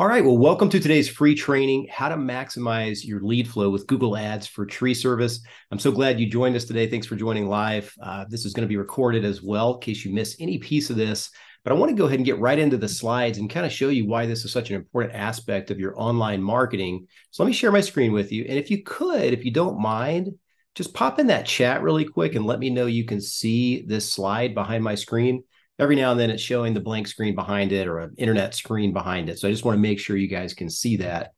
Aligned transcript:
All 0.00 0.08
right. 0.08 0.24
Well, 0.24 0.38
welcome 0.38 0.70
to 0.70 0.80
today's 0.80 1.10
free 1.10 1.34
training 1.34 1.86
how 1.90 2.08
to 2.08 2.16
maximize 2.16 3.04
your 3.04 3.20
lead 3.20 3.46
flow 3.46 3.68
with 3.68 3.86
Google 3.86 4.16
Ads 4.16 4.46
for 4.46 4.64
tree 4.64 4.94
service. 4.94 5.42
I'm 5.70 5.78
so 5.78 5.92
glad 5.92 6.18
you 6.18 6.26
joined 6.26 6.56
us 6.56 6.64
today. 6.64 6.88
Thanks 6.88 7.06
for 7.06 7.16
joining 7.16 7.50
live. 7.50 7.94
Uh, 8.02 8.24
this 8.26 8.46
is 8.46 8.54
going 8.54 8.66
to 8.66 8.66
be 8.66 8.78
recorded 8.78 9.26
as 9.26 9.42
well 9.42 9.74
in 9.74 9.80
case 9.80 10.02
you 10.02 10.14
miss 10.14 10.36
any 10.40 10.56
piece 10.56 10.88
of 10.88 10.96
this. 10.96 11.28
But 11.64 11.74
I 11.74 11.76
want 11.76 11.90
to 11.90 11.96
go 11.96 12.06
ahead 12.06 12.18
and 12.18 12.24
get 12.24 12.38
right 12.38 12.58
into 12.58 12.78
the 12.78 12.88
slides 12.88 13.36
and 13.36 13.50
kind 13.50 13.66
of 13.66 13.72
show 13.72 13.90
you 13.90 14.06
why 14.06 14.24
this 14.24 14.42
is 14.46 14.52
such 14.52 14.70
an 14.70 14.76
important 14.76 15.16
aspect 15.16 15.70
of 15.70 15.78
your 15.78 16.00
online 16.00 16.42
marketing. 16.42 17.06
So 17.30 17.42
let 17.42 17.48
me 17.48 17.52
share 17.52 17.70
my 17.70 17.82
screen 17.82 18.12
with 18.12 18.32
you. 18.32 18.46
And 18.48 18.58
if 18.58 18.70
you 18.70 18.82
could, 18.82 19.34
if 19.34 19.44
you 19.44 19.50
don't 19.50 19.78
mind, 19.78 20.30
just 20.74 20.94
pop 20.94 21.18
in 21.18 21.26
that 21.26 21.44
chat 21.44 21.82
really 21.82 22.06
quick 22.06 22.36
and 22.36 22.46
let 22.46 22.58
me 22.58 22.70
know 22.70 22.86
you 22.86 23.04
can 23.04 23.20
see 23.20 23.82
this 23.82 24.10
slide 24.10 24.54
behind 24.54 24.82
my 24.82 24.94
screen 24.94 25.44
every 25.80 25.96
now 25.96 26.10
and 26.10 26.20
then 26.20 26.30
it's 26.30 26.42
showing 26.42 26.74
the 26.74 26.80
blank 26.80 27.08
screen 27.08 27.34
behind 27.34 27.72
it 27.72 27.88
or 27.88 28.00
an 28.00 28.14
internet 28.18 28.54
screen 28.54 28.92
behind 28.92 29.30
it. 29.30 29.38
So 29.38 29.48
I 29.48 29.50
just 29.50 29.64
want 29.64 29.76
to 29.76 29.80
make 29.80 29.98
sure 29.98 30.16
you 30.16 30.28
guys 30.28 30.52
can 30.52 30.68
see 30.68 30.96
that. 30.98 31.32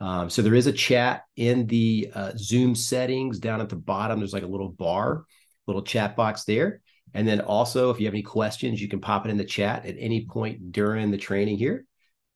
Um, 0.00 0.28
so 0.28 0.42
there 0.42 0.54
is 0.54 0.66
a 0.66 0.72
chat 0.72 1.22
in 1.36 1.66
the 1.66 2.10
uh, 2.12 2.32
Zoom 2.36 2.74
settings 2.74 3.38
down 3.38 3.60
at 3.60 3.68
the 3.68 3.76
bottom. 3.76 4.18
There's 4.18 4.32
like 4.32 4.42
a 4.42 4.48
little 4.48 4.70
bar, 4.70 5.24
little 5.66 5.82
chat 5.82 6.16
box 6.16 6.44
there. 6.44 6.80
And 7.14 7.26
then 7.28 7.40
also, 7.40 7.90
if 7.90 8.00
you 8.00 8.06
have 8.06 8.14
any 8.14 8.24
questions, 8.24 8.82
you 8.82 8.88
can 8.88 9.00
pop 9.00 9.24
it 9.24 9.30
in 9.30 9.36
the 9.36 9.44
chat 9.44 9.86
at 9.86 9.94
any 9.96 10.26
point 10.26 10.72
during 10.72 11.12
the 11.12 11.16
training 11.16 11.58
here. 11.58 11.86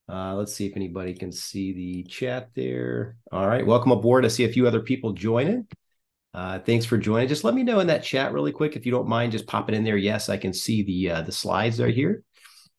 Uh, 0.08 0.34
let's 0.36 0.54
see 0.54 0.66
if 0.66 0.76
anybody 0.76 1.12
can 1.12 1.32
see 1.32 1.72
the 1.72 2.02
chat 2.04 2.50
there. 2.54 3.16
All 3.32 3.46
right, 3.46 3.66
welcome 3.66 3.90
aboard. 3.90 4.24
I 4.24 4.28
see 4.28 4.44
a 4.44 4.52
few 4.52 4.66
other 4.68 4.80
people 4.80 5.12
joining. 5.12 5.66
Uh, 6.34 6.58
thanks 6.58 6.84
for 6.84 6.98
joining. 6.98 7.28
Just 7.28 7.44
let 7.44 7.54
me 7.54 7.62
know 7.62 7.80
in 7.80 7.86
that 7.86 8.04
chat 8.04 8.32
really 8.32 8.52
quick 8.52 8.76
if 8.76 8.84
you 8.84 8.92
don't 8.92 9.08
mind. 9.08 9.32
Just 9.32 9.46
pop 9.46 9.68
it 9.68 9.74
in 9.74 9.84
there. 9.84 9.96
Yes, 9.96 10.28
I 10.28 10.36
can 10.36 10.52
see 10.52 10.82
the 10.82 11.10
uh, 11.10 11.22
the 11.22 11.32
slides 11.32 11.80
right 11.80 11.94
here. 11.94 12.22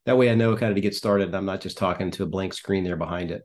That 0.05 0.17
way, 0.17 0.29
I 0.29 0.35
know 0.35 0.55
kind 0.55 0.71
of 0.71 0.75
to 0.75 0.81
get 0.81 0.95
started. 0.95 1.33
I'm 1.33 1.45
not 1.45 1.61
just 1.61 1.77
talking 1.77 2.11
to 2.11 2.23
a 2.23 2.27
blank 2.27 2.53
screen 2.53 2.83
there 2.83 2.95
behind 2.95 3.31
it. 3.31 3.43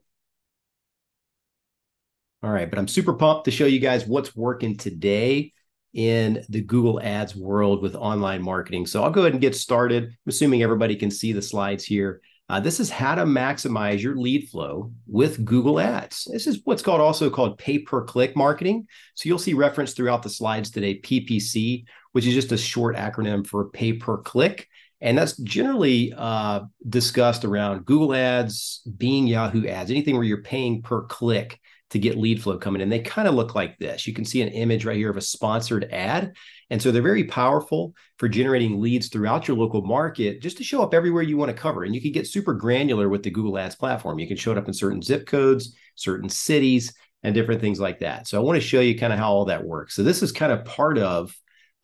All 2.43 2.51
right, 2.51 2.69
but 2.69 2.79
I'm 2.79 2.89
super 2.89 3.15
pumped 3.15 3.47
to 3.47 3.51
show 3.51 3.65
you 3.65 3.81
guys 3.81 4.07
what's 4.07 4.37
working 4.37 4.77
today 4.77 5.53
in 5.95 6.45
the 6.49 6.61
Google 6.61 7.01
Ads 7.01 7.35
world 7.35 7.81
with 7.81 7.95
online 7.95 8.43
marketing. 8.43 8.87
So 8.87 9.03
I'll 9.03 9.11
go 9.11 9.23
ahead 9.23 9.33
and 9.33 9.41
get 9.41 9.57
started. 9.57 10.05
I'm 10.05 10.11
assuming 10.27 10.63
everybody 10.63 10.97
can 10.97 11.11
see 11.11 11.33
the 11.33 11.41
slides 11.41 11.85
here. 11.85 12.21
Uh, 12.49 12.61
this 12.61 12.79
is 12.79 12.91
how 12.91 13.15
to 13.15 13.25
maximize 13.25 14.03
your 14.03 14.17
lead 14.17 14.49
flow 14.51 14.93
with 15.07 15.45
Google 15.45 15.81
Ads. 15.81 16.29
This 16.31 16.47
is 16.47 16.61
what's 16.65 16.83
called 16.83 17.01
also 17.01 17.31
called 17.31 17.57
pay 17.57 17.79
per 17.79 18.05
click 18.05 18.37
marketing. 18.37 18.87
So 19.15 19.29
you'll 19.29 19.39
see 19.39 19.55
reference 19.55 19.95
throughout 19.95 20.23
the 20.23 20.29
slides 20.29 20.71
today, 20.71 21.01
PPC, 21.01 21.85
which 22.13 22.27
is 22.27 22.35
just 22.35 22.53
a 22.53 22.59
short 22.59 22.97
acronym 22.97 23.47
for 23.47 23.71
pay 23.71 23.95
per 23.95 24.19
click. 24.19 24.69
And 25.01 25.17
that's 25.17 25.37
generally 25.39 26.13
uh, 26.17 26.61
discussed 26.87 27.45
around 27.45 27.87
Google 27.87 28.15
Ads, 28.15 28.83
Bing 28.97 29.27
Yahoo 29.27 29.67
Ads, 29.67 29.91
anything 29.91 30.15
where 30.15 30.25
you're 30.25 30.43
paying 30.43 30.83
per 30.83 31.03
click 31.03 31.59
to 31.95 31.99
get 32.01 32.19
lead 32.19 32.43
flow 32.43 32.59
coming 32.59 32.83
in. 32.83 32.89
They 32.89 32.99
kind 32.99 33.29
of 33.29 33.35
look 33.35 33.55
like 33.55 33.79
this. 33.79 34.05
You 34.05 34.13
can 34.13 34.25
see 34.25 34.43
an 34.43 34.49
image 34.49 34.85
right 34.85 34.97
here 34.97 35.11
of 35.11 35.17
a 35.17 35.21
sponsored 35.21 35.85
ad. 35.93 36.35
And 36.69 36.83
so 36.83 36.91
they're 36.91 37.01
very 37.01 37.23
powerful 37.23 37.95
for 38.19 38.29
generating 38.29 38.81
leads 38.81 39.09
throughout 39.09 39.47
your 39.47 39.57
local 39.57 39.81
market 39.81 40.43
just 40.43 40.57
to 40.57 40.65
show 40.65 40.83
up 40.83 40.93
everywhere 40.93 41.23
you 41.23 41.37
want 41.37 41.51
to 41.51 41.63
cover. 41.63 41.85
And 41.85 41.95
you 41.95 42.01
can 42.01 42.11
get 42.11 42.27
super 42.27 42.53
granular 42.53 43.09
with 43.09 43.23
the 43.23 43.31
Google 43.31 43.57
Ads 43.57 43.77
platform. 43.77 44.19
You 44.19 44.27
can 44.27 44.37
show 44.37 44.51
it 44.51 44.59
up 44.59 44.67
in 44.67 44.75
certain 44.75 45.03
zip 45.03 45.25
codes, 45.25 45.77
certain 45.95 46.29
cities, 46.29 46.93
and 47.23 47.33
different 47.33 47.61
things 47.61 47.79
like 47.79 48.01
that. 48.01 48.27
So 48.27 48.41
I 48.41 48.45
want 48.45 48.61
to 48.61 48.67
show 48.67 48.81
you 48.81 48.99
kind 48.99 49.13
of 49.13 49.21
how 49.21 49.33
all 49.33 49.45
that 49.45 49.65
works. 49.65 49.95
So 49.95 50.03
this 50.03 50.21
is 50.21 50.33
kind 50.33 50.51
of 50.51 50.65
part 50.65 50.99
of 50.99 51.33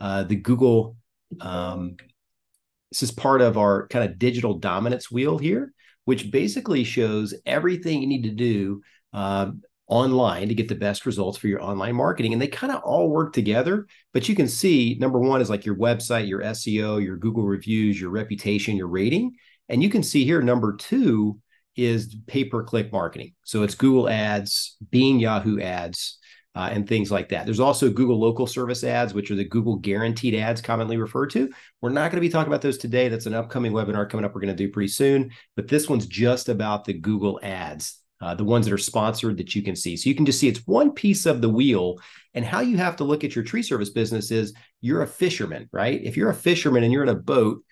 uh, 0.01 0.25
the 0.25 0.35
Google. 0.35 0.97
Um, 1.41 1.95
this 2.91 3.05
is 3.05 3.13
part 3.13 3.43
of 3.43 3.57
our 3.57 3.87
kind 3.87 4.11
of 4.11 4.19
digital 4.19 4.55
dominance 4.55 5.09
wheel 5.09 5.39
here, 5.39 5.73
which 6.05 6.33
basically 6.33 6.83
shows 6.83 7.33
everything 7.47 8.03
you 8.03 8.09
need 8.09 8.25
to 8.25 8.31
do 8.31 8.83
uh, 9.13 9.53
online 9.91 10.49
to 10.49 10.55
get 10.55 10.69
the 10.69 10.75
best 10.75 11.05
results 11.05 11.37
for 11.37 11.49
your 11.49 11.63
online 11.63 11.97
marketing. 11.97 12.33
And 12.33 12.41
they 12.41 12.47
kind 12.47 12.73
of 12.73 12.83
all 12.83 13.11
work 13.11 13.33
together. 13.33 13.87
But 14.15 14.29
you 14.29 14.35
can 14.35 14.49
see 14.49 14.97
number 15.01 15.19
one 15.19 15.41
is 15.41 15.51
like 15.51 15.67
your 15.67 15.77
website, 15.77 16.29
your 16.29 16.41
SEO, 16.41 17.05
your 17.05 17.17
Google 17.17 17.45
reviews, 17.45 18.01
your 18.01 18.11
reputation, 18.11 18.77
your 18.77 18.87
rating. 18.87 19.33
And 19.69 19.83
you 19.83 19.91
can 19.91 20.03
see 20.03 20.25
here 20.25 20.41
number 20.41 20.77
two 20.77 21.41
is 21.77 22.17
pay 22.27 22.45
per 22.45 22.63
click 22.63 22.93
marketing. 22.93 23.35
So 23.45 23.63
it's 23.63 23.75
Google 23.75 24.09
ads, 24.09 24.77
Bing 24.91 25.19
Yahoo 25.19 25.61
ads, 25.61 26.19
uh, 26.55 26.69
and 26.73 26.89
things 26.89 27.11
like 27.11 27.29
that. 27.29 27.45
There's 27.45 27.61
also 27.61 27.91
Google 27.91 28.19
local 28.19 28.47
service 28.47 28.83
ads, 28.83 29.15
which 29.15 29.31
are 29.31 29.37
the 29.37 29.45
Google 29.45 29.77
guaranteed 29.77 30.35
ads 30.35 30.61
commonly 30.61 30.97
referred 30.97 31.31
to. 31.31 31.49
We're 31.81 31.91
not 31.91 32.11
going 32.11 32.21
to 32.21 32.27
be 32.27 32.29
talking 32.29 32.53
about 32.53 32.63
those 32.63 32.79
today. 32.79 33.09
That's 33.09 33.27
an 33.27 33.35
upcoming 33.35 33.73
webinar 33.73 34.09
coming 34.09 34.25
up 34.25 34.35
we're 34.35 34.41
going 34.41 34.57
to 34.57 34.65
do 34.65 34.71
pretty 34.71 34.89
soon. 34.89 35.31
But 35.55 35.69
this 35.69 35.89
one's 35.89 36.07
just 36.07 36.49
about 36.49 36.85
the 36.85 36.95
Google 36.95 37.39
ads 37.43 38.00
uh, 38.21 38.35
the 38.35 38.45
ones 38.45 38.67
that 38.67 38.75
are 38.75 38.79
sponsored 38.79 39.39
that 39.39 39.55
you 39.55 39.63
can 39.63 39.75
see. 39.75 39.97
So 39.97 40.09
you 40.09 40.15
can 40.15 40.27
just 40.27 40.39
see 40.39 40.49
it's 40.49 40.67
one 40.67 40.93
piece 40.93 41.27
of 41.27 41.41
the 41.41 41.49
wheel. 41.49 41.97
And 42.35 42.45
how 42.45 42.61
you 42.61 42.77
have 42.77 42.97
to 42.97 43.05
look 43.05 43.25
at 43.25 43.35
your 43.35 43.45
tree 43.45 43.63
service 43.63 43.91
business 43.91 44.31
is 44.31 44.53
you're 44.81 45.03
a 45.03 45.07
fisherman, 45.07 45.69
right? 45.73 46.01
If 46.03 46.17
you're 46.17 46.31
a 46.31 46.35
fisherman 46.35 46.85
and 46.85 46.93
you're 46.93 47.03
in 47.03 47.09
a 47.09 47.15
boat 47.15 47.65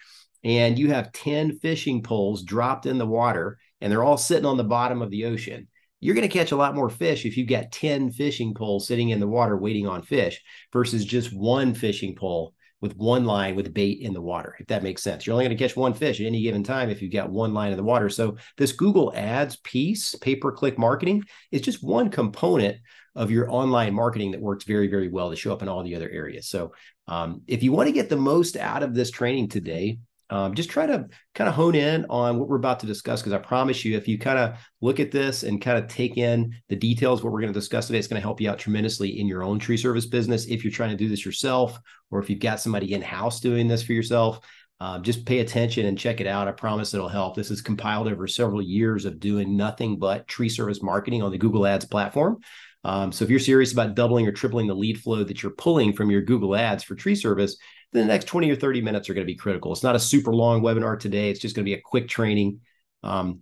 and 0.43 0.79
you 0.79 0.91
have 0.91 1.13
10 1.13 1.59
fishing 1.59 2.03
poles 2.03 2.43
dropped 2.43 2.87
in 2.87 2.99
the 2.99 3.07
water 3.07 3.59
and 3.81 3.93
they're 3.93 4.05
all 4.05 4.17
sitting 4.17 4.47
on 4.47 4.57
the 4.57 4.65
bottom 4.65 5.03
of 5.03 5.11
the 5.11 5.27
ocean, 5.27 5.69
you're 6.01 6.15
going 6.15 6.29
to 6.29 6.33
catch 6.33 6.53
a 6.53 6.57
lot 6.57 6.75
more 6.75 6.89
fish 6.89 7.27
if 7.27 7.37
you've 7.37 7.49
got 7.49 7.73
10 7.73 8.13
fishing 8.13 8.55
poles 8.55 8.87
sitting 8.87 9.11
in 9.11 9.21
the 9.21 9.27
water 9.27 9.57
waiting 9.57 9.87
on 9.87 10.03
fish 10.03 10.41
versus 10.73 11.05
just 11.05 11.35
one 11.35 11.75
fishing 11.75 12.15
pole 12.15 12.55
with 12.81 12.97
one 12.97 13.25
line 13.25 13.57
with 13.57 13.75
bait 13.75 14.01
in 14.01 14.13
the 14.13 14.21
water, 14.21 14.55
if 14.61 14.67
that 14.69 14.83
makes 14.83 15.03
sense. 15.03 15.27
You're 15.27 15.35
only 15.35 15.47
going 15.47 15.57
to 15.57 15.63
catch 15.63 15.77
one 15.77 15.95
fish 15.95 16.21
at 16.21 16.27
any 16.27 16.43
given 16.43 16.63
time 16.63 16.91
if 16.91 17.03
you've 17.03 17.13
got 17.13 17.31
one 17.31 17.53
line 17.53 17.73
in 17.73 17.77
the 17.77 17.83
water. 17.83 18.09
So 18.09 18.37
this 18.57 18.73
Google 18.73 19.13
Ads 19.17 19.57
piece, 19.57 20.15
pay-per-click 20.15 20.79
marketing, 20.79 21.25
is 21.51 21.61
just 21.61 21.83
one 21.83 22.11
component 22.11 22.79
of 23.17 23.33
your 23.33 23.51
online 23.51 23.95
marketing 23.95 24.31
that 24.31 24.41
works 24.41 24.65
very, 24.65 24.87
very 24.87 25.09
well 25.09 25.31
to 25.31 25.37
show 25.37 25.53
up 25.53 25.63
in 25.63 25.69
all 25.69 25.83
the 25.83 25.97
other 25.97 26.09
areas. 26.09 26.49
So 26.49 26.73
um, 27.09 27.43
if 27.49 27.65
you 27.65 27.73
want 27.73 27.89
to 27.89 27.93
get 27.93 28.09
the 28.09 28.17
most 28.17 28.57
out 28.57 28.85
of 28.85 28.95
this 28.95 29.11
training 29.11 29.49
today, 29.49 29.99
um, 30.31 30.55
just 30.55 30.71
try 30.71 30.87
to 30.87 31.07
kind 31.35 31.49
of 31.49 31.55
hone 31.55 31.75
in 31.75 32.05
on 32.11 32.39
what 32.39 32.49
we're 32.49 32.57
about 32.57 32.81
to 32.81 32.87
discuss 32.87 33.21
because 33.21 33.33
I 33.33 33.39
promise 33.39 33.85
you, 33.85 33.97
if 33.97 34.07
you 34.07 34.19
kind 34.19 34.39
of 34.39 34.59
look 34.81 35.01
at 35.01 35.11
this 35.11 35.43
and 35.43 35.61
kind 35.61 35.79
of 35.79 35.89
take 35.89 36.19
in 36.19 36.55
the 36.69 36.77
details, 36.77 37.23
what 37.23 37.33
we're 37.33 37.41
going 37.41 37.53
to 37.53 37.59
discuss 37.59 37.87
today, 37.87 37.99
it's 37.99 38.09
going 38.09 38.21
to 38.21 38.27
help 38.27 38.41
you 38.41 38.51
out 38.51 38.59
tremendously 38.59 39.21
in 39.21 39.27
your 39.27 39.43
own 39.43 39.59
tree 39.59 39.77
service 39.77 40.07
business. 40.07 40.47
If 40.47 40.65
you're 40.65 40.73
trying 40.73 40.91
to 40.91 40.97
do 40.97 41.09
this 41.09 41.25
yourself, 41.25 41.79
or 42.11 42.21
if 42.21 42.29
you've 42.29 42.41
got 42.41 42.61
somebody 42.61 42.93
in 42.93 43.03
house 43.03 43.41
doing 43.41 43.69
this 43.69 43.83
for 43.83 43.93
yourself, 43.93 44.41
uh, 44.81 44.99
just 45.01 45.27
pay 45.27 45.41
attention 45.41 45.87
and 45.87 45.99
check 45.99 46.21
it 46.21 46.27
out. 46.27 46.47
I 46.47 46.53
promise 46.53 46.95
it'll 46.95 47.09
help. 47.09 47.35
This 47.35 47.51
is 47.51 47.61
compiled 47.61 48.07
over 48.07 48.27
several 48.27 48.63
years 48.63 49.07
of 49.07 49.19
doing 49.19 49.57
nothing 49.57 49.99
but 49.99 50.29
tree 50.29 50.49
service 50.49 50.83
marketing 50.83 51.23
on 51.23 51.33
the 51.33 51.39
Google 51.39 51.67
Ads 51.67 51.87
platform. 51.87 52.39
Um, 52.85 53.11
so 53.11 53.25
if 53.25 53.31
you're 53.31 53.41
serious 53.41 53.73
about 53.73 53.97
doubling 53.97 54.29
or 54.29 54.33
tripling 54.33 54.69
the 54.69 54.75
lead 54.75 55.01
flow 55.01 55.25
that 55.25 55.43
you're 55.43 55.53
pulling 55.53 55.93
from 55.93 56.11
your 56.11 56.23
Google 56.23 56.55
Ads 56.55 56.85
for 56.85 56.95
tree 56.95 57.17
service, 57.17 57.57
the 57.93 58.05
next 58.05 58.27
20 58.27 58.51
or 58.51 58.57
30 58.57 58.83
minutes 58.83 59.09
are 59.09 59.15
going 59.15 59.27
to 59.27 59.33
be 59.33 59.37
critical. 59.37 59.73
It's 59.73 59.83
not 59.83 59.97
a 59.97 60.01
super 60.01 60.35
long 60.35 60.61
webinar 60.61 60.99
today. 60.99 61.31
It's 61.31 61.41
just 61.41 61.55
going 61.57 61.65
to 61.65 61.69
be 61.69 61.75
a 61.75 61.81
quick 61.81 62.09
training. 62.09 62.61
Um, 63.03 63.41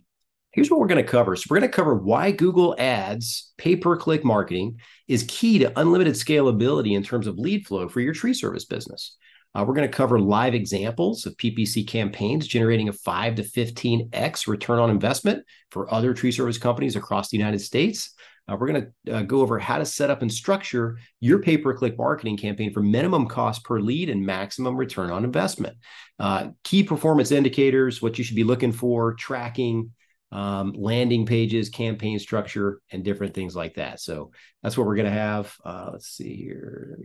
here's 0.53 0.71
what 0.71 0.81
we're 0.81 0.87
going 0.87 1.05
to 1.05 1.11
cover. 1.11 1.37
So 1.37 1.47
we're 1.51 1.59
going 1.61 1.71
to 1.71 1.77
cover 1.77 1.95
why 1.95 2.31
Google 2.31 2.75
Ads 2.79 3.53
pay-per-click 3.59 4.25
marketing 4.25 4.81
is 5.09 5.25
key 5.29 5.59
to 5.59 5.79
unlimited 5.79 6.15
scalability 6.15 6.97
in 6.97 7.03
terms 7.03 7.27
of 7.27 7.39
lead 7.39 7.67
flow 7.67 7.89
for 7.89 8.01
your 8.01 8.15
tree 8.15 8.35
service 8.35 8.65
business. 8.65 9.17
Uh, 9.55 9.65
we're 9.67 9.75
going 9.75 9.89
to 9.89 9.97
cover 9.97 10.21
live 10.21 10.55
examples 10.55 11.25
of 11.25 11.37
PPC 11.37 11.89
campaigns 11.89 12.47
generating 12.47 12.89
a 12.89 12.93
5 12.93 13.37
to 13.37 13.43
15x 13.43 14.47
return 14.47 14.79
on 14.79 14.91
investment 14.91 15.45
for 15.71 15.93
other 15.93 16.13
tree 16.13 16.33
service 16.33 16.59
companies 16.59 16.95
across 16.95 17.31
the 17.31 17.39
United 17.39 17.61
States. 17.61 18.15
Uh, 18.49 18.57
we're 18.59 18.69
going 18.69 18.93
to 19.05 19.13
uh, 19.13 19.23
go 19.23 19.41
over 19.41 19.59
how 19.59 19.79
to 19.79 19.85
set 19.85 20.11
up 20.11 20.23
and 20.23 20.33
structure 20.33 20.99
your 21.21 21.41
pay 21.41 21.59
per 21.59 21.75
click 21.75 21.99
marketing 21.99 22.37
campaign 22.37 22.73
for 22.73 22.83
minimum 22.83 23.27
cost 23.27 23.65
per 23.65 23.81
lead 23.81 24.09
and 24.09 24.25
maximum 24.25 24.77
return 24.77 25.11
on 25.11 25.25
investment. 25.25 25.77
Uh, 26.19 26.49
key 26.65 26.83
performance 26.83 27.33
indicators, 27.33 28.01
what 28.01 28.19
you 28.19 28.25
should 28.25 28.37
be 28.37 28.45
looking 28.45 28.73
for, 28.73 29.15
tracking, 29.15 29.91
um, 30.33 30.73
landing 30.77 31.27
pages, 31.27 31.69
campaign 31.69 32.19
structure, 32.19 32.81
and 32.91 33.05
different 33.05 33.35
things 33.35 33.55
like 33.57 33.75
that. 33.75 34.01
So 34.01 34.31
that's 34.63 34.77
what 34.77 34.87
we're 34.87 34.97
going 34.97 35.07
to 35.07 35.13
have. 35.13 35.55
Uh, 35.65 35.91
let's 35.93 36.09
see 36.09 36.37
here. 36.37 36.99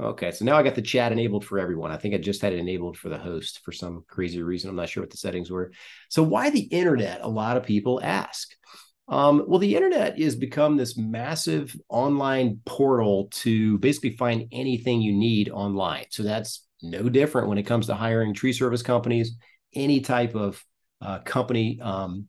Okay, 0.00 0.32
so 0.32 0.44
now 0.44 0.56
I 0.56 0.64
got 0.64 0.74
the 0.74 0.82
chat 0.82 1.12
enabled 1.12 1.44
for 1.44 1.60
everyone. 1.60 1.92
I 1.92 1.96
think 1.96 2.14
I 2.14 2.18
just 2.18 2.42
had 2.42 2.52
it 2.52 2.58
enabled 2.58 2.96
for 2.96 3.08
the 3.08 3.18
host 3.18 3.60
for 3.64 3.70
some 3.70 4.04
crazy 4.08 4.42
reason. 4.42 4.68
I'm 4.68 4.76
not 4.76 4.88
sure 4.88 5.02
what 5.02 5.10
the 5.10 5.16
settings 5.16 5.50
were. 5.50 5.70
So, 6.08 6.24
why 6.24 6.50
the 6.50 6.62
internet? 6.62 7.20
A 7.22 7.28
lot 7.28 7.56
of 7.56 7.62
people 7.62 8.00
ask. 8.02 8.52
Um, 9.12 9.44
well, 9.46 9.58
the 9.58 9.76
internet 9.76 10.18
has 10.18 10.34
become 10.34 10.78
this 10.78 10.96
massive 10.96 11.76
online 11.90 12.60
portal 12.64 13.28
to 13.32 13.76
basically 13.76 14.16
find 14.16 14.48
anything 14.52 15.02
you 15.02 15.12
need 15.12 15.50
online. 15.50 16.06
So 16.08 16.22
that's 16.22 16.66
no 16.80 17.10
different 17.10 17.48
when 17.48 17.58
it 17.58 17.64
comes 17.64 17.88
to 17.88 17.94
hiring 17.94 18.32
tree 18.32 18.54
service 18.54 18.80
companies, 18.80 19.36
any 19.74 20.00
type 20.00 20.34
of 20.34 20.64
uh, 21.02 21.18
company 21.18 21.78
um, 21.82 22.26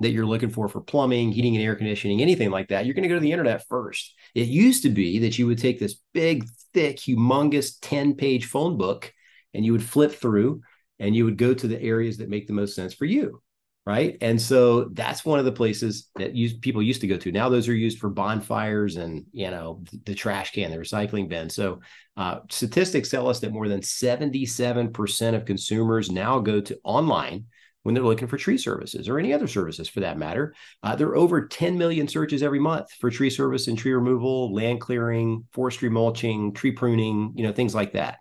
that 0.00 0.10
you're 0.10 0.26
looking 0.26 0.50
for 0.50 0.68
for 0.68 0.82
plumbing, 0.82 1.32
heating 1.32 1.56
and 1.56 1.64
air 1.64 1.76
conditioning, 1.76 2.20
anything 2.20 2.50
like 2.50 2.68
that. 2.68 2.84
You're 2.84 2.94
going 2.94 3.04
to 3.04 3.08
go 3.08 3.14
to 3.14 3.20
the 3.20 3.32
internet 3.32 3.66
first. 3.66 4.14
It 4.34 4.48
used 4.48 4.82
to 4.82 4.90
be 4.90 5.20
that 5.20 5.38
you 5.38 5.46
would 5.46 5.58
take 5.58 5.80
this 5.80 5.98
big, 6.12 6.44
thick, 6.74 6.98
humongous 6.98 7.78
10 7.80 8.16
page 8.16 8.44
phone 8.44 8.76
book 8.76 9.10
and 9.54 9.64
you 9.64 9.72
would 9.72 9.82
flip 9.82 10.12
through 10.12 10.60
and 10.98 11.16
you 11.16 11.24
would 11.24 11.38
go 11.38 11.54
to 11.54 11.66
the 11.66 11.80
areas 11.80 12.18
that 12.18 12.28
make 12.28 12.48
the 12.48 12.52
most 12.52 12.74
sense 12.74 12.92
for 12.92 13.06
you 13.06 13.40
right? 13.84 14.16
And 14.20 14.40
so 14.40 14.84
that's 14.92 15.24
one 15.24 15.38
of 15.38 15.44
the 15.44 15.52
places 15.52 16.08
that 16.16 16.34
use, 16.34 16.54
people 16.54 16.82
used 16.82 17.00
to 17.00 17.08
go 17.08 17.16
to. 17.16 17.32
Now 17.32 17.48
those 17.48 17.68
are 17.68 17.74
used 17.74 17.98
for 17.98 18.08
bonfires 18.10 18.96
and 18.96 19.24
you 19.32 19.50
know 19.50 19.82
the 20.04 20.14
trash 20.14 20.52
can, 20.52 20.70
the 20.70 20.76
recycling 20.76 21.28
bin. 21.28 21.50
So 21.50 21.80
uh, 22.16 22.40
statistics 22.50 23.10
tell 23.10 23.28
us 23.28 23.40
that 23.40 23.52
more 23.52 23.68
than 23.68 23.82
seventy-seven 23.82 24.92
percent 24.92 25.36
of 25.36 25.44
consumers 25.44 26.10
now 26.10 26.38
go 26.38 26.60
to 26.60 26.78
online 26.84 27.46
when 27.82 27.94
they're 27.94 28.04
looking 28.04 28.28
for 28.28 28.36
tree 28.36 28.58
services 28.58 29.08
or 29.08 29.18
any 29.18 29.32
other 29.32 29.48
services 29.48 29.88
for 29.88 30.00
that 30.00 30.18
matter. 30.18 30.54
Uh, 30.82 30.94
there 30.94 31.08
are 31.08 31.16
over 31.16 31.48
10 31.48 31.76
million 31.76 32.06
searches 32.06 32.42
every 32.42 32.60
month 32.60 32.90
for 33.00 33.10
tree 33.10 33.30
service 33.30 33.66
and 33.66 33.76
tree 33.76 33.92
removal, 33.92 34.54
land 34.54 34.80
clearing, 34.80 35.44
forestry 35.52 35.88
mulching, 35.88 36.52
tree 36.52 36.70
pruning, 36.70 37.32
you 37.34 37.44
know, 37.44 37.52
things 37.52 37.74
like 37.74 37.92
that. 37.92 38.18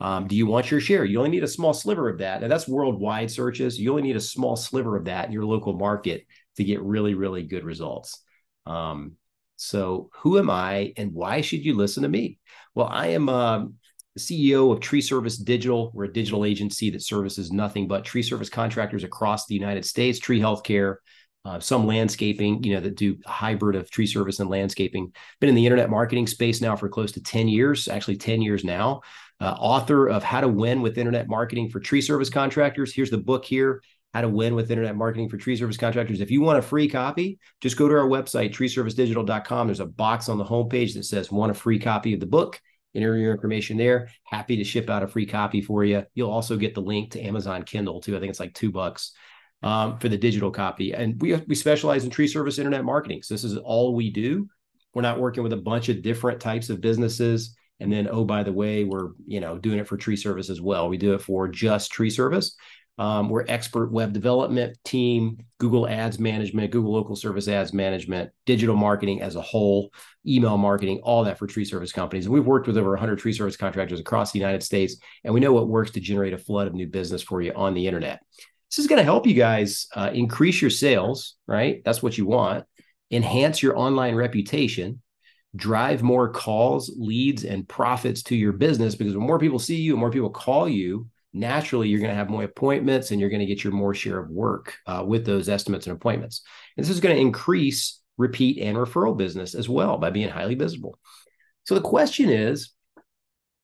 Um, 0.00 0.28
do 0.28 0.36
you 0.36 0.46
want 0.46 0.70
your 0.70 0.80
share? 0.80 1.04
You 1.04 1.18
only 1.18 1.30
need 1.30 1.44
a 1.44 1.48
small 1.48 1.74
sliver 1.74 2.08
of 2.08 2.18
that. 2.18 2.42
And 2.42 2.50
that's 2.50 2.68
worldwide 2.68 3.30
searches. 3.30 3.78
You 3.78 3.90
only 3.90 4.02
need 4.02 4.16
a 4.16 4.20
small 4.20 4.56
sliver 4.56 4.96
of 4.96 5.06
that 5.06 5.26
in 5.26 5.32
your 5.32 5.44
local 5.44 5.72
market 5.72 6.26
to 6.56 6.64
get 6.64 6.82
really, 6.82 7.14
really 7.14 7.42
good 7.42 7.64
results. 7.64 8.22
Um, 8.66 9.12
so, 9.56 10.10
who 10.14 10.38
am 10.38 10.50
I 10.50 10.92
and 10.96 11.12
why 11.12 11.40
should 11.40 11.64
you 11.64 11.74
listen 11.74 12.04
to 12.04 12.08
me? 12.08 12.38
Well, 12.76 12.86
I 12.86 13.08
am 13.08 13.28
um, 13.28 13.74
the 14.14 14.20
CEO 14.20 14.72
of 14.72 14.78
Tree 14.78 15.00
Service 15.00 15.36
Digital. 15.36 15.90
We're 15.92 16.04
a 16.04 16.12
digital 16.12 16.44
agency 16.44 16.90
that 16.90 17.02
services 17.02 17.50
nothing 17.50 17.88
but 17.88 18.04
tree 18.04 18.22
service 18.22 18.48
contractors 18.48 19.02
across 19.02 19.46
the 19.46 19.56
United 19.56 19.84
States, 19.84 20.20
tree 20.20 20.38
healthcare, 20.38 20.96
uh, 21.44 21.58
some 21.58 21.86
landscaping, 21.86 22.62
you 22.62 22.74
know, 22.74 22.80
that 22.80 22.94
do 22.94 23.16
hybrid 23.26 23.74
of 23.74 23.90
tree 23.90 24.06
service 24.06 24.38
and 24.38 24.48
landscaping. 24.48 25.12
Been 25.40 25.48
in 25.48 25.56
the 25.56 25.66
internet 25.66 25.90
marketing 25.90 26.28
space 26.28 26.60
now 26.60 26.76
for 26.76 26.88
close 26.88 27.10
to 27.12 27.22
10 27.22 27.48
years, 27.48 27.88
actually 27.88 28.16
10 28.16 28.42
years 28.42 28.62
now 28.62 29.00
uh, 29.40 29.54
author 29.58 30.08
of 30.08 30.24
How 30.24 30.40
to 30.40 30.48
Win 30.48 30.82
with 30.82 30.98
Internet 30.98 31.28
Marketing 31.28 31.70
for 31.70 31.80
Tree 31.80 32.00
Service 32.00 32.30
Contractors. 32.30 32.92
Here's 32.92 33.10
the 33.10 33.18
book 33.18 33.44
here 33.44 33.82
How 34.14 34.22
to 34.22 34.28
Win 34.28 34.54
with 34.54 34.70
Internet 34.70 34.96
Marketing 34.96 35.28
for 35.28 35.36
Tree 35.36 35.56
Service 35.56 35.76
Contractors. 35.76 36.20
If 36.20 36.30
you 36.30 36.40
want 36.40 36.58
a 36.58 36.62
free 36.62 36.88
copy, 36.88 37.38
just 37.60 37.76
go 37.76 37.88
to 37.88 37.94
our 37.94 38.08
website, 38.08 38.52
treeservicedigital.com. 38.52 39.68
There's 39.68 39.80
a 39.80 39.86
box 39.86 40.28
on 40.28 40.38
the 40.38 40.44
homepage 40.44 40.94
that 40.94 41.04
says, 41.04 41.30
Want 41.30 41.50
a 41.50 41.54
free 41.54 41.78
copy 41.78 42.14
of 42.14 42.20
the 42.20 42.26
book? 42.26 42.60
Enter 42.94 43.16
your 43.16 43.32
information 43.32 43.76
there. 43.76 44.08
Happy 44.24 44.56
to 44.56 44.64
ship 44.64 44.90
out 44.90 45.02
a 45.02 45.08
free 45.08 45.26
copy 45.26 45.60
for 45.60 45.84
you. 45.84 46.04
You'll 46.14 46.30
also 46.30 46.56
get 46.56 46.74
the 46.74 46.80
link 46.80 47.12
to 47.12 47.20
Amazon 47.20 47.62
Kindle 47.62 48.00
too. 48.00 48.16
I 48.16 48.20
think 48.20 48.30
it's 48.30 48.40
like 48.40 48.54
two 48.54 48.72
bucks 48.72 49.12
um, 49.62 49.98
for 49.98 50.08
the 50.08 50.16
digital 50.16 50.50
copy. 50.50 50.94
And 50.94 51.20
we 51.20 51.34
we 51.46 51.54
specialize 51.54 52.04
in 52.04 52.10
tree 52.10 52.28
service 52.28 52.58
internet 52.58 52.84
marketing. 52.84 53.22
So 53.22 53.34
this 53.34 53.44
is 53.44 53.56
all 53.58 53.94
we 53.94 54.10
do. 54.10 54.48
We're 54.94 55.02
not 55.02 55.20
working 55.20 55.42
with 55.42 55.52
a 55.52 55.58
bunch 55.58 55.88
of 55.88 56.02
different 56.02 56.40
types 56.40 56.70
of 56.70 56.80
businesses. 56.80 57.56
And 57.80 57.92
then, 57.92 58.08
oh, 58.10 58.24
by 58.24 58.42
the 58.42 58.52
way, 58.52 58.84
we're 58.84 59.10
you 59.26 59.40
know 59.40 59.58
doing 59.58 59.78
it 59.78 59.86
for 59.86 59.96
tree 59.96 60.16
service 60.16 60.50
as 60.50 60.60
well. 60.60 60.88
We 60.88 60.98
do 60.98 61.14
it 61.14 61.22
for 61.22 61.48
just 61.48 61.92
tree 61.92 62.10
service. 62.10 62.56
Um, 62.98 63.28
we're 63.28 63.44
expert 63.46 63.92
web 63.92 64.12
development 64.12 64.76
team, 64.84 65.38
Google 65.58 65.88
Ads 65.88 66.18
management, 66.18 66.72
Google 66.72 66.92
Local 66.92 67.14
Service 67.14 67.46
Ads 67.46 67.72
management, 67.72 68.32
digital 68.44 68.74
marketing 68.74 69.22
as 69.22 69.36
a 69.36 69.40
whole, 69.40 69.92
email 70.26 70.58
marketing, 70.58 71.00
all 71.04 71.22
that 71.22 71.38
for 71.38 71.46
tree 71.46 71.64
service 71.64 71.92
companies. 71.92 72.26
And 72.26 72.34
we've 72.34 72.44
worked 72.44 72.66
with 72.66 72.76
over 72.76 72.90
100 72.90 73.20
tree 73.20 73.32
service 73.32 73.56
contractors 73.56 74.00
across 74.00 74.32
the 74.32 74.40
United 74.40 74.64
States, 74.64 74.96
and 75.22 75.32
we 75.32 75.38
know 75.38 75.52
what 75.52 75.68
works 75.68 75.92
to 75.92 76.00
generate 76.00 76.32
a 76.32 76.38
flood 76.38 76.66
of 76.66 76.74
new 76.74 76.88
business 76.88 77.22
for 77.22 77.40
you 77.40 77.52
on 77.54 77.72
the 77.72 77.86
internet. 77.86 78.20
This 78.68 78.80
is 78.80 78.88
going 78.88 78.98
to 78.98 79.04
help 79.04 79.26
you 79.26 79.34
guys 79.34 79.86
uh, 79.94 80.10
increase 80.12 80.60
your 80.60 80.70
sales, 80.70 81.36
right? 81.46 81.80
That's 81.84 82.02
what 82.02 82.18
you 82.18 82.26
want. 82.26 82.64
Enhance 83.12 83.62
your 83.62 83.78
online 83.78 84.16
reputation, 84.16 85.00
drive 85.56 86.02
more 86.02 86.30
calls, 86.30 86.90
leads, 86.96 87.44
and 87.44 87.68
profits 87.68 88.22
to 88.24 88.36
your 88.36 88.52
business 88.52 88.94
because 88.94 89.16
when 89.16 89.26
more 89.26 89.38
people 89.38 89.58
see 89.58 89.76
you 89.76 89.92
and 89.92 90.00
more 90.00 90.10
people 90.10 90.30
call 90.30 90.68
you, 90.68 91.08
naturally 91.32 91.88
you're 91.88 92.00
going 92.00 92.10
to 92.10 92.16
have 92.16 92.30
more 92.30 92.42
appointments 92.42 93.10
and 93.10 93.20
you're 93.20 93.30
going 93.30 93.40
to 93.40 93.46
get 93.46 93.62
your 93.62 93.72
more 93.72 93.94
share 93.94 94.18
of 94.18 94.30
work 94.30 94.76
uh, 94.86 95.04
with 95.06 95.24
those 95.24 95.48
estimates 95.48 95.86
and 95.86 95.96
appointments. 95.96 96.42
And 96.76 96.84
this 96.84 96.90
is 96.90 97.00
going 97.00 97.14
to 97.14 97.20
increase 97.20 98.00
repeat 98.16 98.58
and 98.58 98.76
referral 98.76 99.16
business 99.16 99.54
as 99.54 99.68
well 99.68 99.96
by 99.98 100.10
being 100.10 100.28
highly 100.28 100.54
visible. 100.54 100.98
So 101.64 101.74
the 101.74 101.80
question 101.80 102.28
is 102.28 102.72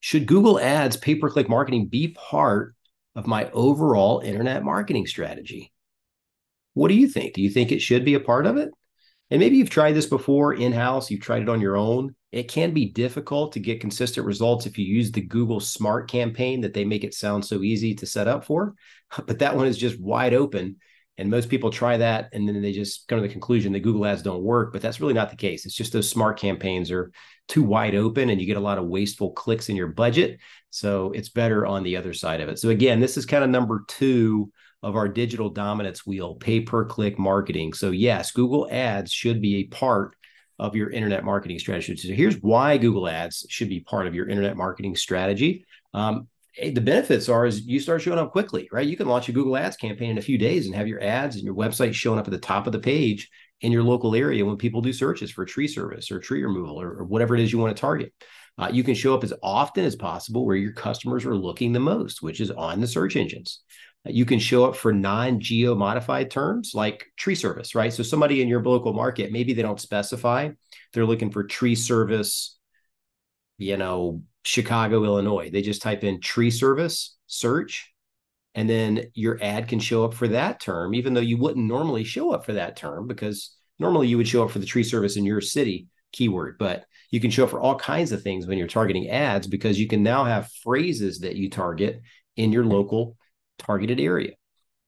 should 0.01 0.27
Google 0.27 0.61
Ads 0.61 0.99
pay 0.99 1.15
per 1.15 1.31
click 1.31 1.49
marketing 1.49 1.89
be 1.89 2.09
part 2.09 2.75
of 3.17 3.27
my 3.27 3.51
overall 3.51 4.21
internet 4.21 4.63
marketing 4.63 5.07
strategy? 5.07 5.73
What 6.75 6.89
do 6.89 6.95
you 6.95 7.09
think? 7.09 7.35
Do 7.35 7.43
you 7.43 7.51
think 7.51 7.73
it 7.73 7.81
should 7.81 8.05
be 8.05 8.15
a 8.15 8.21
part 8.21 8.47
of 8.47 8.57
it? 8.57 8.71
And 9.35 9.41
maybe 9.41 9.57
you've 9.57 9.69
tried 9.69 9.95
this 9.95 10.07
before 10.07 10.55
in 10.55 10.71
house, 10.71 11.11
you've 11.11 11.21
tried 11.21 11.43
it 11.43 11.49
on 11.49 11.61
your 11.61 11.77
own. 11.77 12.15
It 12.31 12.45
can 12.45 12.71
be 12.71 12.93
difficult 12.93 13.51
to 13.55 13.59
get 13.59 13.81
consistent 13.81 14.25
results 14.25 14.65
if 14.65 14.79
you 14.79 14.85
use 14.85 15.11
the 15.11 15.23
Google 15.23 15.59
Smart 15.59 16.09
campaign 16.09 16.61
that 16.61 16.73
they 16.73 16.85
make 16.85 17.03
it 17.03 17.15
sound 17.15 17.45
so 17.45 17.61
easy 17.65 17.97
to 17.97 18.07
set 18.07 18.29
up 18.29 18.45
for. 18.45 18.75
But 19.27 19.41
that 19.41 19.57
one 19.57 19.67
is 19.67 19.77
just 19.77 19.99
wide 19.99 20.35
open. 20.35 20.77
And 21.19 21.33
most 21.33 21.49
people 21.49 21.71
try 21.73 21.97
that 21.97 22.29
and 22.33 22.47
then 22.47 22.63
they 22.63 22.71
just 22.71 23.09
come 23.09 23.19
to 23.19 23.27
the 23.27 23.33
conclusion 23.33 23.73
that 23.73 23.81
Google 23.81 24.07
ads 24.07 24.23
don't 24.23 24.45
work. 24.45 24.73
But 24.73 24.83
that's 24.83 25.01
really 25.01 25.15
not 25.15 25.31
the 25.31 25.37
case. 25.37 25.67
It's 25.67 25.75
just 25.75 25.93
those 25.93 26.09
smart 26.09 26.39
campaigns 26.39 26.93
are 26.93 27.11
too 27.49 27.65
wide 27.65 27.97
open 27.97 28.31
and 28.31 28.41
you 28.41 28.47
get 28.47 28.57
a 28.57 28.61
lot 28.61 28.79
of 28.79 28.87
wasteful 28.87 29.33
clicks 29.33 29.69
in 29.69 29.75
your 29.75 29.89
budget. 29.89 30.39
So 30.71 31.11
it's 31.11 31.31
better 31.31 31.67
on 31.67 31.83
the 31.83 31.97
other 31.97 32.13
side 32.13 32.41
of 32.41 32.49
it. 32.49 32.61
So 32.61 32.69
again, 32.69 33.01
this 33.01 33.17
is 33.17 33.27
kind 33.27 33.43
of 33.43 33.51
number 33.51 33.83
two 33.89 34.53
of 34.85 34.97
our 34.97 35.09
digital 35.09 35.49
dominance 35.49 36.07
wheel, 36.07 36.35
pay 36.35 36.61
per 36.61 36.85
click 36.85 37.19
marketing. 37.19 37.73
So, 37.73 37.91
yes, 37.91 38.31
Google 38.31 38.69
Ads 38.71 39.11
should 39.11 39.41
be 39.41 39.57
a 39.57 39.65
part 39.65 40.15
of 40.59 40.77
your 40.77 40.91
internet 40.91 41.25
marketing 41.25 41.59
strategy. 41.59 41.97
So, 41.97 42.13
here's 42.13 42.37
why 42.43 42.77
Google 42.77 43.09
Ads 43.09 43.47
should 43.49 43.69
be 43.71 43.81
part 43.81 44.07
of 44.07 44.15
your 44.15 44.29
internet 44.29 44.57
marketing 44.57 44.95
strategy. 44.95 45.67
Um, 45.95 46.29
the 46.63 46.81
benefits 46.81 47.29
are 47.29 47.47
is 47.47 47.67
you 47.67 47.81
start 47.81 48.03
showing 48.03 48.19
up 48.19 48.31
quickly, 48.31 48.69
right? 48.71 48.87
You 48.87 48.97
can 48.97 49.09
launch 49.09 49.29
a 49.29 49.33
Google 49.33 49.57
Ads 49.57 49.77
campaign 49.77 50.11
in 50.11 50.19
a 50.19 50.23
few 50.23 50.39
days 50.39 50.67
and 50.67 50.75
have 50.75 50.87
your 50.87 51.03
ads 51.03 51.37
and 51.37 51.45
your 51.45 51.55
website 51.55 51.95
showing 51.95 52.19
up 52.19 52.29
at 52.29 52.31
the 52.31 52.39
top 52.39 52.67
of 52.67 52.73
the 52.73 52.79
page 52.79 53.29
in 53.63 53.73
your 53.73 53.83
local 53.83 54.15
area 54.15 54.45
when 54.45 54.57
people 54.57 54.81
do 54.81 54.93
searches 54.93 55.31
for 55.31 55.45
tree 55.45 55.67
service 55.67 56.11
or 56.11 56.21
tree 56.21 56.45
removal 56.45 56.81
or, 56.81 56.91
or 56.99 57.05
whatever 57.05 57.35
it 57.35 57.41
is 57.41 57.51
you 57.51 57.59
want 57.59 57.75
to 57.75 57.81
target. 57.81 58.13
Uh, 58.57 58.69
you 58.73 58.85
can 58.85 58.95
show 58.95 59.15
up 59.15 59.25
as 59.25 59.33
often 59.43 59.85
as 59.85 59.97
possible 59.97 60.47
where 60.47 60.57
your 60.57 60.73
customers 60.73 61.25
are 61.25 61.35
looking 61.35 61.73
the 61.73 61.81
most, 61.81 62.23
which 62.23 62.41
is 62.41 62.51
on 62.53 62.81
the 62.81 62.87
search 62.87 63.17
engines. 63.17 63.63
You 64.07 64.27
can 64.27 64.39
show 64.39 64.67
up 64.67 64.77
for 64.77 64.93
non 64.93 65.41
geo 65.41 65.75
modified 65.75 66.31
terms 66.31 66.73
like 66.75 67.07
tree 67.17 67.35
service, 67.35 67.75
right? 67.75 67.93
So 67.93 68.03
somebody 68.03 68.43
in 68.43 68.49
your 68.49 68.63
local 68.63 68.93
market, 68.93 69.33
maybe 69.33 69.55
they 69.55 69.63
don't 69.63 69.81
specify, 69.81 70.51
they're 70.93 71.07
looking 71.07 71.31
for 71.31 71.45
tree 71.45 71.75
service, 71.75 72.59
you 73.57 73.77
know, 73.79 74.23
Chicago, 74.45 75.05
Illinois. 75.05 75.51
They 75.51 75.63
just 75.63 75.81
type 75.81 76.05
in 76.05 76.21
tree 76.21 76.51
service, 76.51 77.17
search, 77.27 77.95
and 78.55 78.69
then 78.69 79.07
your 79.15 79.39
ad 79.43 79.69
can 79.69 79.81
show 79.81 80.05
up 80.05 80.15
for 80.15 80.29
that 80.29 80.61
term, 80.61 80.95
even 80.95 81.15
though 81.15 81.21
you 81.21 81.39
wouldn't 81.39 81.67
normally 81.67 82.05
show 82.05 82.33
up 82.33 82.45
for 82.45 82.53
that 82.53 82.77
term 82.77 83.09
because 83.09 83.57
normally 83.79 84.09
you 84.09 84.17
would 84.17 84.29
show 84.29 84.45
up 84.45 84.51
for 84.51 84.59
the 84.59 84.67
tree 84.67 84.85
service 84.85 85.17
in 85.17 85.25
your 85.25 85.41
city 85.41 85.89
keyword. 86.13 86.57
But 86.59 86.85
you 87.11 87.21
can 87.21 87.31
show 87.31 87.45
up 87.45 87.51
for 87.51 87.61
all 87.61 87.77
kinds 87.77 88.13
of 88.13 88.23
things 88.23 88.47
when 88.47 88.59
you're 88.59 88.69
targeting 88.69 89.09
ads 89.09 89.47
because 89.47 89.81
you 89.81 89.89
can 89.89 90.03
now 90.03 90.25
have 90.25 90.53
phrases 90.63 91.21
that 91.21 91.37
you 91.37 91.51
target 91.51 92.03
in 92.37 92.53
your 92.53 92.65
local 92.65 93.17
targeted 93.59 94.01
area. 94.01 94.33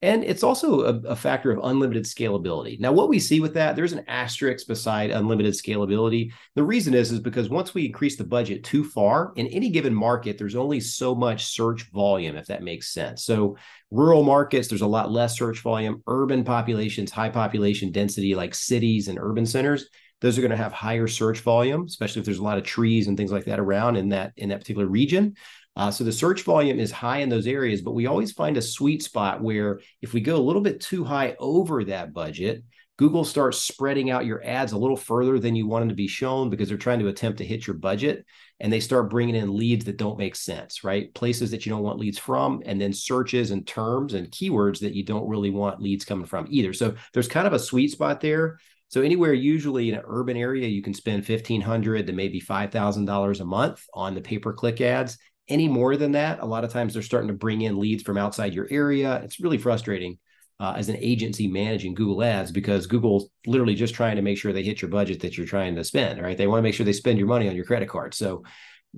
And 0.03 0.25
it's 0.25 0.43
also 0.43 0.83
a, 0.83 1.09
a, 1.09 1.17
factor 1.17 1.51
of 1.51 1.65
unlimited 1.65 2.05
scalability. 2.05 2.79
Now, 2.79 2.93
what 2.93 3.09
we 3.09 3.19
see 3.19 3.41
with 3.41 3.55
that, 3.55 3.77
there's 3.77 3.95
an 3.95 4.05
asterisk 4.07 4.69
beside 4.69 5.11
unlimited 5.11 5.55
scalability. 5.55 6.33
The 6.55 6.63
reason 6.63 6.93
is, 6.93 7.13
is 7.13 7.19
because 7.19 7.49
once 7.49 7.73
we 7.73 7.87
increase 7.87 8.17
the 8.17 8.25
budget 8.25 8.63
too 8.63 8.85
far 8.85 9.33
in 9.37 9.47
any 9.47 9.71
given 9.71 9.95
market, 9.95 10.37
there's 10.37 10.55
only 10.55 10.81
so 10.81 11.15
much 11.15 11.47
search 11.47 11.91
volume, 11.93 12.37
if 12.37 12.47
that 12.49 12.63
makes 12.63 12.93
sense. 12.93 13.25
So, 13.25 13.57
rural 13.91 14.23
markets, 14.23 14.69
there's 14.69 14.83
a 14.83 14.87
lot 14.87 15.11
less 15.11 15.39
search 15.39 15.61
volume. 15.61 16.03
Urban 16.07 16.45
populations, 16.45 17.11
high 17.11 17.31
population 17.31 17.91
density, 17.91 18.35
like 18.35 18.55
cities 18.55 19.09
and 19.09 19.19
urban 19.19 19.47
centers, 19.47 19.89
those 20.21 20.39
are 20.39 20.41
going 20.43 20.51
to 20.51 20.57
have 20.57 20.73
higher 20.73 21.07
search 21.07 21.41
volume, 21.41 21.85
especially 21.85 22.21
if 22.21 22.27
there's 22.27 22.39
a 22.39 22.43
lot 22.43 22.59
of 22.59 22.65
trees 22.65 23.07
and 23.07 23.17
things 23.17 23.33
like 23.33 23.45
that 23.47 23.61
around 23.61 23.97
in 23.97 24.11
that 24.11 24.33
in 24.37 24.49
that 24.49 24.61
particular 24.61 24.87
region. 24.87 25.37
Uh, 25.77 25.91
so 25.91 26.03
the 26.03 26.13
search 26.13 26.43
volume 26.43 26.81
is 26.81 26.91
high 26.91 27.19
in 27.19 27.29
those 27.29 27.47
areas, 27.47 27.83
but 27.83 27.93
we 27.93 28.07
always 28.07 28.33
find 28.33 28.57
a 28.57 28.63
sweet 28.63 29.03
spot 29.03 29.43
where 29.43 29.81
if 30.01 30.15
we 30.15 30.21
go 30.21 30.37
a 30.37 30.39
little 30.39 30.63
bit 30.63 30.81
too 30.81 31.05
high 31.05 31.37
over 31.39 31.85
that 31.85 32.15
budget, 32.15 32.65
Google 32.99 33.27
starts 33.27 33.59
spreading 33.59 34.11
out 34.11 34.25
your 34.25 34.43
ads 34.43 34.73
a 34.73 34.79
little 34.79 34.97
further 34.97 35.39
than 35.39 35.55
you 35.55 35.67
want 35.67 35.83
them 35.83 35.91
to 35.91 35.95
be 35.95 36.09
shown 36.09 36.49
because 36.49 36.71
they're 36.71 36.79
trying 36.79 37.01
to 37.01 37.09
attempt 37.09 37.39
to 37.39 37.45
hit 37.45 37.67
your 37.67 37.77
budget. 37.77 38.25
And 38.59 38.73
they 38.73 38.81
start 38.81 39.11
bringing 39.11 39.35
in 39.35 39.55
leads 39.55 39.85
that 39.85 39.99
don't 39.99 40.17
make 40.19 40.35
sense, 40.35 40.83
right? 40.83 41.13
Places 41.13 41.51
that 41.51 41.67
you 41.67 41.71
don't 41.71 41.83
want 41.83 41.99
leads 41.99 42.19
from, 42.19 42.63
and 42.65 42.81
then 42.81 42.95
searches 42.95 43.51
and 43.51 43.67
terms 43.67 44.15
and 44.15 44.31
keywords 44.31 44.81
that 44.81 44.95
you 44.95 45.05
don't 45.05 45.29
really 45.29 45.51
want 45.51 45.83
leads 45.83 46.07
coming 46.07 46.25
from 46.25 46.47
either. 46.49 46.73
So 46.73 46.95
there's 47.13 47.29
kind 47.29 47.47
of 47.47 47.53
a 47.53 47.59
sweet 47.59 47.91
spot 47.91 48.23
there. 48.23 48.59
So 48.89 49.03
anywhere 49.03 49.35
usually 49.35 49.91
in 49.91 49.97
an 49.97 50.05
urban 50.07 50.39
area, 50.39 50.67
you 50.67 50.81
can 50.81 50.95
spend 50.95 51.27
fifteen 51.27 51.61
hundred 51.61 52.07
to 52.07 52.15
maybe 52.15 52.41
five 52.41 52.73
thousand 52.73 53.05
dollars 53.05 53.41
a 53.41 53.45
month 53.45 53.85
on 53.93 54.15
the 54.15 54.23
pay 54.23 54.39
per 54.39 54.55
click 54.55 54.81
ads 54.81 55.19
any 55.49 55.69
more 55.69 55.97
than 55.97 56.13
that, 56.13 56.41
a 56.41 56.47
lot 56.47 56.65
of 56.65 56.73
times 56.73 56.93
they're 56.93 57.03
starting 57.03 57.29
to 57.29 57.35
bring 57.35 57.63
in 57.63 57.79
leads 57.79 58.03
from 58.03 58.19
outside 58.19 58.55
your 58.55 58.67
area. 58.71 59.21
It's 59.23 59.41
really 59.41 59.59
frustrating 59.59 60.19
uh, 60.59 60.75
as 60.77 60.89
an 60.89 60.97
agency 60.99 61.47
managing 61.47 61.95
Google 61.95 62.23
Ads 62.23 62.51
because 62.51 62.87
Google's 62.87 63.29
literally 63.47 63.75
just 63.75 63.95
trying 63.95 64.17
to 64.17 64.23
make 64.23 64.39
sure 64.39 64.53
they 64.53 64.63
hit 64.63 64.83
your 64.83 64.91
budget 64.91 65.21
that 65.21 65.37
you're 65.37 65.47
trying 65.47 65.77
to 65.77 65.85
spend. 65.85 66.21
Right? 66.21 66.37
They 66.37 66.47
want 66.47 66.59
to 66.59 66.63
make 66.63 66.75
sure 66.75 66.87
they 66.87 66.93
spend 66.93 67.19
your 67.19 67.29
money 67.29 67.49
on 67.49 67.57
your 67.57 67.65
credit 67.65 67.89
card. 67.89 68.15
So 68.15 68.45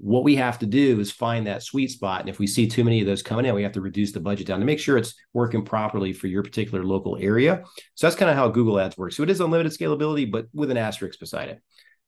what 0.00 0.22
we 0.22 0.36
have 0.36 0.58
to 0.60 0.66
do 0.66 1.00
is 1.00 1.10
find 1.10 1.46
that 1.46 1.62
sweet 1.62 1.90
spot. 1.90 2.20
And 2.20 2.28
if 2.28 2.38
we 2.38 2.46
see 2.46 2.68
too 2.68 2.84
many 2.84 3.00
of 3.00 3.06
those 3.06 3.22
coming 3.22 3.46
in, 3.46 3.54
we 3.54 3.64
have 3.64 3.72
to 3.72 3.80
reduce 3.80 4.12
the 4.12 4.20
budget 4.20 4.46
down 4.46 4.60
to 4.60 4.66
make 4.66 4.78
sure 4.78 4.96
it's 4.96 5.14
working 5.32 5.64
properly 5.64 6.12
for 6.12 6.28
your 6.28 6.42
particular 6.42 6.84
local 6.84 7.16
area. 7.20 7.64
So 7.94 8.06
that's 8.06 8.16
kind 8.16 8.30
of 8.30 8.36
how 8.36 8.48
Google 8.48 8.78
Ads 8.78 8.96
works. 8.96 9.16
So 9.16 9.24
it 9.24 9.30
is 9.30 9.40
unlimited 9.40 9.72
scalability, 9.72 10.30
but 10.30 10.46
with 10.54 10.70
an 10.70 10.76
asterisk 10.76 11.18
beside 11.18 11.48
it. 11.48 11.62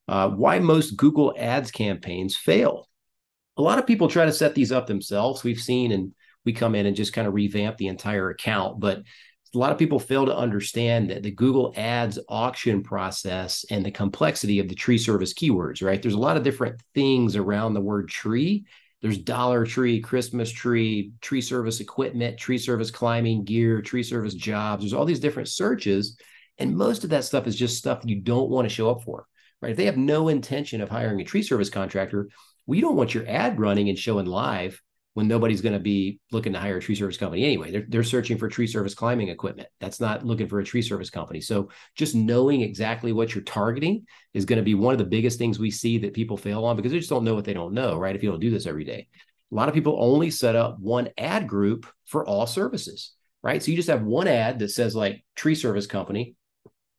Uh, 0.07 0.29
why 0.29 0.59
most 0.59 0.91
Google 0.95 1.33
Ads 1.37 1.71
campaigns 1.71 2.35
fail. 2.35 2.87
A 3.57 3.61
lot 3.61 3.79
of 3.79 3.87
people 3.87 4.07
try 4.07 4.25
to 4.25 4.33
set 4.33 4.55
these 4.55 4.71
up 4.71 4.87
themselves. 4.87 5.43
We've 5.43 5.59
seen, 5.59 5.91
and 5.91 6.13
we 6.45 6.53
come 6.53 6.75
in 6.75 6.85
and 6.85 6.95
just 6.95 7.13
kind 7.13 7.27
of 7.27 7.33
revamp 7.33 7.77
the 7.77 7.87
entire 7.87 8.29
account. 8.29 8.79
But 8.79 9.03
a 9.53 9.57
lot 9.57 9.71
of 9.71 9.77
people 9.77 9.99
fail 9.99 10.25
to 10.25 10.35
understand 10.35 11.09
that 11.09 11.23
the 11.23 11.31
Google 11.31 11.73
Ads 11.75 12.19
auction 12.29 12.83
process 12.83 13.65
and 13.69 13.85
the 13.85 13.91
complexity 13.91 14.59
of 14.59 14.69
the 14.69 14.75
tree 14.75 14.97
service 14.97 15.33
keywords, 15.33 15.85
right? 15.85 16.01
There's 16.01 16.13
a 16.13 16.19
lot 16.19 16.37
of 16.37 16.43
different 16.43 16.81
things 16.95 17.35
around 17.35 17.73
the 17.73 17.81
word 17.81 18.07
tree. 18.07 18.65
There's 19.01 19.17
Dollar 19.17 19.65
Tree, 19.65 19.99
Christmas 19.99 20.51
tree, 20.51 21.11
tree 21.21 21.41
service 21.41 21.79
equipment, 21.79 22.37
tree 22.37 22.59
service 22.59 22.91
climbing 22.91 23.43
gear, 23.43 23.81
tree 23.81 24.03
service 24.03 24.35
jobs. 24.35 24.83
There's 24.83 24.93
all 24.93 25.05
these 25.05 25.19
different 25.19 25.49
searches. 25.49 26.17
And 26.57 26.77
most 26.77 27.03
of 27.03 27.09
that 27.09 27.25
stuff 27.25 27.47
is 27.47 27.55
just 27.55 27.77
stuff 27.77 28.03
you 28.05 28.21
don't 28.21 28.49
want 28.49 28.69
to 28.69 28.73
show 28.73 28.89
up 28.89 29.03
for, 29.03 29.25
right? 29.61 29.71
If 29.71 29.77
they 29.77 29.85
have 29.85 29.97
no 29.97 30.27
intention 30.27 30.81
of 30.81 30.89
hiring 30.89 31.19
a 31.19 31.25
tree 31.25 31.41
service 31.41 31.69
contractor, 31.69 32.29
we 32.65 32.81
don't 32.81 32.95
want 32.95 33.13
your 33.13 33.27
ad 33.27 33.59
running 33.59 33.89
and 33.89 33.97
showing 33.97 34.25
live 34.25 34.81
when 35.13 35.27
nobody's 35.27 35.61
going 35.61 35.73
to 35.73 35.79
be 35.79 36.19
looking 36.31 36.53
to 36.53 36.59
hire 36.59 36.77
a 36.77 36.81
tree 36.81 36.95
service 36.95 37.17
company 37.17 37.43
anyway. 37.43 37.69
They're, 37.69 37.85
they're 37.87 38.03
searching 38.03 38.37
for 38.37 38.47
tree 38.47 38.67
service 38.67 38.93
climbing 38.93 39.27
equipment. 39.27 39.67
That's 39.79 39.99
not 39.99 40.25
looking 40.25 40.47
for 40.47 40.59
a 40.59 40.63
tree 40.63 40.81
service 40.81 41.09
company. 41.09 41.41
So 41.41 41.69
just 41.95 42.15
knowing 42.15 42.61
exactly 42.61 43.11
what 43.11 43.35
you're 43.35 43.43
targeting 43.43 44.05
is 44.33 44.45
going 44.45 44.57
to 44.57 44.63
be 44.63 44.75
one 44.75 44.93
of 44.93 44.99
the 44.99 45.05
biggest 45.05 45.37
things 45.37 45.59
we 45.59 45.69
see 45.69 45.97
that 45.99 46.13
people 46.13 46.37
fail 46.37 46.63
on 46.63 46.77
because 46.77 46.93
they 46.93 46.99
just 46.99 47.09
don't 47.09 47.25
know 47.25 47.35
what 47.35 47.43
they 47.43 47.53
don't 47.53 47.73
know, 47.73 47.97
right? 47.97 48.15
If 48.15 48.23
you 48.23 48.29
don't 48.29 48.39
do 48.39 48.51
this 48.51 48.65
every 48.65 48.85
day. 48.85 49.07
A 49.51 49.55
lot 49.55 49.67
of 49.67 49.75
people 49.75 49.97
only 49.99 50.31
set 50.31 50.55
up 50.55 50.79
one 50.79 51.09
ad 51.17 51.45
group 51.45 51.85
for 52.05 52.25
all 52.25 52.47
services, 52.47 53.11
right? 53.43 53.61
So 53.61 53.71
you 53.71 53.77
just 53.77 53.89
have 53.89 54.03
one 54.03 54.27
ad 54.27 54.59
that 54.59 54.69
says 54.69 54.95
like 54.95 55.25
tree 55.35 55.55
service 55.55 55.87
company 55.87 56.35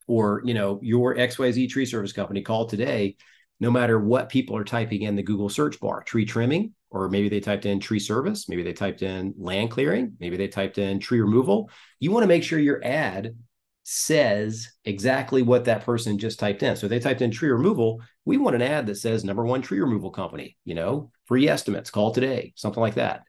or, 0.07 0.42
you 0.45 0.52
know, 0.52 0.78
your 0.83 1.14
XYZ 1.14 1.71
tree 1.71 1.87
service 1.87 2.12
company 2.12 2.42
call 2.42 2.66
today 2.66 3.16
no 3.62 3.71
matter 3.71 4.00
what 4.00 4.28
people 4.28 4.57
are 4.57 4.64
typing 4.64 5.02
in 5.02 5.14
the 5.14 5.23
Google 5.23 5.49
search 5.49 5.78
bar, 5.78 6.02
tree 6.02 6.25
trimming, 6.25 6.75
or 6.90 7.09
maybe 7.09 7.28
they 7.28 7.38
typed 7.38 7.64
in 7.64 7.78
tree 7.78 8.00
service, 8.00 8.49
maybe 8.49 8.64
they 8.64 8.73
typed 8.73 9.02
in 9.02 9.33
land 9.38 9.71
clearing, 9.71 10.16
maybe 10.19 10.37
they 10.37 10.49
typed 10.49 10.78
in 10.78 10.99
tree 10.99 11.21
removal. 11.21 11.71
You 12.00 12.11
want 12.11 12.25
to 12.25 12.28
make 12.28 12.42
sure 12.42 12.59
your 12.59 12.85
ad 12.85 13.37
says 13.85 14.73
exactly 14.85 15.42
what 15.42 15.66
that 15.66 15.85
person 15.85 16.19
just 16.19 16.40
typed 16.40 16.64
in. 16.64 16.75
So 16.75 16.88
they 16.88 16.99
typed 16.99 17.23
in 17.23 17.31
tree 17.31 17.50
removal. 17.50 18.02
We 18.25 18.37
want 18.37 18.57
an 18.57 18.62
ad 18.62 18.87
that 18.87 18.97
says 18.97 19.23
number 19.23 19.47
one 19.47 19.62
tree 19.62 19.78
removal 19.78 20.11
company, 20.11 20.57
you 20.64 20.75
know, 20.75 21.12
free 21.26 21.49
estimates, 21.49 21.88
call 21.88 22.11
today, 22.11 22.54
something 22.57 22.81
like 22.81 22.95
that. 22.95 23.23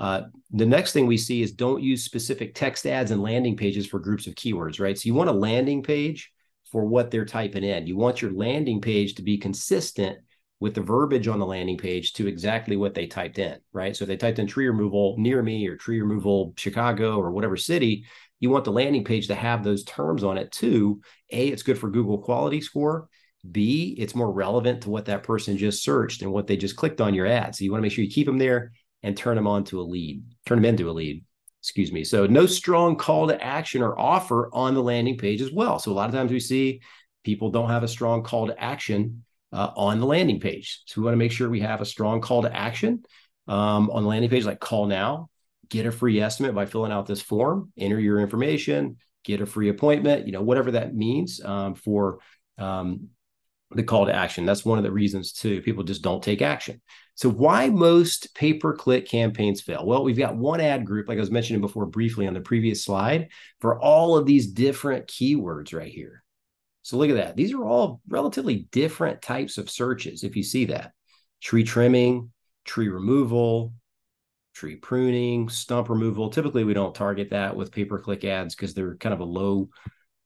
Uh, 0.00 0.22
the 0.50 0.66
next 0.66 0.94
thing 0.94 1.06
we 1.06 1.16
see 1.16 1.42
is 1.42 1.52
don't 1.52 1.80
use 1.80 2.02
specific 2.02 2.56
text 2.56 2.86
ads 2.86 3.12
and 3.12 3.22
landing 3.22 3.56
pages 3.56 3.86
for 3.86 4.00
groups 4.00 4.26
of 4.26 4.34
keywords, 4.34 4.80
right? 4.80 4.98
So 4.98 5.06
you 5.06 5.14
want 5.14 5.30
a 5.30 5.32
landing 5.32 5.84
page 5.84 6.32
for 6.70 6.84
what 6.84 7.10
they're 7.10 7.24
typing 7.24 7.64
in. 7.64 7.86
You 7.86 7.96
want 7.96 8.22
your 8.22 8.32
landing 8.32 8.80
page 8.80 9.14
to 9.14 9.22
be 9.22 9.38
consistent 9.38 10.18
with 10.58 10.74
the 10.74 10.80
verbiage 10.80 11.28
on 11.28 11.38
the 11.38 11.46
landing 11.46 11.76
page 11.76 12.14
to 12.14 12.26
exactly 12.26 12.76
what 12.76 12.94
they 12.94 13.06
typed 13.06 13.38
in, 13.38 13.58
right? 13.72 13.94
So 13.94 14.04
if 14.04 14.08
they 14.08 14.16
typed 14.16 14.38
in 14.38 14.46
tree 14.46 14.66
removal 14.66 15.16
near 15.18 15.42
me 15.42 15.66
or 15.66 15.76
tree 15.76 16.00
removal 16.00 16.54
Chicago 16.56 17.18
or 17.18 17.30
whatever 17.30 17.56
city, 17.56 18.06
you 18.40 18.50
want 18.50 18.64
the 18.64 18.72
landing 18.72 19.04
page 19.04 19.28
to 19.28 19.34
have 19.34 19.62
those 19.62 19.84
terms 19.84 20.24
on 20.24 20.38
it 20.38 20.50
too. 20.50 21.00
A, 21.30 21.48
it's 21.48 21.62
good 21.62 21.78
for 21.78 21.90
Google 21.90 22.18
quality 22.18 22.60
score. 22.60 23.08
B, 23.50 23.94
it's 23.98 24.14
more 24.14 24.32
relevant 24.32 24.82
to 24.82 24.90
what 24.90 25.04
that 25.06 25.22
person 25.22 25.58
just 25.58 25.84
searched 25.84 26.22
and 26.22 26.32
what 26.32 26.46
they 26.46 26.56
just 26.56 26.76
clicked 26.76 27.00
on 27.00 27.14
your 27.14 27.26
ad. 27.26 27.54
So 27.54 27.64
you 27.64 27.70
want 27.70 27.80
to 27.80 27.82
make 27.82 27.92
sure 27.92 28.04
you 28.04 28.10
keep 28.10 28.26
them 28.26 28.38
there 28.38 28.72
and 29.02 29.16
turn 29.16 29.36
them 29.36 29.46
on 29.46 29.64
to 29.64 29.80
a 29.80 29.82
lead, 29.82 30.24
turn 30.46 30.58
them 30.58 30.64
into 30.64 30.90
a 30.90 30.92
lead 30.92 31.24
excuse 31.66 31.90
me. 31.90 32.04
So 32.04 32.26
no 32.26 32.46
strong 32.46 32.94
call 32.94 33.26
to 33.26 33.42
action 33.42 33.82
or 33.82 33.98
offer 33.98 34.48
on 34.52 34.74
the 34.74 34.82
landing 34.82 35.18
page 35.18 35.42
as 35.42 35.50
well. 35.50 35.80
So 35.80 35.90
a 35.90 35.94
lot 35.94 36.08
of 36.08 36.14
times 36.14 36.30
we 36.30 36.38
see 36.38 36.80
people 37.24 37.50
don't 37.50 37.70
have 37.70 37.82
a 37.82 37.88
strong 37.88 38.22
call 38.22 38.46
to 38.46 38.62
action 38.62 39.24
uh, 39.52 39.72
on 39.76 39.98
the 39.98 40.06
landing 40.06 40.38
page. 40.38 40.82
So 40.86 41.00
we 41.00 41.06
want 41.06 41.14
to 41.14 41.18
make 41.18 41.32
sure 41.32 41.50
we 41.50 41.60
have 41.62 41.80
a 41.80 41.84
strong 41.84 42.20
call 42.20 42.42
to 42.42 42.56
action 42.56 43.02
um, 43.48 43.90
on 43.90 44.04
the 44.04 44.08
landing 44.08 44.30
page, 44.30 44.44
like 44.44 44.60
call 44.60 44.86
now, 44.86 45.28
get 45.68 45.86
a 45.86 45.90
free 45.90 46.20
estimate 46.20 46.54
by 46.54 46.66
filling 46.66 46.92
out 46.92 47.06
this 47.06 47.20
form, 47.20 47.72
enter 47.76 47.98
your 47.98 48.20
information, 48.20 48.98
get 49.24 49.40
a 49.40 49.46
free 49.46 49.68
appointment, 49.68 50.24
you 50.24 50.32
know, 50.32 50.42
whatever 50.42 50.70
that 50.70 50.94
means 50.94 51.44
um, 51.44 51.74
for 51.74 52.20
um, 52.58 53.08
the 53.72 53.82
call 53.82 54.06
to 54.06 54.14
action. 54.14 54.46
That's 54.46 54.64
one 54.64 54.78
of 54.78 54.84
the 54.84 54.92
reasons 54.92 55.32
too. 55.32 55.62
People 55.62 55.82
just 55.82 56.02
don't 56.02 56.22
take 56.22 56.42
action. 56.42 56.80
So 57.16 57.30
why 57.30 57.70
most 57.70 58.34
pay-per-click 58.34 59.08
campaigns 59.08 59.62
fail? 59.62 59.84
Well, 59.86 60.04
we've 60.04 60.18
got 60.18 60.36
one 60.36 60.60
ad 60.60 60.84
group, 60.84 61.08
like 61.08 61.16
I 61.16 61.20
was 61.20 61.30
mentioning 61.30 61.62
before 61.62 61.86
briefly 61.86 62.26
on 62.26 62.34
the 62.34 62.40
previous 62.40 62.84
slide, 62.84 63.30
for 63.58 63.80
all 63.80 64.16
of 64.16 64.26
these 64.26 64.46
different 64.46 65.06
keywords 65.06 65.74
right 65.74 65.90
here. 65.90 66.22
So 66.82 66.98
look 66.98 67.08
at 67.08 67.16
that. 67.16 67.34
These 67.34 67.54
are 67.54 67.64
all 67.64 68.02
relatively 68.06 68.68
different 68.70 69.22
types 69.22 69.56
of 69.56 69.70
searches. 69.70 70.24
If 70.24 70.36
you 70.36 70.42
see 70.42 70.66
that 70.66 70.92
tree 71.40 71.64
trimming, 71.64 72.30
tree 72.66 72.88
removal, 72.88 73.72
tree 74.54 74.76
pruning, 74.76 75.48
stump 75.48 75.88
removal. 75.88 76.28
Typically, 76.28 76.64
we 76.64 76.74
don't 76.74 76.94
target 76.94 77.30
that 77.30 77.56
with 77.56 77.72
pay-per-click 77.72 78.24
ads 78.24 78.54
because 78.54 78.74
they're 78.74 78.96
kind 78.96 79.12
of 79.14 79.20
a 79.20 79.24
low, 79.24 79.70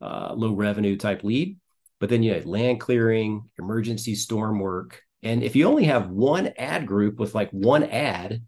uh, 0.00 0.35
low 0.35 0.54
revenue 0.54 0.97
type 0.97 1.23
lead. 1.23 1.59
But 2.00 2.09
then 2.09 2.23
you 2.23 2.35
have 2.35 2.47
land 2.47 2.80
clearing, 2.80 3.49
emergency 3.59 4.14
storm 4.14 4.59
work. 4.59 5.02
And 5.23 5.43
if 5.43 5.55
you 5.55 5.67
only 5.67 5.85
have 5.85 6.11
one 6.11 6.53
ad 6.57 6.87
group 6.87 7.19
with 7.19 7.35
like 7.35 7.50
one 7.50 7.85
ad, 7.85 8.43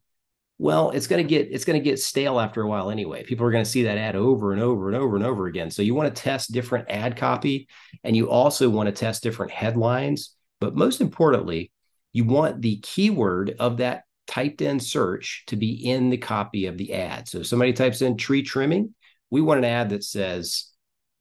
well, 0.58 0.90
it's 0.90 1.06
going 1.06 1.22
to 1.22 1.28
get 1.28 1.48
it's 1.50 1.64
going 1.64 1.78
to 1.78 1.84
get 1.84 1.98
stale 1.98 2.38
after 2.38 2.62
a 2.62 2.68
while 2.68 2.90
anyway. 2.90 3.24
People 3.24 3.46
are 3.46 3.50
going 3.50 3.64
to 3.64 3.70
see 3.70 3.82
that 3.82 3.98
ad 3.98 4.16
over 4.16 4.52
and 4.52 4.62
over 4.62 4.88
and 4.88 4.96
over 4.96 5.16
and 5.16 5.24
over 5.24 5.46
again. 5.46 5.70
So 5.70 5.82
you 5.82 5.94
want 5.94 6.14
to 6.14 6.22
test 6.22 6.52
different 6.52 6.88
ad 6.88 7.16
copy 7.16 7.68
and 8.04 8.16
you 8.16 8.30
also 8.30 8.70
want 8.70 8.86
to 8.86 8.92
test 8.92 9.22
different 9.22 9.52
headlines, 9.52 10.34
but 10.60 10.76
most 10.76 11.00
importantly, 11.00 11.72
you 12.12 12.24
want 12.24 12.62
the 12.62 12.78
keyword 12.80 13.56
of 13.58 13.78
that 13.78 14.04
typed 14.26 14.62
in 14.62 14.78
search 14.78 15.44
to 15.48 15.56
be 15.56 15.72
in 15.72 16.10
the 16.10 16.16
copy 16.16 16.66
of 16.66 16.78
the 16.78 16.94
ad. 16.94 17.28
So 17.28 17.38
if 17.38 17.46
somebody 17.46 17.72
types 17.72 18.02
in 18.02 18.16
tree 18.16 18.42
trimming, 18.42 18.94
we 19.30 19.40
want 19.40 19.58
an 19.58 19.64
ad 19.64 19.90
that 19.90 20.04
says 20.04 20.70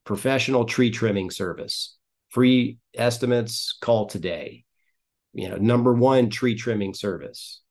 professional 0.06 0.66
tree 0.66 0.92
trimming 0.92 1.32
service 1.32 1.98
free 2.30 2.78
estimates, 2.96 3.78
call 3.82 4.06
today. 4.06 4.64
You 5.34 5.50
know, 5.50 5.58
number 5.58 5.94
one 5.94 6.30
tree 6.30 6.56
trimming 6.56 6.94
service, 6.94 7.62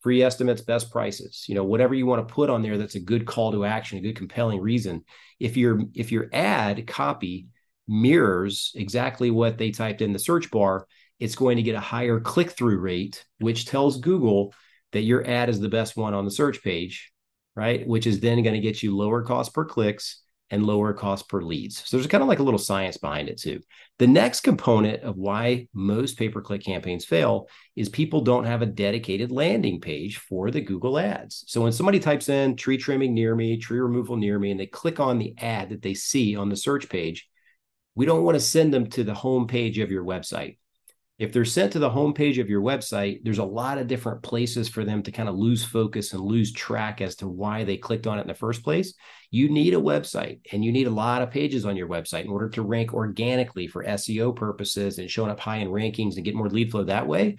free 0.00 0.22
estimates, 0.22 0.62
best 0.62 0.90
prices. 0.90 1.44
You 1.48 1.54
know, 1.54 1.64
whatever 1.64 1.94
you 1.94 2.06
want 2.06 2.26
to 2.26 2.34
put 2.34 2.50
on 2.50 2.62
there 2.62 2.78
that's 2.78 2.96
a 2.96 3.00
good 3.00 3.26
call 3.26 3.52
to 3.52 3.64
action, 3.64 3.98
a 3.98 4.02
good 4.02 4.16
compelling 4.16 4.60
reason. 4.60 5.04
If 5.38 5.56
your 5.56 5.80
if 5.94 6.12
your 6.12 6.28
ad 6.32 6.86
copy 6.86 7.46
mirrors 7.88 8.72
exactly 8.74 9.30
what 9.30 9.58
they 9.58 9.70
typed 9.70 10.02
in 10.02 10.12
the 10.12 10.18
search 10.18 10.50
bar, 10.50 10.86
it's 11.20 11.34
going 11.34 11.56
to 11.56 11.62
get 11.62 11.74
a 11.74 11.80
higher 11.80 12.20
click 12.20 12.50
through 12.50 12.78
rate, 12.78 13.24
which 13.38 13.66
tells 13.66 14.00
Google 14.00 14.54
that 14.92 15.02
your 15.02 15.26
ad 15.26 15.48
is 15.48 15.60
the 15.60 15.68
best 15.68 15.96
one 15.96 16.14
on 16.14 16.24
the 16.24 16.30
search 16.30 16.62
page, 16.62 17.12
right? 17.54 17.86
Which 17.86 18.06
is 18.06 18.20
then 18.20 18.42
going 18.42 18.54
to 18.54 18.60
get 18.60 18.82
you 18.82 18.96
lower 18.96 19.22
cost 19.22 19.54
per 19.54 19.64
clicks 19.64 20.22
and 20.52 20.66
lower 20.66 20.92
cost 20.92 21.30
per 21.30 21.40
leads. 21.40 21.82
So 21.88 21.96
there's 21.96 22.06
kind 22.06 22.22
of 22.22 22.28
like 22.28 22.38
a 22.38 22.42
little 22.42 22.58
science 22.58 22.98
behind 22.98 23.30
it 23.30 23.40
too. 23.40 23.60
The 23.98 24.06
next 24.06 24.42
component 24.42 25.02
of 25.02 25.16
why 25.16 25.66
most 25.72 26.18
pay-per-click 26.18 26.62
campaigns 26.62 27.06
fail 27.06 27.48
is 27.74 27.88
people 27.88 28.20
don't 28.20 28.44
have 28.44 28.60
a 28.60 28.66
dedicated 28.66 29.32
landing 29.32 29.80
page 29.80 30.18
for 30.18 30.50
the 30.50 30.60
Google 30.60 30.98
ads. 30.98 31.44
So 31.48 31.62
when 31.62 31.72
somebody 31.72 31.98
types 31.98 32.28
in 32.28 32.54
tree 32.56 32.76
trimming 32.76 33.14
near 33.14 33.34
me, 33.34 33.56
tree 33.56 33.80
removal 33.80 34.16
near 34.16 34.38
me, 34.38 34.50
and 34.50 34.60
they 34.60 34.66
click 34.66 35.00
on 35.00 35.18
the 35.18 35.34
ad 35.38 35.70
that 35.70 35.80
they 35.80 35.94
see 35.94 36.36
on 36.36 36.50
the 36.50 36.56
search 36.56 36.90
page, 36.90 37.28
we 37.94 38.04
don't 38.04 38.22
want 38.22 38.36
to 38.36 38.40
send 38.40 38.74
them 38.74 38.90
to 38.90 39.04
the 39.04 39.14
home 39.14 39.46
page 39.46 39.78
of 39.78 39.90
your 39.90 40.04
website 40.04 40.58
if 41.22 41.32
they're 41.32 41.44
sent 41.44 41.70
to 41.72 41.78
the 41.78 41.88
homepage 41.88 42.40
of 42.40 42.50
your 42.50 42.60
website, 42.60 43.20
there's 43.22 43.38
a 43.38 43.44
lot 43.44 43.78
of 43.78 43.86
different 43.86 44.24
places 44.24 44.68
for 44.68 44.84
them 44.84 45.04
to 45.04 45.12
kind 45.12 45.28
of 45.28 45.36
lose 45.36 45.64
focus 45.64 46.12
and 46.12 46.20
lose 46.20 46.52
track 46.52 47.00
as 47.00 47.14
to 47.14 47.28
why 47.28 47.62
they 47.62 47.76
clicked 47.76 48.08
on 48.08 48.18
it 48.18 48.22
in 48.22 48.26
the 48.26 48.34
first 48.34 48.64
place. 48.64 48.94
You 49.30 49.48
need 49.48 49.72
a 49.72 49.76
website 49.76 50.40
and 50.50 50.64
you 50.64 50.72
need 50.72 50.88
a 50.88 50.90
lot 50.90 51.22
of 51.22 51.30
pages 51.30 51.64
on 51.64 51.76
your 51.76 51.86
website 51.86 52.24
in 52.24 52.30
order 52.30 52.48
to 52.48 52.62
rank 52.62 52.92
organically 52.92 53.68
for 53.68 53.84
SEO 53.84 54.34
purposes 54.34 54.98
and 54.98 55.08
showing 55.08 55.30
up 55.30 55.38
high 55.38 55.58
in 55.58 55.68
rankings 55.68 56.16
and 56.16 56.24
get 56.24 56.34
more 56.34 56.48
lead 56.48 56.72
flow 56.72 56.82
that 56.82 57.06
way. 57.06 57.36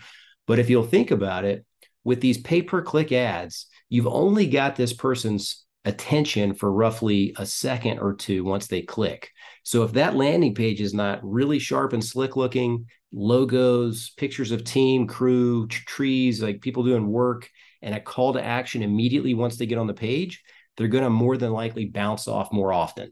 But 0.47 0.59
if 0.59 0.69
you'll 0.69 0.87
think 0.87 1.11
about 1.11 1.43
it, 1.43 1.65
with 2.05 2.21
these 2.21 2.37
pay 2.37 2.61
per 2.61 2.81
click 2.83 3.11
ads, 3.11 3.67
you've 3.89 4.07
only 4.07 4.47
got 4.47 4.77
this 4.77 4.93
person's 4.93 5.65
attention 5.83 6.53
for 6.53 6.71
roughly 6.71 7.35
a 7.37 7.45
second 7.45 7.99
or 7.99 8.13
two 8.13 8.45
once 8.45 8.67
they 8.67 8.81
click. 8.81 9.31
So 9.63 9.83
if 9.83 9.93
that 9.93 10.15
landing 10.15 10.53
page 10.53 10.81
is 10.81 10.93
not 10.93 11.19
really 11.23 11.57
sharp 11.57 11.93
and 11.93 12.03
slick 12.03 12.35
looking, 12.35 12.85
logos, 13.13 14.11
pictures 14.17 14.51
of 14.51 14.63
team, 14.63 15.07
crew, 15.07 15.67
t- 15.67 15.77
trees, 15.85 16.43
like 16.43 16.61
people 16.61 16.83
doing 16.83 17.07
work, 17.07 17.49
and 17.81 17.95
a 17.95 17.99
call 17.99 18.33
to 18.33 18.43
action 18.43 18.83
immediately 18.83 19.33
once 19.33 19.57
they 19.57 19.65
get 19.65 19.77
on 19.77 19.87
the 19.87 19.93
page, 19.93 20.43
they're 20.75 20.87
going 20.87 21.03
to 21.03 21.09
more 21.09 21.37
than 21.37 21.51
likely 21.51 21.85
bounce 21.85 22.27
off 22.27 22.51
more 22.51 22.73
often. 22.73 23.11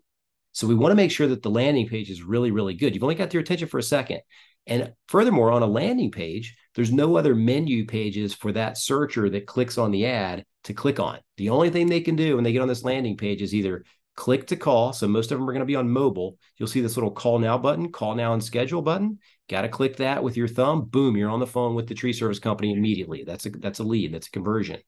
So 0.52 0.68
we 0.68 0.76
want 0.76 0.92
to 0.92 0.98
make 0.98 1.12
sure 1.12 1.28
that 1.28 1.42
the 1.42 1.50
landing 1.50 1.88
page 1.88 2.10
is 2.10 2.22
really, 2.22 2.52
really 2.52 2.74
good. 2.74 2.94
You've 2.94 3.04
only 3.04 3.16
got 3.16 3.30
their 3.30 3.42
attention 3.42 3.68
for 3.68 3.78
a 3.78 3.84
second. 3.84 4.22
And 4.68 4.94
furthermore, 5.08 5.52
on 5.52 5.64
a 5.64 5.68
landing 5.68 6.12
page, 6.12 6.56
there's 6.76 6.92
no 6.92 7.16
other 7.16 7.34
menu 7.34 7.86
pages 7.86 8.34
for 8.34 8.52
that 8.52 8.78
searcher 8.78 9.30
that 9.30 9.48
clicks 9.48 9.78
on 9.78 9.92
the 9.92 10.06
ad 10.06 10.46
to 10.66 10.74
click 10.74 11.00
on. 11.00 11.20
The 11.38 11.50
only 11.50 11.70
thing 11.70 11.88
they 11.88 12.02
can 12.02 12.16
do 12.16 12.36
when 12.36 12.44
they 12.44 12.52
get 12.52 12.62
on 12.62 12.68
this 12.68 12.84
landing 12.84 13.18
page 13.18 13.42
is 13.42 13.56
either 13.56 13.86
click 14.16 14.48
to 14.48 14.56
call. 14.56 14.94
So 14.94 15.08
most 15.08 15.32
of 15.32 15.38
them 15.38 15.50
are 15.50 15.54
going 15.54 15.62
to 15.62 15.66
be 15.66 15.76
on 15.76 15.90
mobile. 15.90 16.38
You'll 16.58 16.68
see 16.68 16.82
this 16.82 16.98
little 16.98 17.12
call 17.12 17.40
now 17.40 17.58
button, 17.58 17.92
call 17.92 18.16
now 18.16 18.34
and 18.34 18.44
schedule 18.44 18.82
button. 18.82 19.20
Got 19.50 19.62
to 19.62 19.70
click 19.70 19.98
that 19.98 20.24
with 20.24 20.38
your 20.38 20.48
thumb. 20.48 20.86
Boom, 20.86 21.18
you're 21.18 21.30
on 21.30 21.40
the 21.40 21.48
phone 21.48 21.76
with 21.76 21.88
the 21.88 21.96
tree 21.96 22.14
service 22.14 22.40
company 22.40 22.74
immediately. 22.74 23.24
That's 23.26 23.46
a 23.46 23.50
that's 23.50 23.80
a 23.80 23.84
lead. 23.84 24.14
That's 24.14 24.28
a 24.28 24.32
conversion. 24.32 24.80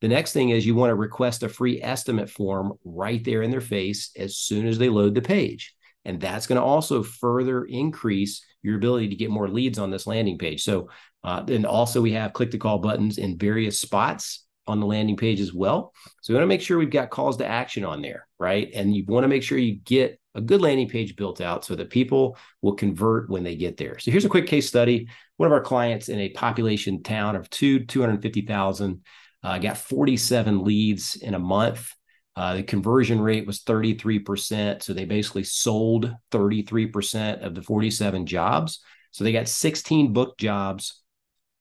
The 0.00 0.08
next 0.08 0.32
thing 0.32 0.50
is 0.50 0.66
you 0.66 0.74
want 0.74 0.90
to 0.90 0.94
request 0.94 1.42
a 1.42 1.48
free 1.48 1.80
estimate 1.80 2.28
form 2.28 2.74
right 2.84 3.24
there 3.24 3.42
in 3.42 3.50
their 3.50 3.62
face 3.62 4.10
as 4.16 4.36
soon 4.36 4.66
as 4.66 4.78
they 4.78 4.90
load 4.90 5.14
the 5.14 5.22
page. 5.22 5.74
And 6.04 6.20
that's 6.20 6.46
going 6.46 6.56
to 6.56 6.62
also 6.62 7.02
further 7.02 7.64
increase 7.64 8.44
your 8.62 8.76
ability 8.76 9.08
to 9.08 9.16
get 9.16 9.30
more 9.30 9.48
leads 9.48 9.78
on 9.78 9.90
this 9.90 10.06
landing 10.06 10.38
page. 10.38 10.62
So, 10.62 10.90
uh, 11.24 11.42
then 11.42 11.64
also 11.64 12.00
we 12.00 12.12
have 12.12 12.32
click 12.32 12.52
to 12.52 12.58
call 12.58 12.78
buttons 12.78 13.18
in 13.18 13.38
various 13.38 13.80
spots 13.80 14.45
on 14.66 14.80
the 14.80 14.86
landing 14.86 15.16
page 15.16 15.40
as 15.40 15.52
well. 15.52 15.92
So, 16.22 16.32
we 16.32 16.36
want 16.36 16.44
to 16.44 16.48
make 16.48 16.60
sure 16.60 16.78
we've 16.78 16.90
got 16.90 17.10
calls 17.10 17.36
to 17.38 17.46
action 17.46 17.84
on 17.84 18.02
there, 18.02 18.26
right? 18.38 18.70
And 18.74 18.94
you 18.94 19.04
want 19.06 19.24
to 19.24 19.28
make 19.28 19.42
sure 19.42 19.58
you 19.58 19.76
get 19.76 20.20
a 20.34 20.40
good 20.40 20.60
landing 20.60 20.88
page 20.88 21.16
built 21.16 21.40
out 21.40 21.64
so 21.64 21.74
that 21.74 21.90
people 21.90 22.36
will 22.62 22.74
convert 22.74 23.30
when 23.30 23.44
they 23.44 23.56
get 23.56 23.76
there. 23.76 23.98
So, 23.98 24.10
here's 24.10 24.24
a 24.24 24.30
quick 24.30 24.46
case 24.46 24.68
study. 24.68 25.08
One 25.36 25.46
of 25.46 25.52
our 25.52 25.60
clients 25.60 26.08
in 26.08 26.18
a 26.18 26.30
population 26.30 27.02
town 27.02 27.36
of 27.36 27.50
two, 27.50 27.84
250,000 27.84 29.02
uh, 29.42 29.58
got 29.58 29.78
47 29.78 30.64
leads 30.64 31.16
in 31.16 31.34
a 31.34 31.38
month. 31.38 31.92
Uh, 32.34 32.56
the 32.56 32.62
conversion 32.62 33.20
rate 33.20 33.46
was 33.46 33.62
33%. 33.62 34.82
So 34.82 34.92
they 34.92 35.04
basically 35.04 35.44
sold 35.44 36.12
33% 36.32 37.44
of 37.44 37.54
the 37.54 37.62
47 37.62 38.26
jobs. 38.26 38.80
So 39.12 39.24
they 39.24 39.32
got 39.32 39.48
16 39.48 40.12
book 40.12 40.36
jobs. 40.36 41.02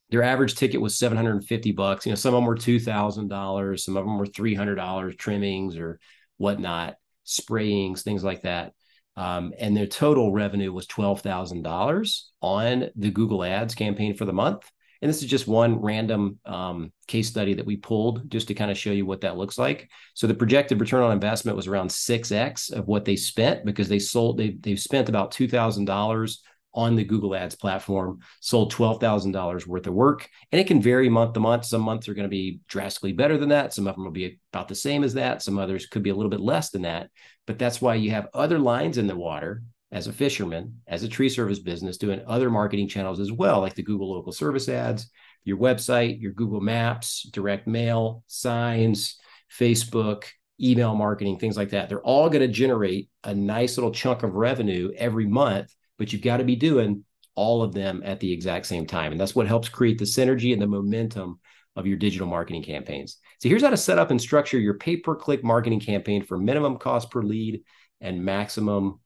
Their 0.10 0.24
average 0.24 0.56
ticket 0.56 0.82
was 0.82 0.98
750 0.98 1.72
bucks. 1.72 2.06
You 2.06 2.12
know, 2.12 2.16
some 2.16 2.34
of 2.34 2.40
them 2.40 2.46
were 2.46 2.56
$2,000, 2.56 3.80
some 3.80 3.98
of 3.98 4.06
them 4.06 4.18
were 4.18 4.26
$300 4.26 5.18
trimmings 5.18 5.78
or 5.78 6.00
whatnot, 6.38 6.96
sprayings, 7.24 8.04
things 8.04 8.24
like 8.24 8.44
that. 8.44 8.74
Um, 9.18 9.54
and 9.58 9.76
their 9.76 9.88
total 9.88 10.32
revenue 10.32 10.74
was 10.74 10.88
$12,000 10.88 12.22
on 12.42 12.90
the 12.96 13.12
Google 13.12 13.44
Ads 13.44 13.76
campaign 13.76 14.16
for 14.16 14.26
the 14.26 14.34
month. 14.34 14.70
And 15.02 15.10
this 15.10 15.22
is 15.22 15.30
just 15.30 15.48
one 15.48 15.82
random 15.82 16.40
um, 16.46 16.92
case 17.08 17.28
study 17.28 17.54
that 17.54 17.66
we 17.66 17.78
pulled 17.78 18.30
just 18.30 18.48
to 18.48 18.54
kind 18.54 18.72
of 18.72 18.78
show 18.78 18.92
you 18.92 19.06
what 19.06 19.22
that 19.22 19.38
looks 19.38 19.58
like. 19.58 19.90
So 20.14 20.26
the 20.26 20.34
projected 20.34 20.80
return 20.80 21.04
on 21.04 21.12
investment 21.12 21.56
was 21.56 21.68
around 21.68 21.90
6x 21.90 22.72
of 22.72 22.88
what 22.88 23.06
they 23.06 23.16
spent 23.16 23.66
because 23.66 23.88
they 23.88 24.00
sold, 24.00 24.38
they, 24.38 24.58
they've 24.60 24.80
spent 24.80 25.10
about 25.10 25.32
$2,000 25.32 26.38
on 26.76 26.96
the 26.96 27.04
Google 27.04 27.34
Ads 27.34 27.56
platform, 27.56 28.20
sold 28.42 28.74
$12,000 28.74 29.66
worth 29.66 29.88
of 29.88 29.94
work. 29.94 30.30
And 30.52 30.60
it 30.60 30.68
can 30.68 30.82
vary 30.82 31.10
month 31.10 31.34
to 31.34 31.40
month. 31.40 31.66
Some 31.66 31.82
months 31.82 32.08
are 32.08 32.14
going 32.14 32.24
to 32.26 32.30
be 32.30 32.60
drastically 32.68 33.14
better 33.14 33.38
than 33.38 33.50
that. 33.50 33.74
Some 33.74 33.88
of 33.88 33.96
them 33.96 34.04
will 34.04 34.12
be 34.12 34.40
about 34.54 34.68
the 34.68 34.76
same 34.76 35.04
as 35.04 35.14
that. 35.16 35.42
Some 35.42 35.58
others 35.58 35.88
could 35.88 36.04
be 36.04 36.12
a 36.12 36.16
little 36.16 36.30
bit 36.30 36.42
less 36.42 36.70
than 36.70 36.84
that. 36.84 37.10
But 37.48 37.58
that's 37.58 37.82
why 37.82 37.96
you 37.96 38.12
have 38.12 38.28
other 38.34 38.60
lines 38.60 38.98
in 38.98 39.08
the 39.08 39.16
water 39.16 39.64
as 39.92 40.08
a 40.08 40.14
fisherman, 40.14 40.82
as 40.88 41.04
a 41.04 41.08
tree 41.08 41.30
service 41.30 41.60
business, 41.60 41.98
doing 41.98 42.22
other 42.28 42.50
marketing 42.50 42.88
channels 42.88 43.20
as 43.20 43.32
well, 43.32 43.62
like 43.62 43.76
the 43.76 43.84
Google 43.84 44.12
local 44.12 44.32
service 44.32 44.68
ads, 44.68 45.10
your 45.46 45.58
website, 45.58 46.20
your 46.22 46.34
Google 46.34 46.60
Maps, 46.60 47.24
direct 47.32 47.66
mail, 47.68 48.24
signs, 48.28 49.18
Facebook, 49.50 50.26
email 50.62 50.96
marketing, 50.96 51.38
things 51.38 51.58
like 51.58 51.70
that. 51.70 51.90
They're 51.90 52.02
all 52.02 52.30
going 52.30 52.42
to 52.42 52.54
generate 52.54 53.10
a 53.24 53.34
nice 53.34 53.78
little 53.78 53.92
chunk 53.92 54.24
of 54.24 54.34
revenue 54.34 54.92
every 54.98 55.28
month, 55.28 55.74
but 55.98 56.12
you've 56.12 56.22
got 56.22 56.38
to 56.38 56.44
be 56.44 56.56
doing 56.56 57.04
all 57.36 57.62
of 57.62 57.74
them 57.74 58.02
at 58.06 58.20
the 58.20 58.32
exact 58.32 58.66
same 58.66 58.86
time. 58.86 59.12
And 59.12 59.20
that's 59.20 59.36
what 59.36 59.48
helps 59.48 59.70
create 59.70 59.98
the 59.98 60.06
synergy 60.06 60.54
and 60.54 60.62
the 60.62 60.68
momentum 60.68 61.40
of 61.76 61.86
your 61.86 61.98
digital 61.98 62.28
marketing 62.28 62.64
campaigns. 62.64 63.18
So 63.40 63.50
here's 63.50 63.62
how 63.62 63.70
to 63.70 63.78
set 63.78 64.00
up 64.00 64.12
and 64.12 64.22
structure 64.22 64.58
your 64.58 64.76
pay 64.76 64.98
per 64.98 65.16
click 65.16 65.44
marketing 65.44 65.82
campaign 65.82 66.24
for 66.24 66.38
minimum 66.38 66.78
cost 66.78 67.12
per 67.12 67.22
lead 67.22 67.64
and 68.00 68.24
maximum 68.24 69.00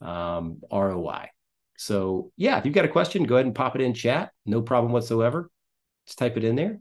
um, 0.00 0.60
ROI. 0.70 1.28
So 1.78 2.32
yeah, 2.36 2.58
if 2.58 2.64
you've 2.64 2.74
got 2.74 2.84
a 2.84 2.88
question, 2.88 3.24
go 3.24 3.36
ahead 3.36 3.46
and 3.46 3.54
pop 3.54 3.76
it 3.76 3.82
in 3.82 3.94
chat. 3.94 4.32
No 4.44 4.62
problem 4.62 4.92
whatsoever. 4.92 5.50
Just 6.06 6.18
type 6.18 6.36
it 6.36 6.44
in 6.44 6.56
there. 6.56 6.80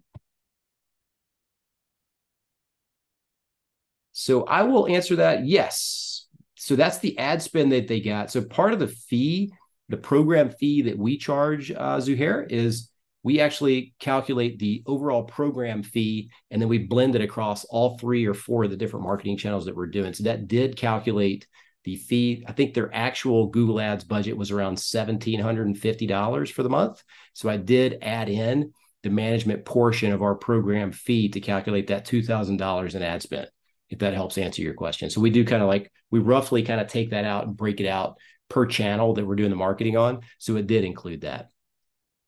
So 4.14 4.44
I 4.44 4.64
will 4.64 4.88
answer 4.88 5.18
that. 5.18 5.46
Yes. 5.46 6.28
So 6.56 6.76
that's 6.76 7.00
the 7.00 7.18
ad 7.20 7.42
spend 7.42 7.72
that 7.74 7.88
they 7.88 8.00
got. 8.00 8.32
So 8.32 8.44
part 8.44 8.74
of 8.74 8.80
the 8.80 8.88
fee, 8.88 9.52
the 9.90 9.98
program 9.98 10.50
fee 10.50 10.84
that 10.84 10.98
we 10.98 11.18
charge 11.18 11.72
uh, 11.72 11.98
Zuhair 11.98 12.50
is 12.50 12.90
we 13.24 13.40
actually 13.40 13.96
calculate 14.00 14.60
the 14.60 14.84
overall 14.86 15.24
program 15.24 15.82
fee 15.82 16.30
and 16.52 16.62
then 16.62 16.70
we 16.70 16.78
blend 16.78 17.16
it 17.16 17.22
across 17.22 17.66
all 17.66 17.98
three 17.98 18.26
or 18.26 18.36
four 18.36 18.66
of 18.66 18.70
the 18.70 18.78
different 18.78 19.06
marketing 19.06 19.38
channels 19.38 19.66
that 19.66 19.76
we're 19.76 19.88
doing. 19.88 20.14
So 20.14 20.26
that 20.26 20.48
did 20.48 20.76
calculate 20.78 21.48
the 21.86 21.96
fee, 21.96 22.44
I 22.48 22.52
think 22.52 22.74
their 22.74 22.94
actual 22.94 23.48
Google 23.48 23.80
Ads 23.80 24.04
budget 24.04 24.36
was 24.36 24.52
around 24.52 24.78
$1,750 24.78 26.52
for 26.52 26.64
the 26.64 26.70
month. 26.70 27.04
So 27.34 27.48
I 27.48 27.58
did 27.58 28.00
add 28.02 28.28
in 28.28 28.74
the 29.04 29.10
management 29.12 29.66
portion 29.66 30.12
of 30.12 30.24
our 30.24 30.36
program 30.36 30.92
fee 30.92 31.30
to 31.30 31.40
calculate 31.40 31.88
that 31.88 32.08
$2,000 32.08 32.96
in 32.96 33.02
ad 33.04 33.22
spend, 33.22 33.48
if 33.90 34.00
that 34.00 34.16
helps 34.16 34.38
answer 34.38 34.64
your 34.64 34.74
question. 34.74 35.12
So 35.12 35.22
we 35.22 35.30
do 35.30 35.46
kind 35.46 35.62
of 35.62 35.70
like, 35.70 35.92
we 36.10 36.20
roughly 36.20 36.64
kind 36.64 36.82
of 36.82 36.88
take 36.88 37.12
that 37.12 37.24
out 37.24 37.46
and 37.46 37.56
break 37.56 37.80
it 37.80 37.88
out 37.88 38.18
per 38.50 38.66
channel 38.66 39.14
that 39.14 39.26
we're 39.26 39.36
doing 39.36 39.50
the 39.50 39.56
marketing 39.56 39.98
on. 39.98 40.22
So 40.38 40.56
it 40.56 40.68
did 40.68 40.84
include 40.84 41.22
that. 41.22 41.50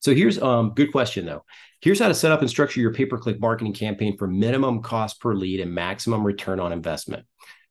So 0.00 0.14
here's 0.14 0.40
um 0.40 0.72
good 0.74 0.92
question 0.92 1.26
though. 1.26 1.44
Here's 1.80 2.00
how 2.00 2.08
to 2.08 2.14
set 2.14 2.32
up 2.32 2.40
and 2.40 2.50
structure 2.50 2.80
your 2.80 2.92
pay-per-click 2.92 3.40
marketing 3.40 3.72
campaign 3.72 4.16
for 4.16 4.26
minimum 4.26 4.82
cost 4.82 5.20
per 5.20 5.34
lead 5.34 5.60
and 5.60 5.72
maximum 5.72 6.26
return 6.26 6.58
on 6.58 6.72
investment. 6.72 7.24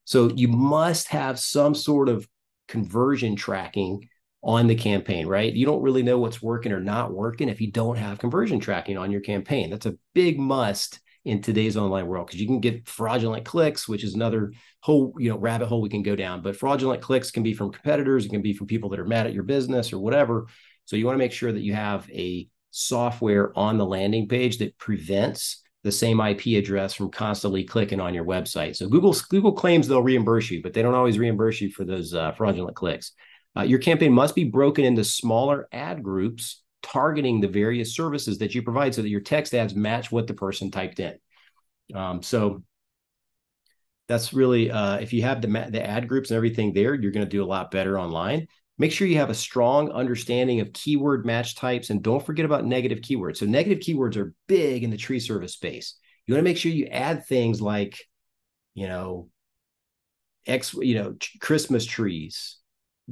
So 0.06 0.32
you 0.36 0.48
must 0.48 1.10
have 1.10 1.40
some 1.40 1.76
sort 1.76 2.08
of 2.08 2.28
conversion 2.70 3.36
tracking 3.36 4.08
on 4.42 4.68
the 4.68 4.76
campaign, 4.76 5.28
right? 5.28 5.52
You 5.52 5.66
don't 5.66 5.82
really 5.82 6.04
know 6.04 6.20
what's 6.20 6.42
working 6.42 6.72
or 6.72 6.80
not 6.80 7.12
working 7.12 7.50
if 7.50 7.60
you 7.60 7.72
don't 7.72 7.98
have 7.98 8.20
conversion 8.20 8.62
tracking 8.62 8.98
on 8.98 9.12
your 9.12 9.20
campaign. 9.20 9.70
That's 9.70 9.86
a 9.86 9.98
big 10.14 10.40
must 10.40 11.00
in 11.28 11.42
today's 11.42 11.76
online 11.76 12.08
world 12.08 12.26
because 12.26 12.40
you 12.40 12.48
can 12.48 12.62
get 12.62 12.88
fraudulent 12.88 13.44
clicks, 13.44 13.88
which 13.88 14.04
is 14.04 14.16
another 14.16 14.54
whole 14.80 15.14
you 15.20 15.30
know 15.30 15.38
rabbit 15.38 15.68
hole 15.68 15.82
we 15.82 15.90
can 15.90 16.02
go 16.02 16.16
down. 16.16 16.42
But 16.42 16.56
fraudulent 16.56 17.02
clicks 17.02 17.32
can 17.32 17.44
be 17.44 17.54
from 17.54 17.72
competitors, 17.72 18.26
it 18.26 18.30
can 18.30 18.42
be 18.42 18.54
from 18.54 18.68
people 18.68 18.90
that 18.90 19.00
are 19.00 19.06
mad 19.06 19.28
at 19.28 19.34
your 19.34 19.44
business 19.44 19.92
or 19.92 20.00
whatever. 20.00 20.48
So 20.86 20.96
you 20.96 21.06
want 21.06 21.16
to 21.16 21.20
make 21.20 21.34
sure 21.34 21.52
that 21.52 21.62
you 21.62 21.74
have 21.74 22.10
a 22.12 22.48
software 22.72 23.52
on 23.58 23.78
the 23.78 23.86
landing 23.86 24.30
page 24.30 24.60
that 24.60 24.78
prevents 24.78 25.62
the 25.84 25.92
same 25.92 26.22
IP 26.22 26.58
address 26.58 26.94
from 26.94 27.12
constantly 27.12 27.66
clicking 27.66 28.00
on 28.00 28.14
your 28.14 28.26
website. 28.26 28.78
So 28.78 28.88
Google 28.88 29.16
Google 29.30 29.52
claims 29.52 29.88
they'll 29.88 30.02
reimburse 30.02 30.50
you, 30.50 30.64
but 30.64 30.74
they 30.74 30.82
don't 30.82 30.96
always 30.96 31.20
reimburse 31.20 31.60
you 31.60 31.70
for 31.70 31.84
those 31.84 32.14
uh, 32.14 32.32
fraudulent 32.32 32.78
clicks. 32.78 33.12
Uh, 33.58 33.64
your 33.64 33.80
campaign 33.80 34.14
must 34.14 34.34
be 34.34 34.46
broken 34.46 34.86
into 34.86 35.04
smaller 35.04 35.68
ad 35.74 36.02
groups 36.02 36.64
targeting 36.84 37.42
the 37.42 37.48
various 37.48 37.96
services 37.96 38.38
that 38.40 38.56
you 38.56 38.62
provide 38.62 38.96
so 38.96 39.02
that 39.02 39.10
your 39.10 39.22
text 39.22 39.54
ads 39.54 39.76
match 39.76 40.12
what 40.12 40.28
the 40.28 40.34
person 40.34 40.72
typed 40.72 41.00
in. 41.00 41.18
Um, 41.94 42.22
so 42.22 42.64
that's 44.08 44.34
really 44.34 44.72
uh, 44.72 44.98
if 44.98 45.14
you 45.14 45.24
have 45.24 45.42
the 45.42 45.48
the 45.48 45.86
ad 45.86 46.08
groups 46.08 46.30
and 46.30 46.38
everything 46.38 46.74
there, 46.74 46.96
you're 46.96 47.12
going 47.12 47.26
to 47.26 47.30
do 47.30 47.44
a 47.44 47.46
lot 47.46 47.72
better 47.72 48.00
online. 48.00 48.48
Make 48.78 48.92
sure 48.92 49.08
you 49.08 49.18
have 49.18 49.32
a 49.32 49.36
strong 49.36 49.92
understanding 49.92 50.60
of 50.60 50.72
keyword 50.72 51.26
match 51.26 51.56
types 51.56 51.90
and 51.90 52.04
don't 52.04 52.24
forget 52.24 52.46
about 52.46 52.66
negative 52.66 53.00
keywords. 53.00 53.38
So, 53.38 53.46
negative 53.46 53.80
keywords 53.80 54.16
are 54.18 54.34
big 54.48 54.84
in 54.84 54.92
the 54.92 54.98
tree 54.98 55.20
service 55.20 55.54
space. 55.54 55.96
You 56.26 56.34
want 56.34 56.40
to 56.40 56.50
make 56.50 56.58
sure 56.58 56.72
you 56.72 56.86
add 56.86 57.26
things 57.26 57.62
like, 57.62 58.00
you 58.76 58.88
know, 58.88 59.30
X, 60.46 60.74
you 60.74 60.96
know, 60.96 61.16
Christmas 61.42 61.86
trees, 61.86 62.58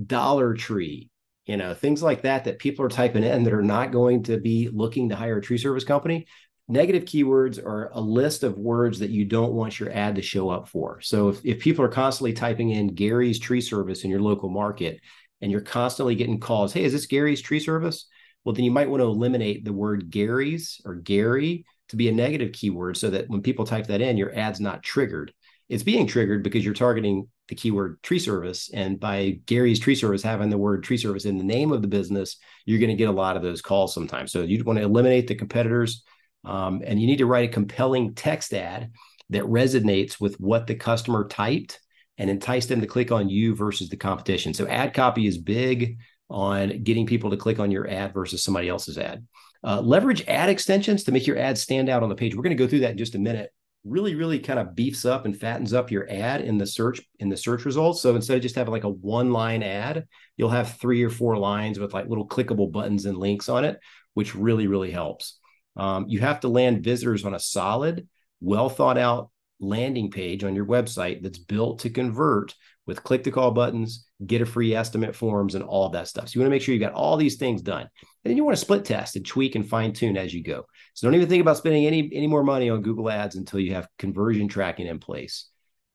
Dollar 0.05 0.53
Tree, 0.53 1.09
you 1.45 1.57
know, 1.57 1.73
things 1.73 2.01
like 2.01 2.23
that 2.23 2.45
that 2.45 2.59
people 2.59 2.85
are 2.85 2.89
typing 2.89 3.23
in 3.23 3.43
that 3.43 3.53
are 3.53 3.61
not 3.61 3.91
going 3.91 4.23
to 4.23 4.37
be 4.37 4.69
looking 4.73 5.09
to 5.09 5.15
hire 5.15 5.37
a 5.37 5.41
tree 5.41 5.57
service 5.57 5.83
company. 5.83 6.27
Negative 6.67 7.05
keywords 7.05 7.63
are 7.63 7.91
a 7.93 8.01
list 8.01 8.43
of 8.43 8.57
words 8.57 8.99
that 8.99 9.11
you 9.11 9.25
don't 9.25 9.53
want 9.53 9.79
your 9.79 9.91
ad 9.93 10.15
to 10.15 10.23
show 10.23 10.49
up 10.49 10.67
for. 10.67 10.99
So 11.01 11.29
if, 11.29 11.45
if 11.45 11.59
people 11.59 11.85
are 11.85 11.89
constantly 11.89 12.33
typing 12.33 12.71
in 12.71 12.95
Gary's 12.95 13.37
tree 13.37 13.61
service 13.61 14.03
in 14.03 14.09
your 14.09 14.21
local 14.21 14.49
market, 14.49 14.99
and 15.41 15.51
you're 15.51 15.61
constantly 15.61 16.15
getting 16.15 16.39
calls, 16.39 16.73
hey, 16.73 16.83
is 16.83 16.93
this 16.93 17.05
Gary's 17.05 17.41
tree 17.41 17.59
service? 17.59 18.07
Well, 18.43 18.55
then 18.55 18.65
you 18.65 18.71
might 18.71 18.89
want 18.89 19.01
to 19.01 19.07
eliminate 19.07 19.65
the 19.65 19.73
word 19.73 20.09
Gary's 20.09 20.81
or 20.85 20.95
Gary 20.95 21.65
to 21.89 21.95
be 21.95 22.09
a 22.09 22.11
negative 22.11 22.51
keyword 22.53 22.97
so 22.97 23.09
that 23.11 23.29
when 23.29 23.41
people 23.41 23.65
type 23.65 23.87
that 23.87 24.01
in, 24.01 24.17
your 24.17 24.33
ad's 24.35 24.59
not 24.59 24.81
triggered. 24.81 25.33
It's 25.69 25.83
being 25.83 26.07
triggered 26.07 26.43
because 26.43 26.63
you're 26.63 26.73
targeting 26.73 27.27
the 27.47 27.55
keyword 27.55 28.01
tree 28.01 28.19
service. 28.19 28.69
And 28.73 28.99
by 28.99 29.39
Gary's 29.45 29.79
tree 29.79 29.95
service 29.95 30.23
having 30.23 30.49
the 30.49 30.57
word 30.57 30.83
tree 30.83 30.97
service 30.97 31.25
in 31.25 31.37
the 31.37 31.43
name 31.43 31.71
of 31.71 31.81
the 31.81 31.87
business, 31.87 32.37
you're 32.65 32.79
going 32.79 32.89
to 32.89 32.95
get 32.95 33.09
a 33.09 33.11
lot 33.11 33.37
of 33.37 33.43
those 33.43 33.61
calls 33.61 33.93
sometimes. 33.93 34.31
So 34.31 34.41
you 34.41 34.63
want 34.63 34.79
to 34.79 34.85
eliminate 34.85 35.27
the 35.27 35.35
competitors 35.35 36.03
um, 36.43 36.81
and 36.85 36.99
you 36.99 37.07
need 37.07 37.17
to 37.17 37.25
write 37.25 37.49
a 37.49 37.53
compelling 37.53 38.15
text 38.15 38.53
ad 38.53 38.91
that 39.29 39.43
resonates 39.43 40.19
with 40.19 40.39
what 40.39 40.67
the 40.67 40.75
customer 40.75 41.27
typed 41.27 41.79
and 42.17 42.29
entice 42.29 42.65
them 42.65 42.81
to 42.81 42.87
click 42.87 43.11
on 43.11 43.29
you 43.29 43.55
versus 43.55 43.89
the 43.89 43.97
competition. 43.97 44.53
So 44.53 44.67
ad 44.67 44.93
copy 44.93 45.27
is 45.27 45.37
big. 45.37 45.97
on 46.29 46.83
getting 46.83 47.05
people 47.05 47.29
to 47.29 47.37
click 47.37 47.59
on 47.59 47.71
your 47.71 47.87
ad 47.87 48.13
versus 48.13 48.43
somebody 48.43 48.67
else's 48.67 48.97
ad. 48.97 49.25
Uh, 49.63 49.81
leverage 49.81 50.23
ad 50.27 50.49
extensions 50.49 51.03
to 51.03 51.11
make 51.11 51.27
your 51.27 51.37
ad 51.37 51.57
stand 51.57 51.89
out 51.89 52.03
on 52.03 52.09
the 52.09 52.15
page. 52.15 52.35
We're 52.35 52.43
going 52.43 52.57
to 52.57 52.63
go 52.63 52.67
through 52.67 52.79
that 52.79 52.91
in 52.91 52.97
just 52.97 53.15
a 53.15 53.19
minute. 53.19 53.51
Really, 53.85 54.15
really 54.15 54.39
kind 54.39 54.57
of 54.57 54.75
beefs 54.75 55.05
up 55.05 55.25
and 55.25 55.39
fattens 55.39 55.71
up 55.71 55.91
your 55.91 56.09
ad 56.09 56.41
in 56.41 56.57
the 56.57 56.65
search 56.65 56.99
in 57.19 57.29
the 57.29 57.37
search 57.37 57.65
results. 57.65 58.01
So 58.01 58.15
instead 58.15 58.35
of 58.35 58.41
just 58.41 58.55
having 58.55 58.71
like 58.71 58.83
a 58.83 58.89
one 58.89 59.31
line 59.31 59.61
ad, 59.61 60.07
you'll 60.37 60.49
have 60.49 60.77
three 60.77 61.03
or 61.03 61.11
four 61.11 61.37
lines 61.37 61.77
with 61.77 61.93
like 61.93 62.09
little 62.09 62.27
clickable 62.27 62.71
buttons 62.71 63.05
and 63.05 63.15
links 63.15 63.47
on 63.47 63.63
it, 63.63 63.79
which 64.15 64.33
really, 64.33 64.65
really 64.65 64.89
helps. 64.89 65.39
Um, 65.77 66.05
you 66.07 66.19
have 66.19 66.39
to 66.39 66.47
land 66.47 66.83
visitors 66.83 67.25
on 67.25 67.35
a 67.35 67.39
solid, 67.39 68.07
well 68.41 68.69
thought 68.69 68.97
out 68.97 69.29
landing 69.59 70.09
page 70.09 70.43
on 70.43 70.55
your 70.55 70.65
website 70.65 71.21
that's 71.21 71.37
built 71.37 71.79
to 71.79 71.89
convert 71.91 72.55
with 72.87 73.03
click 73.03 73.23
to 73.25 73.31
call 73.31 73.51
buttons, 73.51 74.04
get 74.25 74.41
a 74.41 74.45
free 74.45 74.75
estimate 74.75 75.15
forms, 75.15 75.55
and 75.55 75.63
all 75.63 75.89
that 75.89 76.07
stuff. 76.07 76.29
So 76.29 76.33
you 76.35 76.41
want 76.41 76.47
to 76.47 76.55
make 76.55 76.61
sure 76.61 76.73
you 76.73 76.79
got 76.79 76.93
all 76.93 77.17
these 77.17 77.35
things 77.35 77.61
done. 77.61 77.81
And 77.81 77.89
then 78.23 78.37
you 78.37 78.43
want 78.43 78.57
to 78.57 78.61
split 78.61 78.85
test 78.85 79.15
and 79.15 79.25
tweak 79.25 79.55
and 79.55 79.67
fine 79.67 79.93
tune 79.93 80.17
as 80.17 80.33
you 80.33 80.43
go. 80.43 80.65
So 80.93 81.07
don't 81.07 81.15
even 81.15 81.27
think 81.27 81.41
about 81.41 81.57
spending 81.57 81.85
any 81.85 82.09
any 82.13 82.27
more 82.27 82.43
money 82.43 82.69
on 82.69 82.81
Google 82.81 83.09
Ads 83.09 83.35
until 83.35 83.59
you 83.59 83.73
have 83.73 83.87
conversion 83.97 84.47
tracking 84.47 84.87
in 84.87 84.99
place. 84.99 85.49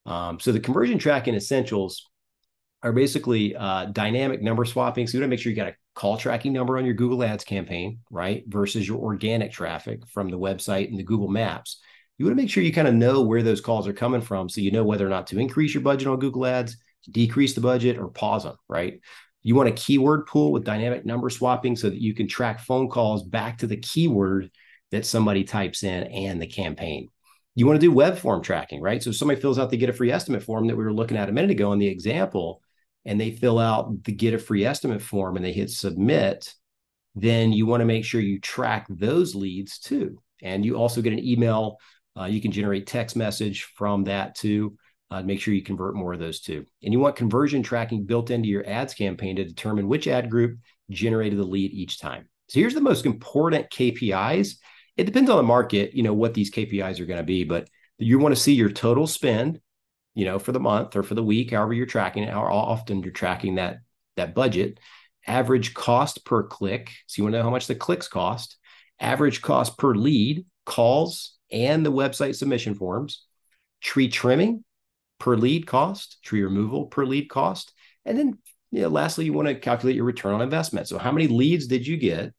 Um, 0.06 0.40
so 0.40 0.52
the 0.52 0.60
conversion 0.60 0.98
tracking 0.98 1.34
essentials 1.34 2.08
are 2.82 2.92
basically 2.92 3.54
uh, 3.54 3.86
dynamic 3.86 4.40
number 4.42 4.64
swapping. 4.64 5.06
So 5.06 5.16
you 5.16 5.22
want 5.22 5.28
to 5.28 5.30
make 5.30 5.40
sure 5.40 5.50
you 5.50 5.56
got 5.56 5.68
a 5.68 5.76
call 5.94 6.16
tracking 6.16 6.52
number 6.52 6.78
on 6.78 6.86
your 6.86 6.94
Google 6.94 7.22
Ads 7.22 7.44
campaign, 7.44 8.00
right? 8.10 8.42
Versus 8.46 8.88
your 8.88 8.98
organic 8.98 9.52
traffic 9.52 10.06
from 10.08 10.30
the 10.30 10.38
website 10.38 10.88
and 10.88 10.98
the 10.98 11.04
Google 11.04 11.28
Maps 11.28 11.80
you 12.20 12.26
want 12.26 12.36
to 12.36 12.42
make 12.42 12.50
sure 12.50 12.62
you 12.62 12.70
kind 12.70 12.86
of 12.86 12.92
know 12.92 13.22
where 13.22 13.42
those 13.42 13.62
calls 13.62 13.88
are 13.88 13.94
coming 13.94 14.20
from 14.20 14.46
so 14.50 14.60
you 14.60 14.70
know 14.70 14.84
whether 14.84 15.06
or 15.06 15.08
not 15.08 15.26
to 15.28 15.38
increase 15.38 15.72
your 15.72 15.82
budget 15.82 16.06
on 16.06 16.18
Google 16.18 16.44
Ads, 16.44 16.76
decrease 17.10 17.54
the 17.54 17.60
budget, 17.60 17.98
or 17.98 18.08
pause 18.08 18.44
them, 18.44 18.56
right? 18.68 19.00
You 19.42 19.54
want 19.54 19.68
a 19.68 19.72
keyword 19.72 20.26
pool 20.26 20.52
with 20.52 20.64
dynamic 20.64 21.06
number 21.06 21.30
swapping 21.30 21.76
so 21.76 21.88
that 21.88 22.00
you 22.00 22.14
can 22.14 22.28
track 22.28 22.60
phone 22.60 22.88
calls 22.88 23.22
back 23.22 23.58
to 23.58 23.66
the 23.66 23.76
keyword 23.76 24.50
that 24.90 25.06
somebody 25.06 25.44
types 25.44 25.82
in 25.82 26.04
and 26.04 26.40
the 26.40 26.46
campaign. 26.46 27.08
You 27.54 27.66
want 27.66 27.80
to 27.80 27.86
do 27.86 27.92
web 27.92 28.18
form 28.18 28.42
tracking, 28.42 28.80
right? 28.80 29.02
So 29.02 29.10
if 29.10 29.16
somebody 29.16 29.40
fills 29.40 29.58
out 29.58 29.70
the 29.70 29.76
get 29.76 29.88
a 29.88 29.94
free 29.94 30.12
estimate 30.12 30.42
form 30.42 30.66
that 30.66 30.76
we 30.76 30.84
were 30.84 30.92
looking 30.92 31.16
at 31.16 31.28
a 31.28 31.32
minute 31.32 31.50
ago 31.50 31.72
in 31.72 31.78
the 31.78 31.88
example, 31.88 32.62
and 33.06 33.18
they 33.18 33.30
fill 33.30 33.58
out 33.58 34.04
the 34.04 34.12
get 34.12 34.34
a 34.34 34.38
free 34.38 34.64
estimate 34.64 35.00
form 35.00 35.36
and 35.36 35.44
they 35.44 35.52
hit 35.52 35.70
submit, 35.70 36.52
then 37.14 37.50
you 37.52 37.66
want 37.66 37.80
to 37.80 37.86
make 37.86 38.04
sure 38.04 38.20
you 38.20 38.38
track 38.38 38.86
those 38.90 39.34
leads 39.34 39.78
too. 39.78 40.18
And 40.42 40.64
you 40.64 40.76
also 40.76 41.00
get 41.00 41.14
an 41.14 41.24
email 41.24 41.78
uh, 42.18 42.24
you 42.24 42.40
can 42.40 42.52
generate 42.52 42.86
text 42.86 43.16
message 43.16 43.64
from 43.76 44.04
that 44.04 44.34
too. 44.34 44.76
Uh, 45.10 45.22
make 45.22 45.40
sure 45.40 45.52
you 45.52 45.62
convert 45.62 45.94
more 45.94 46.12
of 46.12 46.20
those 46.20 46.40
too. 46.40 46.64
And 46.82 46.92
you 46.92 47.00
want 47.00 47.16
conversion 47.16 47.62
tracking 47.62 48.04
built 48.04 48.30
into 48.30 48.48
your 48.48 48.66
ads 48.68 48.94
campaign 48.94 49.36
to 49.36 49.44
determine 49.44 49.88
which 49.88 50.06
ad 50.06 50.30
group 50.30 50.58
generated 50.88 51.38
the 51.38 51.44
lead 51.44 51.72
each 51.72 51.98
time. 51.98 52.28
So 52.48 52.60
here's 52.60 52.74
the 52.74 52.80
most 52.80 53.06
important 53.06 53.70
KPIs. 53.70 54.56
It 54.96 55.04
depends 55.04 55.30
on 55.30 55.36
the 55.36 55.42
market, 55.42 55.94
you 55.94 56.02
know, 56.02 56.14
what 56.14 56.34
these 56.34 56.50
KPIs 56.50 57.00
are 57.00 57.06
going 57.06 57.18
to 57.18 57.24
be, 57.24 57.44
but 57.44 57.68
you 57.98 58.18
want 58.18 58.34
to 58.34 58.40
see 58.40 58.54
your 58.54 58.70
total 58.70 59.06
spend, 59.06 59.60
you 60.14 60.24
know, 60.24 60.38
for 60.38 60.52
the 60.52 60.60
month 60.60 60.94
or 60.96 61.02
for 61.02 61.14
the 61.14 61.22
week, 61.22 61.50
however 61.50 61.72
you're 61.72 61.86
tracking 61.86 62.22
it, 62.22 62.30
how 62.30 62.42
often 62.42 63.02
you're 63.02 63.12
tracking 63.12 63.56
that 63.56 63.78
that 64.16 64.34
budget, 64.34 64.78
average 65.26 65.74
cost 65.74 66.24
per 66.24 66.42
click. 66.42 66.90
So 67.06 67.20
you 67.20 67.24
want 67.24 67.34
to 67.34 67.38
know 67.38 67.44
how 67.44 67.50
much 67.50 67.66
the 67.66 67.74
clicks 67.74 68.08
cost, 68.08 68.56
average 68.98 69.42
cost 69.42 69.78
per 69.78 69.94
lead, 69.94 70.44
calls, 70.66 71.36
and 71.50 71.84
the 71.84 71.92
website 71.92 72.34
submission 72.36 72.74
forms, 72.74 73.24
tree 73.80 74.08
trimming 74.08 74.64
per 75.20 75.36
lead 75.36 75.68
cost, 75.68 76.20
tree 76.24 76.42
removal 76.42 76.86
per 76.86 77.06
lead 77.06 77.30
cost, 77.30 77.72
and 78.04 78.18
then 78.18 78.38
you 78.72 78.82
know, 78.82 78.88
lastly, 78.88 79.24
you 79.24 79.32
want 79.32 79.48
to 79.48 79.54
calculate 79.54 79.96
your 79.96 80.04
return 80.04 80.34
on 80.34 80.42
investment. 80.42 80.88
So 80.88 80.98
how 80.98 81.10
many 81.12 81.26
leads 81.26 81.66
did 81.66 81.86
you 81.86 81.96
get? 81.96 82.32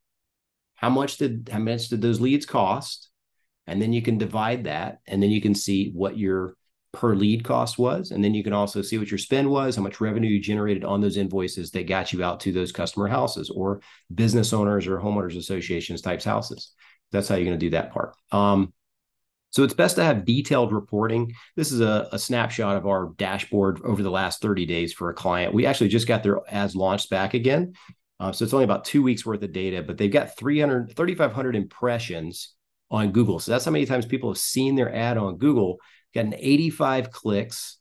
How 0.76 0.90
much 0.90 1.18
did 1.18 1.50
how 1.52 1.60
much 1.60 1.90
did 1.90 2.02
those 2.02 2.20
leads 2.20 2.46
cost? 2.46 3.10
And 3.68 3.82
then 3.82 3.94
you 3.94 4.02
can 4.02 4.18
divide 4.18 4.66
that, 4.66 5.00
and 5.08 5.22
then 5.22 5.30
you 5.30 5.42
can 5.42 5.56
see 5.56 5.92
what 5.94 6.18
your 6.18 6.56
per 6.94 7.16
lead 7.16 7.44
cost 7.44 7.78
was. 7.78 8.12
And 8.12 8.24
then 8.24 8.34
you 8.34 8.44
can 8.44 8.54
also 8.54 8.82
see 8.82 8.98
what 8.98 9.10
your 9.10 9.18
spend 9.18 9.50
was, 9.50 9.76
how 9.76 9.82
much 9.82 10.02
revenue 10.02 10.30
you 10.30 10.42
generated 10.42 10.84
on 10.84 11.00
those 11.00 11.16
invoices 11.18 11.72
that 11.72 11.88
got 11.88 12.12
you 12.12 12.24
out 12.24 12.42
to 12.42 12.52
those 12.52 12.72
customer 12.72 13.08
houses 13.08 13.50
or 13.50 13.82
business 14.14 14.52
owners 14.52 14.88
or 14.88 14.98
homeowners 15.00 15.38
associations 15.38 16.02
types 16.02 16.26
houses. 16.26 16.74
That's 17.12 17.28
how 17.28 17.36
you're 17.36 17.46
going 17.46 17.60
to 17.60 17.66
do 17.66 17.72
that 17.72 17.94
part. 17.94 18.14
Um, 18.32 18.74
so 19.52 19.64
it's 19.64 19.74
best 19.74 19.98
to 19.98 20.04
have 20.04 20.26
detailed 20.26 20.72
reporting. 20.72 21.34
This 21.56 21.72
is 21.72 21.82
a, 21.82 22.08
a, 22.12 22.18
snapshot 22.18 22.78
of 22.78 22.88
our 22.88 23.12
dashboard 23.18 23.82
over 23.84 24.02
the 24.02 24.10
last 24.10 24.42
30 24.42 24.66
days 24.66 24.94
for 24.94 25.10
a 25.10 25.14
client. 25.14 25.54
We 25.54 25.66
actually 25.66 25.90
just 25.90 26.08
got 26.08 26.24
their 26.24 26.40
ads 26.50 26.76
launched 26.76 27.10
back 27.10 27.34
again. 27.34 27.74
Uh, 28.20 28.32
so 28.32 28.46
it's 28.46 28.54
only 28.54 28.64
about 28.64 28.86
two 28.86 29.04
weeks 29.04 29.26
worth 29.26 29.44
of 29.44 29.52
data, 29.52 29.84
but 29.84 29.98
they've 29.98 30.12
got 30.12 30.38
300, 30.38 30.96
3,500 30.96 31.56
impressions 31.56 32.56
on 32.90 33.12
Google. 33.12 33.40
So 33.40 33.52
that's 33.52 33.66
how 33.66 33.72
many 33.72 33.86
times 33.86 34.06
people 34.06 34.30
have 34.30 34.38
seen 34.38 34.76
their 34.76 34.94
ad 34.94 35.18
on 35.18 35.38
Google, 35.38 35.78
got 36.14 36.26
an 36.26 36.36
85 36.38 37.12
clicks, 37.12 37.78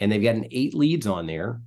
and 0.00 0.10
they've 0.10 0.22
got 0.22 0.36
an 0.36 0.46
eight 0.50 0.74
leads 0.74 1.06
on 1.06 1.26
there. 1.26 1.60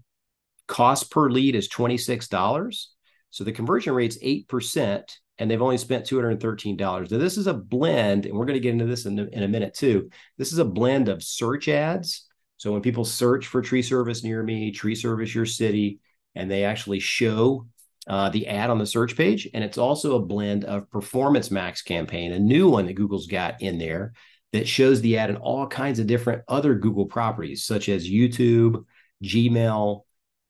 Cost 0.68 1.12
per 1.12 1.30
lead 1.30 1.56
is 1.56 1.70
$26. 1.70 2.86
So 3.30 3.44
the 3.44 3.52
conversion 3.52 3.94
rate's 3.94 4.18
8% 4.18 5.04
and 5.38 5.50
they've 5.50 5.62
only 5.62 5.78
spent 5.78 6.06
$213. 6.06 6.80
Now, 7.12 7.18
this 7.18 7.38
is 7.38 7.48
a 7.48 7.54
blend, 7.54 8.26
and 8.26 8.36
we're 8.38 8.46
going 8.46 8.56
to 8.56 8.62
get 8.62 8.74
into 8.74 8.86
this 8.86 9.06
in, 9.06 9.20
in 9.20 9.44
a 9.44 9.48
minute 9.48 9.74
too. 9.74 10.10
This 10.38 10.54
is 10.54 10.60
a 10.60 10.66
blend 10.66 11.10
of 11.10 11.24
search 11.24 11.68
ads. 11.68 12.26
So 12.58 12.72
when 12.72 12.82
people 12.82 13.04
search 13.04 13.48
for 13.48 13.62
tree 13.62 13.82
service 13.82 14.24
near 14.24 14.42
me, 14.42 14.72
tree 14.72 14.96
service 14.96 15.36
your 15.36 15.46
city, 15.46 16.00
and 16.36 16.50
they 16.50 16.64
actually 16.64 17.00
show 17.00 17.68
uh, 18.08 18.30
the 18.30 18.48
ad 18.48 18.70
on 18.70 18.80
the 18.80 18.86
search 18.86 19.18
page. 19.18 19.50
And 19.54 19.64
it's 19.64 19.78
also 19.78 20.16
a 20.16 20.26
blend 20.26 20.64
of 20.64 20.90
Performance 20.90 21.52
Max 21.52 21.82
campaign, 21.82 22.32
a 22.32 22.40
new 22.40 22.70
one 22.70 22.86
that 22.86 22.94
Google's 22.94 23.28
got 23.28 23.62
in 23.62 23.78
there 23.78 24.14
that 24.54 24.68
shows 24.68 25.02
the 25.02 25.18
ad 25.18 25.30
in 25.30 25.36
all 25.38 25.68
kinds 25.68 26.00
of 26.00 26.08
different 26.08 26.44
other 26.48 26.76
Google 26.76 27.08
properties, 27.08 27.66
such 27.66 27.90
as 27.90 28.10
YouTube, 28.10 28.86
Gmail, 29.24 30.04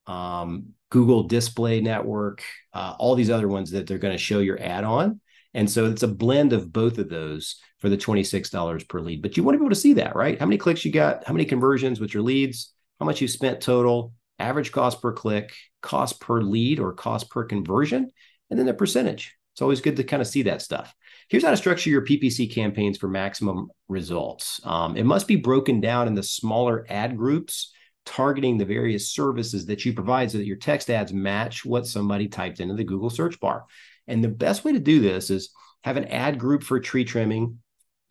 um, 0.06 0.68
Google 0.96 1.24
Display 1.24 1.82
Network, 1.82 2.42
uh, 2.72 2.96
all 2.98 3.16
these 3.16 3.30
other 3.30 3.50
ones 3.50 3.72
that 3.72 3.86
they're 3.86 3.98
going 3.98 4.16
to 4.16 4.24
show 4.24 4.40
your 4.40 4.58
ad 4.64 4.86
on. 4.86 5.20
And 5.54 5.70
so 5.70 5.88
it's 5.88 6.04
a 6.04 6.08
blend 6.08 6.54
of 6.54 6.72
both 6.72 7.00
of 7.00 7.10
those 7.10 7.58
for 7.80 7.90
the 7.90 7.98
$26 7.98 8.88
per 8.88 9.02
lead. 9.02 9.22
But 9.22 9.36
you 9.36 9.44
want 9.44 9.56
to 9.56 9.60
be 9.60 9.66
able 9.66 9.76
to 9.76 9.82
see 9.82 9.96
that, 9.96 10.16
right? 10.16 10.40
How 10.40 10.46
many 10.46 10.58
clicks 10.58 10.86
you 10.86 10.94
got, 10.94 11.28
how 11.28 11.34
many 11.34 11.44
conversions 11.44 12.00
with 12.00 12.14
your 12.14 12.24
leads, 12.24 12.72
how 12.98 13.06
much 13.06 13.20
you 13.20 13.28
spent 13.28 13.60
total, 13.60 14.14
average 14.40 14.72
cost 14.72 15.02
per 15.02 15.12
click, 15.12 15.54
cost 15.82 16.22
per 16.22 16.42
lead 16.42 16.80
or 16.80 16.94
cost 16.94 17.30
per 17.30 17.44
conversion, 17.44 18.10
and 18.50 18.58
then 18.58 18.66
the 18.66 18.74
percentage. 18.74 19.36
It's 19.54 19.62
always 19.62 19.82
good 19.82 19.98
to 19.98 20.06
kind 20.06 20.22
of 20.22 20.28
see 20.28 20.44
that 20.44 20.62
stuff. 20.62 20.96
Here's 21.28 21.44
how 21.44 21.52
to 21.52 21.58
structure 21.58 21.90
your 21.90 22.06
PPC 22.06 22.54
campaigns 22.54 22.98
for 22.98 23.10
maximum 23.10 23.68
results. 23.90 24.62
Um, 24.64 24.96
it 24.96 25.06
must 25.06 25.28
be 25.28 25.36
broken 25.36 25.82
down 25.82 26.08
into 26.08 26.24
smaller 26.24 26.86
ad 26.88 27.18
groups 27.18 27.74
targeting 28.06 28.58
the 28.58 28.66
various 28.66 29.10
services 29.10 29.66
that 29.66 29.86
you 29.86 29.94
provide 29.94 30.32
so 30.32 30.38
that 30.38 30.46
your 30.46 30.58
text 30.58 30.90
ads 30.90 31.14
match 31.14 31.66
what 31.66 31.88
somebody 31.88 32.28
typed 32.28 32.60
into 32.60 32.76
the 32.76 32.84
Google 32.84 33.10
search 33.10 33.40
bar. 33.40 33.66
And 34.08 34.24
the 34.24 34.30
best 34.30 34.64
way 34.64 34.74
to 34.74 34.80
do 34.80 35.00
this 35.00 35.30
is 35.30 35.50
have 35.84 35.98
an 35.98 36.06
ad 36.06 36.40
group 36.40 36.64
for 36.64 36.80
tree 36.80 37.06
trimming, 37.06 37.60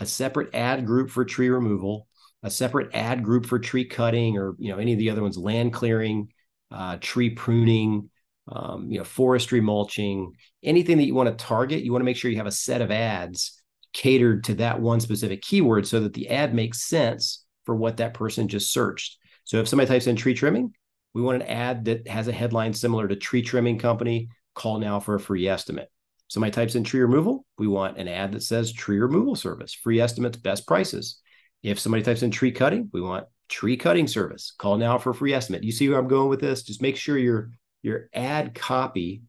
a 0.00 0.06
separate 0.06 0.54
ad 0.54 0.86
group 0.86 1.10
for 1.10 1.24
tree 1.24 1.48
removal, 1.48 2.08
a 2.42 2.50
separate 2.50 2.94
ad 2.94 3.24
group 3.24 3.46
for 3.46 3.58
tree 3.58 3.84
cutting 3.84 4.36
or 4.36 4.54
you 4.58 4.70
know 4.70 4.78
any 4.78 4.92
of 4.92 4.98
the 4.98 5.10
other 5.10 5.22
ones, 5.22 5.38
land 5.38 5.72
clearing, 5.72 6.28
uh, 6.70 6.98
tree 7.00 7.30
pruning, 7.30 8.10
um, 8.48 8.90
you 8.90 8.98
know 8.98 9.04
forestry 9.04 9.60
mulching, 9.60 10.32
anything 10.62 10.98
that 10.98 11.06
you 11.06 11.14
want 11.14 11.28
to 11.28 11.44
target. 11.44 11.84
You 11.84 11.92
want 11.92 12.02
to 12.02 12.06
make 12.06 12.16
sure 12.16 12.30
you 12.30 12.36
have 12.36 12.46
a 12.46 12.52
set 12.52 12.82
of 12.82 12.90
ads 12.90 13.60
catered 13.92 14.44
to 14.44 14.54
that 14.54 14.80
one 14.80 15.00
specific 15.00 15.40
keyword 15.40 15.86
so 15.86 16.00
that 16.00 16.12
the 16.12 16.28
ad 16.28 16.52
makes 16.52 16.82
sense 16.82 17.44
for 17.64 17.74
what 17.74 17.96
that 17.98 18.12
person 18.14 18.48
just 18.48 18.72
searched. 18.72 19.18
So 19.44 19.58
if 19.58 19.68
somebody 19.68 19.88
types 19.88 20.06
in 20.06 20.16
tree 20.16 20.34
trimming, 20.34 20.74
we 21.14 21.22
want 21.22 21.42
an 21.42 21.48
ad 21.48 21.84
that 21.84 22.08
has 22.08 22.28
a 22.28 22.32
headline 22.32 22.74
similar 22.74 23.06
to 23.06 23.16
tree 23.16 23.42
trimming 23.42 23.78
company, 23.78 24.28
call 24.54 24.78
now 24.78 25.00
for 25.00 25.14
a 25.14 25.20
free 25.20 25.46
estimate. 25.48 25.90
Somebody 26.28 26.52
types 26.52 26.74
in 26.74 26.84
tree 26.84 27.00
removal, 27.00 27.44
we 27.58 27.68
want 27.68 27.98
an 27.98 28.08
ad 28.08 28.32
that 28.32 28.42
says 28.42 28.72
tree 28.72 28.98
removal 28.98 29.36
service, 29.36 29.74
free 29.74 30.00
estimates, 30.00 30.38
best 30.38 30.66
prices. 30.66 31.20
If 31.62 31.78
somebody 31.78 32.02
types 32.02 32.22
in 32.22 32.30
tree 32.30 32.50
cutting, 32.50 32.90
we 32.92 33.00
want 33.00 33.26
tree 33.48 33.76
cutting 33.76 34.06
service, 34.06 34.52
call 34.58 34.76
now 34.76 34.98
for 34.98 35.10
a 35.10 35.14
free 35.14 35.34
estimate. 35.34 35.62
You 35.62 35.72
see 35.72 35.88
where 35.88 35.98
I'm 35.98 36.08
going 36.08 36.28
with 36.28 36.40
this? 36.40 36.62
Just 36.62 36.82
make 36.82 36.96
sure 36.96 37.16
your 37.18 37.50
your 37.82 38.08
ad 38.14 38.54
copy 38.54 39.22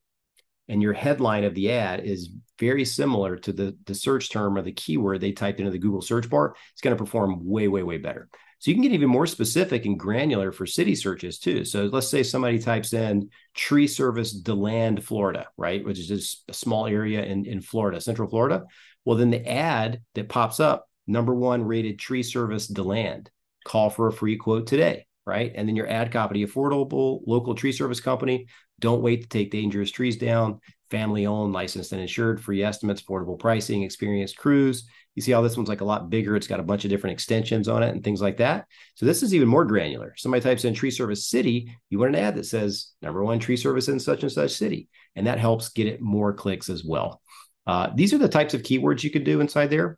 and 0.67 0.81
your 0.81 0.93
headline 0.93 1.43
of 1.43 1.53
the 1.53 1.71
ad 1.71 1.99
is 1.99 2.29
very 2.57 2.85
similar 2.85 3.35
to 3.35 3.51
the, 3.51 3.77
the 3.85 3.93
search 3.93 4.31
term 4.31 4.57
or 4.57 4.61
the 4.61 4.71
keyword 4.71 5.21
they 5.21 5.31
typed 5.31 5.59
into 5.59 5.71
the 5.71 5.77
Google 5.77 6.01
search 6.01 6.29
bar. 6.29 6.55
It's 6.71 6.81
going 6.81 6.95
to 6.95 7.03
perform 7.03 7.45
way, 7.45 7.67
way, 7.67 7.83
way 7.83 7.97
better. 7.97 8.29
So 8.59 8.71
you 8.71 8.75
can 8.75 8.83
get 8.83 8.93
even 8.93 9.09
more 9.09 9.27
specific 9.27 9.85
and 9.85 9.99
granular 9.99 10.51
for 10.51 10.65
city 10.65 10.95
searches 10.95 11.39
too. 11.39 11.65
So 11.65 11.85
let's 11.85 12.07
say 12.07 12.23
somebody 12.23 12.57
types 12.57 12.93
in 12.93 13.29
tree 13.53 13.87
service 13.87 14.31
DeLand, 14.31 15.03
Florida, 15.03 15.47
right? 15.57 15.85
Which 15.85 15.99
is 15.99 16.07
just 16.07 16.43
a 16.47 16.53
small 16.53 16.87
area 16.87 17.23
in, 17.23 17.45
in 17.45 17.61
Florida, 17.61 17.99
Central 18.01 18.29
Florida. 18.29 18.63
Well, 19.03 19.17
then 19.17 19.29
the 19.29 19.47
ad 19.47 20.01
that 20.15 20.29
pops 20.29 20.59
up, 20.59 20.89
number 21.05 21.35
one 21.35 21.63
rated 21.63 21.99
tree 21.99 22.23
service 22.23 22.67
DeLand, 22.67 23.29
call 23.65 23.89
for 23.89 24.07
a 24.07 24.13
free 24.13 24.37
quote 24.37 24.67
today. 24.67 25.05
Right? 25.25 25.51
And 25.55 25.67
then 25.67 25.75
your 25.75 25.89
ad 25.89 26.11
copy, 26.11 26.45
affordable 26.45 27.21
local 27.25 27.55
tree 27.55 27.71
service 27.71 27.99
company. 27.99 28.47
Don't 28.79 29.01
wait 29.01 29.23
to 29.23 29.29
take 29.29 29.51
dangerous 29.51 29.91
trees 29.91 30.17
down. 30.17 30.59
Family 30.91 31.25
owned, 31.25 31.53
licensed 31.53 31.91
and 31.93 32.01
insured, 32.01 32.43
free 32.43 32.63
estimates, 32.63 33.01
affordable 33.01 33.39
pricing, 33.39 33.83
experienced 33.83 34.37
crews. 34.37 34.87
You 35.15 35.21
see 35.21 35.31
how 35.31 35.41
this 35.41 35.57
one's 35.57 35.69
like 35.69 35.81
a 35.81 35.85
lot 35.85 36.09
bigger. 36.09 36.35
It's 36.35 36.47
got 36.47 36.59
a 36.59 36.63
bunch 36.63 36.83
of 36.83 36.89
different 36.89 37.13
extensions 37.13 37.67
on 37.67 37.81
it 37.81 37.89
and 37.89 38.03
things 38.03 38.21
like 38.21 38.37
that. 38.37 38.65
So 38.95 39.05
this 39.05 39.23
is 39.23 39.33
even 39.33 39.47
more 39.47 39.65
granular. 39.65 40.13
Somebody 40.17 40.43
types 40.43 40.65
in 40.65 40.73
tree 40.73 40.91
service 40.91 41.25
city, 41.25 41.75
you 41.89 41.97
want 41.97 42.15
an 42.15 42.21
ad 42.21 42.35
that 42.35 42.45
says 42.45 42.91
number 43.01 43.23
one 43.23 43.39
tree 43.39 43.57
service 43.57 43.87
in 43.87 43.99
such 43.99 44.23
and 44.23 44.31
such 44.31 44.51
city. 44.51 44.89
And 45.15 45.25
that 45.25 45.39
helps 45.39 45.69
get 45.69 45.87
it 45.87 46.01
more 46.01 46.33
clicks 46.33 46.69
as 46.69 46.83
well. 46.83 47.21
Uh, 47.65 47.89
these 47.95 48.13
are 48.13 48.17
the 48.19 48.29
types 48.29 48.53
of 48.53 48.61
keywords 48.61 49.03
you 49.03 49.09
can 49.09 49.23
do 49.23 49.39
inside 49.39 49.69
there. 49.69 49.97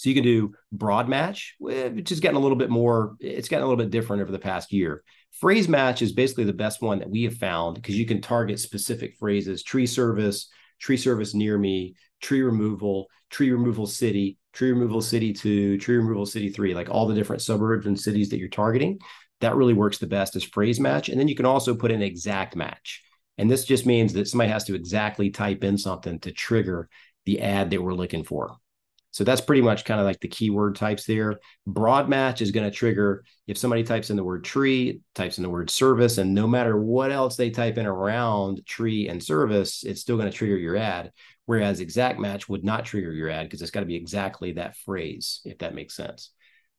So 0.00 0.08
you 0.08 0.14
can 0.14 0.24
do 0.24 0.54
broad 0.72 1.10
match, 1.10 1.56
which 1.58 2.10
is 2.10 2.20
getting 2.20 2.38
a 2.38 2.40
little 2.40 2.56
bit 2.56 2.70
more, 2.70 3.16
it's 3.20 3.50
gotten 3.50 3.64
a 3.64 3.68
little 3.68 3.84
bit 3.84 3.90
different 3.90 4.22
over 4.22 4.32
the 4.32 4.38
past 4.38 4.72
year. 4.72 5.04
Phrase 5.32 5.68
match 5.68 6.00
is 6.00 6.12
basically 6.12 6.44
the 6.44 6.54
best 6.54 6.80
one 6.80 7.00
that 7.00 7.10
we 7.10 7.24
have 7.24 7.34
found 7.34 7.74
because 7.74 7.98
you 7.98 8.06
can 8.06 8.22
target 8.22 8.58
specific 8.58 9.18
phrases, 9.18 9.62
tree 9.62 9.86
service, 9.86 10.48
tree 10.78 10.96
service 10.96 11.34
near 11.34 11.58
me, 11.58 11.96
tree 12.22 12.40
removal, 12.40 13.08
tree 13.28 13.50
removal 13.50 13.86
city, 13.86 14.38
tree 14.54 14.72
removal 14.72 15.02
city 15.02 15.34
two, 15.34 15.76
tree 15.76 15.98
removal 15.98 16.24
city 16.24 16.48
three, 16.48 16.74
like 16.74 16.88
all 16.88 17.06
the 17.06 17.14
different 17.14 17.42
suburbs 17.42 17.84
and 17.84 18.00
cities 18.00 18.30
that 18.30 18.38
you're 18.38 18.48
targeting. 18.48 18.98
That 19.42 19.54
really 19.54 19.74
works 19.74 19.98
the 19.98 20.06
best 20.06 20.34
as 20.34 20.44
phrase 20.44 20.80
match. 20.80 21.10
And 21.10 21.20
then 21.20 21.28
you 21.28 21.36
can 21.36 21.44
also 21.44 21.74
put 21.74 21.90
in 21.90 22.00
exact 22.00 22.56
match. 22.56 23.02
And 23.36 23.50
this 23.50 23.66
just 23.66 23.84
means 23.84 24.14
that 24.14 24.28
somebody 24.28 24.50
has 24.50 24.64
to 24.64 24.74
exactly 24.74 25.28
type 25.28 25.62
in 25.62 25.76
something 25.76 26.20
to 26.20 26.32
trigger 26.32 26.88
the 27.26 27.42
ad 27.42 27.68
that 27.68 27.82
we're 27.82 27.92
looking 27.92 28.24
for. 28.24 28.56
So 29.12 29.24
that's 29.24 29.40
pretty 29.40 29.62
much 29.62 29.84
kind 29.84 30.00
of 30.00 30.06
like 30.06 30.20
the 30.20 30.28
keyword 30.28 30.76
types 30.76 31.04
there. 31.04 31.40
Broad 31.66 32.08
match 32.08 32.42
is 32.42 32.52
going 32.52 32.68
to 32.68 32.76
trigger 32.76 33.24
if 33.46 33.58
somebody 33.58 33.82
types 33.82 34.10
in 34.10 34.16
the 34.16 34.24
word 34.24 34.44
tree, 34.44 35.00
types 35.14 35.38
in 35.38 35.42
the 35.42 35.50
word 35.50 35.68
service, 35.68 36.18
and 36.18 36.34
no 36.34 36.46
matter 36.46 36.80
what 36.80 37.10
else 37.10 37.36
they 37.36 37.50
type 37.50 37.76
in 37.76 37.86
around 37.86 38.64
tree 38.66 39.08
and 39.08 39.22
service, 39.22 39.82
it's 39.82 40.00
still 40.00 40.16
going 40.16 40.30
to 40.30 40.36
trigger 40.36 40.56
your 40.56 40.76
ad. 40.76 41.12
Whereas 41.46 41.80
exact 41.80 42.20
match 42.20 42.48
would 42.48 42.62
not 42.62 42.84
trigger 42.84 43.12
your 43.12 43.28
ad 43.28 43.46
because 43.46 43.60
it's 43.60 43.72
got 43.72 43.80
to 43.80 43.86
be 43.86 43.96
exactly 43.96 44.52
that 44.52 44.76
phrase, 44.76 45.40
if 45.44 45.58
that 45.58 45.74
makes 45.74 45.96
sense. 45.96 46.30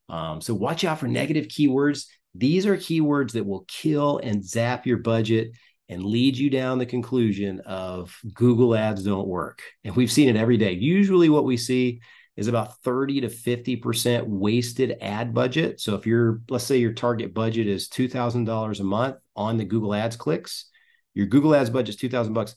Um, 0.07 0.39
so 0.39 0.53
watch 0.53 0.85
out 0.85 0.99
for 0.99 1.07
negative 1.07 1.47
keywords. 1.47 2.05
These 2.35 2.65
are 2.65 2.77
keywords 2.77 3.33
that 3.33 3.45
will 3.45 3.65
kill 3.67 4.19
and 4.19 4.43
zap 4.43 4.87
your 4.87 4.97
budget 4.97 5.51
and 5.89 6.05
lead 6.05 6.37
you 6.37 6.49
down 6.49 6.77
the 6.77 6.85
conclusion 6.85 7.59
of 7.65 8.17
Google 8.33 8.73
ads 8.73 9.03
don't 9.03 9.27
work. 9.27 9.61
And 9.83 9.93
we've 9.93 10.11
seen 10.11 10.29
it 10.29 10.37
every 10.37 10.55
day. 10.55 10.71
Usually, 10.71 11.27
what 11.27 11.43
we 11.43 11.57
see 11.57 11.99
is 12.37 12.47
about 12.47 12.77
30 12.81 13.21
to 13.21 13.27
50% 13.27 14.25
wasted 14.25 14.97
ad 15.01 15.33
budget. 15.33 15.79
So 15.79 15.95
if 15.95 16.07
you're, 16.07 16.41
let's 16.49 16.63
say 16.63 16.77
your 16.77 16.93
target 16.93 17.33
budget 17.33 17.67
is 17.67 17.89
$2,000 17.89 18.79
a 18.79 18.83
month 18.83 19.17
on 19.35 19.57
the 19.57 19.65
Google 19.65 19.93
Ads 19.93 20.15
clicks, 20.15 20.69
your 21.13 21.27
Google 21.27 21.53
Ads 21.53 21.69
budget 21.69 21.95
is 21.95 21.95
2000 21.97 22.33
bucks. 22.33 22.55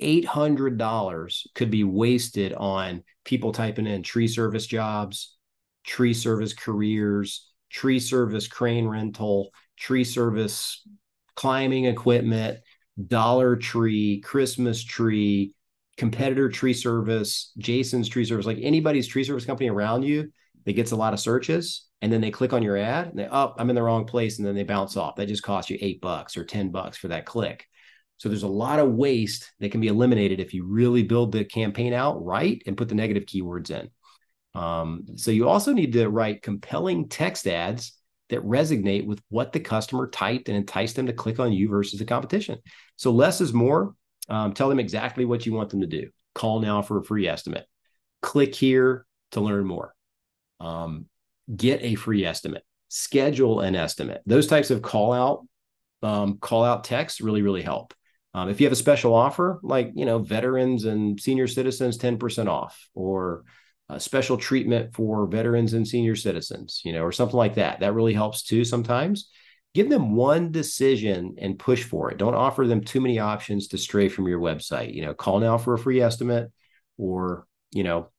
$800 0.00 1.46
could 1.54 1.70
be 1.70 1.84
wasted 1.84 2.52
on 2.54 3.04
people 3.24 3.52
typing 3.52 3.86
in 3.86 4.02
tree 4.02 4.26
service 4.26 4.66
jobs, 4.66 5.36
tree 5.84 6.14
service 6.14 6.54
careers, 6.54 7.50
tree 7.70 8.00
service 8.00 8.48
crane 8.48 8.86
rental, 8.86 9.50
tree 9.76 10.04
service 10.04 10.86
climbing 11.36 11.84
equipment, 11.84 12.58
Dollar 13.06 13.56
Tree, 13.56 14.20
Christmas 14.20 14.82
tree, 14.82 15.54
competitor 15.96 16.48
tree 16.48 16.74
service, 16.74 17.52
Jason's 17.58 18.08
tree 18.08 18.24
service, 18.24 18.46
like 18.46 18.58
anybody's 18.60 19.06
tree 19.06 19.24
service 19.24 19.44
company 19.44 19.70
around 19.70 20.02
you 20.02 20.32
that 20.64 20.72
gets 20.72 20.92
a 20.92 20.96
lot 20.96 21.12
of 21.12 21.20
searches, 21.20 21.86
and 22.00 22.12
then 22.12 22.20
they 22.20 22.30
click 22.30 22.52
on 22.52 22.62
your 22.62 22.76
ad 22.76 23.08
and 23.08 23.18
they, 23.18 23.28
oh, 23.30 23.54
I'm 23.58 23.70
in 23.70 23.76
the 23.76 23.82
wrong 23.82 24.04
place, 24.06 24.38
and 24.38 24.46
then 24.46 24.54
they 24.54 24.64
bounce 24.64 24.96
off. 24.96 25.16
That 25.16 25.28
just 25.28 25.42
costs 25.42 25.70
you 25.70 25.78
eight 25.80 26.00
bucks 26.00 26.36
or 26.36 26.44
10 26.44 26.70
bucks 26.70 26.96
for 26.96 27.08
that 27.08 27.26
click. 27.26 27.66
So 28.16 28.28
there's 28.28 28.44
a 28.44 28.48
lot 28.48 28.78
of 28.78 28.92
waste 28.92 29.52
that 29.58 29.72
can 29.72 29.80
be 29.80 29.88
eliminated 29.88 30.38
if 30.38 30.54
you 30.54 30.64
really 30.64 31.02
build 31.02 31.32
the 31.32 31.44
campaign 31.44 31.92
out 31.92 32.24
right 32.24 32.62
and 32.66 32.76
put 32.76 32.88
the 32.88 32.94
negative 32.94 33.24
keywords 33.24 33.70
in. 33.70 33.90
Um, 34.54 35.06
so 35.16 35.30
you 35.30 35.48
also 35.48 35.72
need 35.72 35.92
to 35.94 36.08
write 36.08 36.42
compelling 36.42 37.08
text 37.08 37.46
ads 37.48 37.98
that 38.28 38.42
resonate 38.44 39.06
with 39.06 39.20
what 39.28 39.52
the 39.52 39.60
customer 39.60 40.08
typed 40.08 40.48
and 40.48 40.56
entice 40.56 40.92
them 40.92 41.06
to 41.06 41.12
click 41.12 41.38
on 41.38 41.52
you 41.52 41.68
versus 41.68 41.98
the 41.98 42.04
competition. 42.04 42.58
So 42.96 43.10
less 43.10 43.40
is 43.40 43.52
more. 43.52 43.94
Um, 44.28 44.54
tell 44.54 44.68
them 44.68 44.80
exactly 44.80 45.24
what 45.24 45.46
you 45.46 45.52
want 45.52 45.70
them 45.70 45.80
to 45.80 45.86
do. 45.86 46.10
Call 46.34 46.60
now 46.60 46.82
for 46.82 46.98
a 46.98 47.04
free 47.04 47.28
estimate. 47.28 47.66
Click 48.22 48.54
here 48.54 49.06
to 49.32 49.40
learn 49.40 49.66
more. 49.66 49.94
Um, 50.60 51.06
get 51.54 51.82
a 51.82 51.96
free 51.96 52.24
estimate. 52.24 52.64
Schedule 52.88 53.60
an 53.60 53.74
estimate. 53.74 54.22
Those 54.26 54.46
types 54.46 54.70
of 54.70 54.82
call 54.82 55.12
out 55.12 55.46
um, 56.02 56.38
call 56.38 56.64
out 56.64 56.84
texts 56.84 57.20
really 57.20 57.42
really 57.42 57.62
help. 57.62 57.94
Um, 58.34 58.48
if 58.48 58.60
you 58.60 58.66
have 58.66 58.72
a 58.72 58.76
special 58.76 59.14
offer, 59.14 59.60
like 59.62 59.92
you 59.94 60.04
know 60.04 60.18
veterans 60.18 60.84
and 60.84 61.20
senior 61.20 61.46
citizens, 61.46 61.96
ten 61.96 62.18
percent 62.18 62.48
off, 62.48 62.88
or 62.94 63.44
a 63.88 64.00
special 64.00 64.36
treatment 64.36 64.94
for 64.94 65.26
veterans 65.26 65.74
and 65.74 65.86
senior 65.86 66.16
citizens, 66.16 66.80
you 66.84 66.92
know, 66.92 67.02
or 67.02 67.12
something 67.12 67.36
like 67.36 67.56
that, 67.56 67.80
that 67.80 67.94
really 67.94 68.14
helps 68.14 68.42
too. 68.42 68.64
Sometimes 68.64 69.28
give 69.74 69.88
them 69.88 70.14
one 70.14 70.52
decision 70.52 71.36
and 71.38 71.58
push 71.58 71.84
for 71.84 72.10
it. 72.10 72.18
Don't 72.18 72.34
offer 72.34 72.66
them 72.66 72.82
too 72.82 73.00
many 73.00 73.18
options 73.18 73.68
to 73.68 73.78
stray 73.78 74.08
from 74.08 74.28
your 74.28 74.40
website. 74.40 74.94
You 74.94 75.02
know, 75.02 75.14
call 75.14 75.40
now 75.40 75.58
for 75.58 75.74
a 75.74 75.78
free 75.78 76.00
estimate 76.00 76.52
or, 76.98 77.46
you 77.72 77.82
know, 77.82 78.10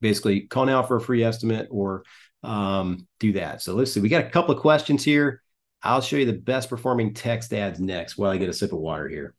basically 0.00 0.42
call 0.42 0.66
now 0.66 0.82
for 0.82 0.96
a 0.96 1.00
free 1.00 1.24
estimate 1.24 1.68
or 1.70 2.04
um, 2.42 3.06
do 3.18 3.32
that. 3.32 3.62
So 3.62 3.74
let's 3.74 3.92
see. 3.92 4.00
We 4.00 4.08
got 4.08 4.24
a 4.24 4.30
couple 4.30 4.54
of 4.54 4.60
questions 4.60 5.04
here. 5.04 5.42
I'll 5.82 6.00
show 6.00 6.16
you 6.16 6.26
the 6.26 6.32
best 6.32 6.68
performing 6.68 7.14
text 7.14 7.52
ads 7.52 7.80
next 7.80 8.18
while 8.18 8.30
I 8.30 8.36
get 8.36 8.48
a 8.48 8.52
sip 8.52 8.72
of 8.72 8.78
water 8.78 9.08
here. 9.08 9.34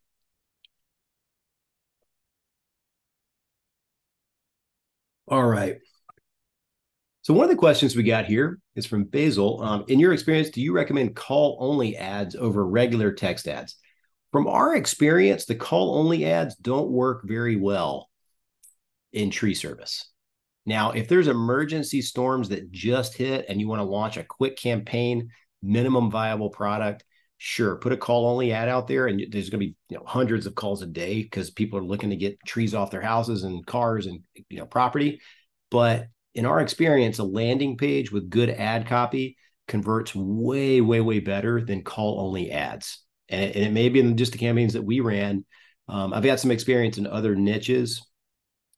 All 5.28 5.44
right. 5.46 5.80
So 7.30 7.36
one 7.36 7.44
of 7.44 7.52
the 7.52 7.58
questions 7.58 7.96
we 7.96 8.02
got 8.02 8.26
here 8.26 8.58
is 8.76 8.88
from 8.88 9.04
Basil. 9.04 9.62
Um, 9.62 9.86
in 9.88 10.00
your 10.00 10.14
experience, 10.14 10.50
do 10.50 10.64
you 10.64 10.74
recommend 10.74 11.16
call 11.16 11.58
only 11.60 11.96
ads 11.96 12.36
over 12.36 12.66
regular 12.66 13.12
text 13.12 13.48
ads? 13.48 13.76
From 14.32 14.48
our 14.48 14.76
experience, 14.76 15.46
the 15.46 15.54
call 15.54 16.00
only 16.00 16.26
ads 16.26 16.56
don't 16.56 16.90
work 16.90 17.22
very 17.24 17.56
well 17.56 18.10
in 19.14 19.30
tree 19.30 19.54
service. 19.54 20.12
Now, 20.66 20.90
if 20.90 21.08
there's 21.08 21.28
emergency 21.28 22.02
storms 22.02 22.50
that 22.50 22.72
just 22.72 23.14
hit 23.14 23.46
and 23.48 23.62
you 23.62 23.68
want 23.68 23.82
to 23.82 23.84
launch 23.84 24.18
a 24.18 24.24
quick 24.24 24.58
campaign, 24.58 25.30
minimum 25.62 26.10
viable 26.10 26.50
product, 26.50 27.04
sure, 27.38 27.76
put 27.76 27.94
a 27.94 27.98
call 27.98 28.26
only 28.26 28.54
ad 28.54 28.70
out 28.70 28.88
there, 28.88 29.06
and 29.06 29.24
there's 29.30 29.52
going 29.52 29.62
to 29.62 29.68
be 29.68 29.76
you 29.90 29.98
know 29.98 30.04
hundreds 30.04 30.48
of 30.48 30.56
calls 30.56 30.82
a 30.82 30.88
day 30.88 31.22
because 31.22 31.52
people 31.52 31.78
are 31.78 31.86
looking 31.86 32.10
to 32.10 32.16
get 32.16 32.44
trees 32.44 32.74
off 32.74 32.90
their 32.90 33.04
houses 33.04 33.44
and 33.44 33.64
cars 33.68 34.08
and 34.08 34.22
you 34.50 34.58
know 34.58 34.66
property. 34.66 35.22
But 35.70 36.08
in 36.40 36.46
our 36.46 36.62
experience, 36.62 37.20
a 37.20 37.24
landing 37.26 37.76
page 37.76 38.14
with 38.14 38.30
good 38.30 38.50
ad 38.50 38.88
copy 38.88 39.36
converts 39.68 40.16
way, 40.16 40.80
way, 40.80 41.02
way 41.02 41.20
better 41.20 41.60
than 41.60 41.84
call 41.84 42.22
only 42.22 42.50
ads. 42.50 43.04
And 43.28 43.42
it, 43.42 43.58
and 43.58 43.66
it 43.66 43.74
may 43.74 43.90
be 43.90 44.00
in 44.00 44.16
just 44.16 44.32
the 44.32 44.38
campaigns 44.38 44.72
that 44.72 44.82
we 44.82 45.02
ran. 45.02 45.44
Um, 45.90 46.14
I've 46.14 46.24
had 46.24 46.40
some 46.40 46.52
experience 46.52 46.98
in 46.98 47.06
other 47.06 47.36
niches 47.36 48.02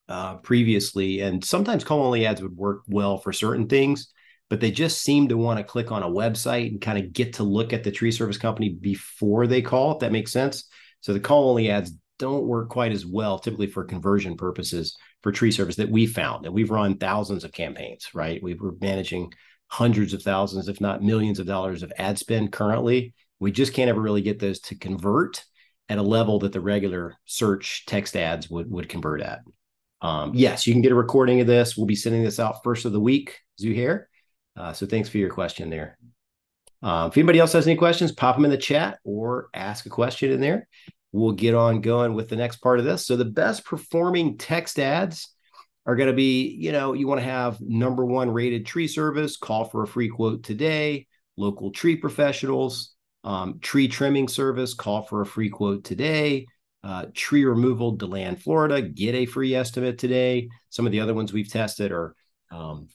uh, 0.09 0.37
previously, 0.37 1.19
and 1.19 1.45
sometimes 1.45 1.83
call 1.83 2.03
only 2.03 2.25
ads 2.25 2.41
would 2.41 2.57
work 2.57 2.81
well 2.87 3.19
for 3.19 3.31
certain 3.31 3.67
things, 3.67 4.11
but 4.49 4.59
they 4.59 4.71
just 4.71 5.03
seem 5.03 5.27
to 5.27 5.37
want 5.37 5.59
to 5.59 5.63
click 5.63 5.91
on 5.91 6.01
a 6.01 6.09
website 6.09 6.71
and 6.71 6.81
kind 6.81 6.97
of 6.97 7.13
get 7.13 7.33
to 7.33 7.43
look 7.43 7.73
at 7.73 7.83
the 7.83 7.91
tree 7.91 8.11
service 8.11 8.39
company 8.39 8.69
before 8.69 9.45
they 9.45 9.61
call, 9.61 9.91
if 9.91 9.99
that 9.99 10.11
makes 10.11 10.31
sense. 10.31 10.63
So 11.01 11.13
the 11.13 11.19
call 11.19 11.49
only 11.49 11.69
ads 11.69 11.91
don't 12.17 12.47
work 12.47 12.69
quite 12.69 12.91
as 12.91 13.05
well, 13.05 13.37
typically 13.37 13.67
for 13.67 13.83
conversion 13.83 14.35
purposes 14.35 14.97
for 15.23 15.31
tree 15.31 15.51
service 15.51 15.75
that 15.75 15.89
we 15.89 16.05
found. 16.05 16.45
And 16.45 16.53
we've 16.53 16.71
run 16.71 16.97
thousands 16.97 17.43
of 17.43 17.51
campaigns, 17.51 18.09
right? 18.13 18.41
We 18.41 18.55
were 18.55 18.73
managing 18.79 19.33
hundreds 19.67 20.13
of 20.13 20.21
thousands, 20.21 20.67
if 20.67 20.81
not 20.81 21.03
millions 21.03 21.39
of 21.39 21.47
dollars 21.47 21.83
of 21.83 21.93
ad 21.97 22.17
spend 22.17 22.51
currently. 22.51 23.13
We 23.39 23.51
just 23.51 23.73
can't 23.73 23.89
ever 23.89 24.01
really 24.01 24.21
get 24.21 24.39
those 24.39 24.59
to 24.61 24.75
convert 24.75 25.43
at 25.89 25.97
a 25.97 26.03
level 26.03 26.39
that 26.39 26.53
the 26.53 26.61
regular 26.61 27.15
search 27.25 27.85
text 27.85 28.15
ads 28.15 28.49
would 28.49 28.69
would 28.71 28.89
convert 28.89 29.21
at. 29.21 29.41
Um, 30.01 30.31
yes, 30.33 30.65
you 30.65 30.73
can 30.73 30.81
get 30.81 30.91
a 30.91 30.95
recording 30.95 31.41
of 31.41 31.47
this. 31.47 31.77
We'll 31.77 31.85
be 31.85 31.95
sending 31.95 32.23
this 32.23 32.39
out 32.39 32.63
first 32.63 32.85
of 32.85 32.91
the 32.91 32.99
week, 32.99 33.39
Zuhair. 33.61 34.05
Uh, 34.55 34.73
so 34.73 34.85
thanks 34.85 35.09
for 35.09 35.17
your 35.17 35.29
question 35.29 35.69
there. 35.69 35.97
Um, 36.83 37.09
if 37.09 37.17
anybody 37.17 37.39
else 37.39 37.53
has 37.53 37.67
any 37.67 37.77
questions, 37.77 38.11
pop 38.11 38.35
them 38.35 38.45
in 38.45 38.51
the 38.51 38.57
chat 38.57 38.99
or 39.03 39.49
ask 39.53 39.85
a 39.85 39.89
question 39.89 40.31
in 40.31 40.41
there 40.41 40.67
we'll 41.11 41.33
get 41.33 41.53
on 41.53 41.81
going 41.81 42.13
with 42.13 42.29
the 42.29 42.35
next 42.35 42.57
part 42.57 42.79
of 42.79 42.85
this. 42.85 43.05
So 43.05 43.15
the 43.15 43.25
best 43.25 43.65
performing 43.65 44.37
text 44.37 44.79
ads 44.79 45.33
are 45.85 45.95
going 45.95 46.09
to 46.09 46.15
be, 46.15 46.49
you 46.59 46.71
know, 46.71 46.93
you 46.93 47.07
want 47.07 47.19
to 47.19 47.25
have 47.25 47.59
number 47.59 48.05
one 48.05 48.31
rated 48.31 48.65
tree 48.65 48.87
service, 48.87 49.37
call 49.37 49.65
for 49.65 49.83
a 49.83 49.87
free 49.87 50.09
quote 50.09 50.43
today, 50.43 51.07
local 51.37 51.71
tree 51.71 51.95
professionals, 51.95 52.93
um, 53.23 53.59
tree 53.59 53.87
trimming 53.87 54.27
service, 54.27 54.73
call 54.73 55.01
for 55.01 55.21
a 55.21 55.25
free 55.25 55.49
quote 55.49 55.83
today, 55.83 56.45
uh, 56.83 57.05
tree 57.13 57.45
removal, 57.45 57.91
DeLand, 57.91 58.41
Florida, 58.41 58.81
get 58.81 59.15
a 59.15 59.25
free 59.25 59.55
estimate 59.55 59.97
today. 59.97 60.49
Some 60.69 60.85
of 60.85 60.91
the 60.91 60.99
other 60.99 61.13
ones 61.13 61.33
we've 61.33 61.51
tested 61.51 61.91
are 61.91 62.15
um, 62.51 62.89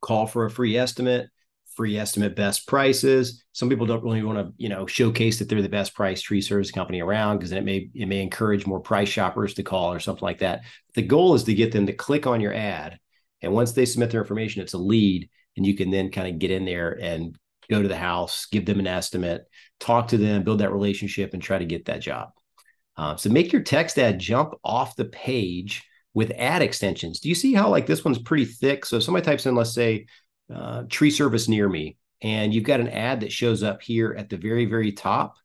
call 0.00 0.26
for 0.26 0.44
a 0.44 0.50
free 0.50 0.76
estimate, 0.76 1.28
free 1.76 1.98
estimate 1.98 2.34
best 2.34 2.66
prices. 2.66 3.44
Some 3.52 3.68
people 3.68 3.86
don't 3.86 4.02
really 4.02 4.22
want 4.22 4.38
to, 4.38 4.52
you 4.56 4.68
know, 4.68 4.86
showcase 4.86 5.38
that 5.38 5.48
they're 5.48 5.62
the 5.62 5.68
best 5.68 5.94
price 5.94 6.22
tree 6.22 6.40
service 6.40 6.70
company 6.70 7.00
around 7.00 7.36
because 7.36 7.50
then 7.50 7.58
it 7.58 7.64
may 7.64 7.90
it 7.94 8.06
may 8.06 8.22
encourage 8.22 8.66
more 8.66 8.80
price 8.80 9.08
shoppers 9.08 9.54
to 9.54 9.62
call 9.62 9.92
or 9.92 10.00
something 10.00 10.24
like 10.24 10.38
that. 10.38 10.62
The 10.94 11.02
goal 11.02 11.34
is 11.34 11.44
to 11.44 11.54
get 11.54 11.72
them 11.72 11.86
to 11.86 11.92
click 11.92 12.26
on 12.26 12.40
your 12.40 12.54
ad. 12.54 12.98
And 13.42 13.52
once 13.52 13.72
they 13.72 13.84
submit 13.84 14.10
their 14.10 14.22
information, 14.22 14.62
it's 14.62 14.72
a 14.72 14.78
lead. 14.78 15.28
And 15.56 15.66
you 15.66 15.76
can 15.76 15.90
then 15.90 16.10
kind 16.10 16.28
of 16.28 16.38
get 16.38 16.50
in 16.50 16.64
there 16.64 16.98
and 17.00 17.36
go 17.70 17.82
to 17.82 17.88
the 17.88 17.96
house, 17.96 18.46
give 18.50 18.66
them 18.66 18.80
an 18.80 18.86
estimate, 18.86 19.44
talk 19.80 20.08
to 20.08 20.18
them, 20.18 20.42
build 20.42 20.60
that 20.60 20.72
relationship, 20.72 21.34
and 21.34 21.42
try 21.42 21.58
to 21.58 21.64
get 21.64 21.86
that 21.86 22.00
job. 22.00 22.30
Uh, 22.96 23.16
so 23.16 23.28
make 23.28 23.52
your 23.52 23.62
text 23.62 23.98
ad 23.98 24.18
jump 24.18 24.54
off 24.64 24.96
the 24.96 25.04
page 25.04 25.84
with 26.14 26.32
ad 26.38 26.62
extensions. 26.62 27.20
Do 27.20 27.28
you 27.28 27.34
see 27.34 27.52
how 27.52 27.68
like 27.68 27.86
this 27.86 28.04
one's 28.04 28.18
pretty 28.18 28.46
thick? 28.46 28.86
So 28.86 28.96
if 28.96 29.02
somebody 29.02 29.24
types 29.24 29.44
in, 29.44 29.54
let's 29.54 29.74
say, 29.74 30.06
uh, 30.52 30.84
tree 30.88 31.10
service 31.10 31.48
near 31.48 31.68
me, 31.68 31.96
and 32.22 32.54
you've 32.54 32.64
got 32.64 32.80
an 32.80 32.88
ad 32.88 33.20
that 33.20 33.32
shows 33.32 33.62
up 33.62 33.82
here 33.82 34.14
at 34.16 34.28
the 34.28 34.36
very, 34.36 34.64
very 34.64 34.92
top. 34.92 35.36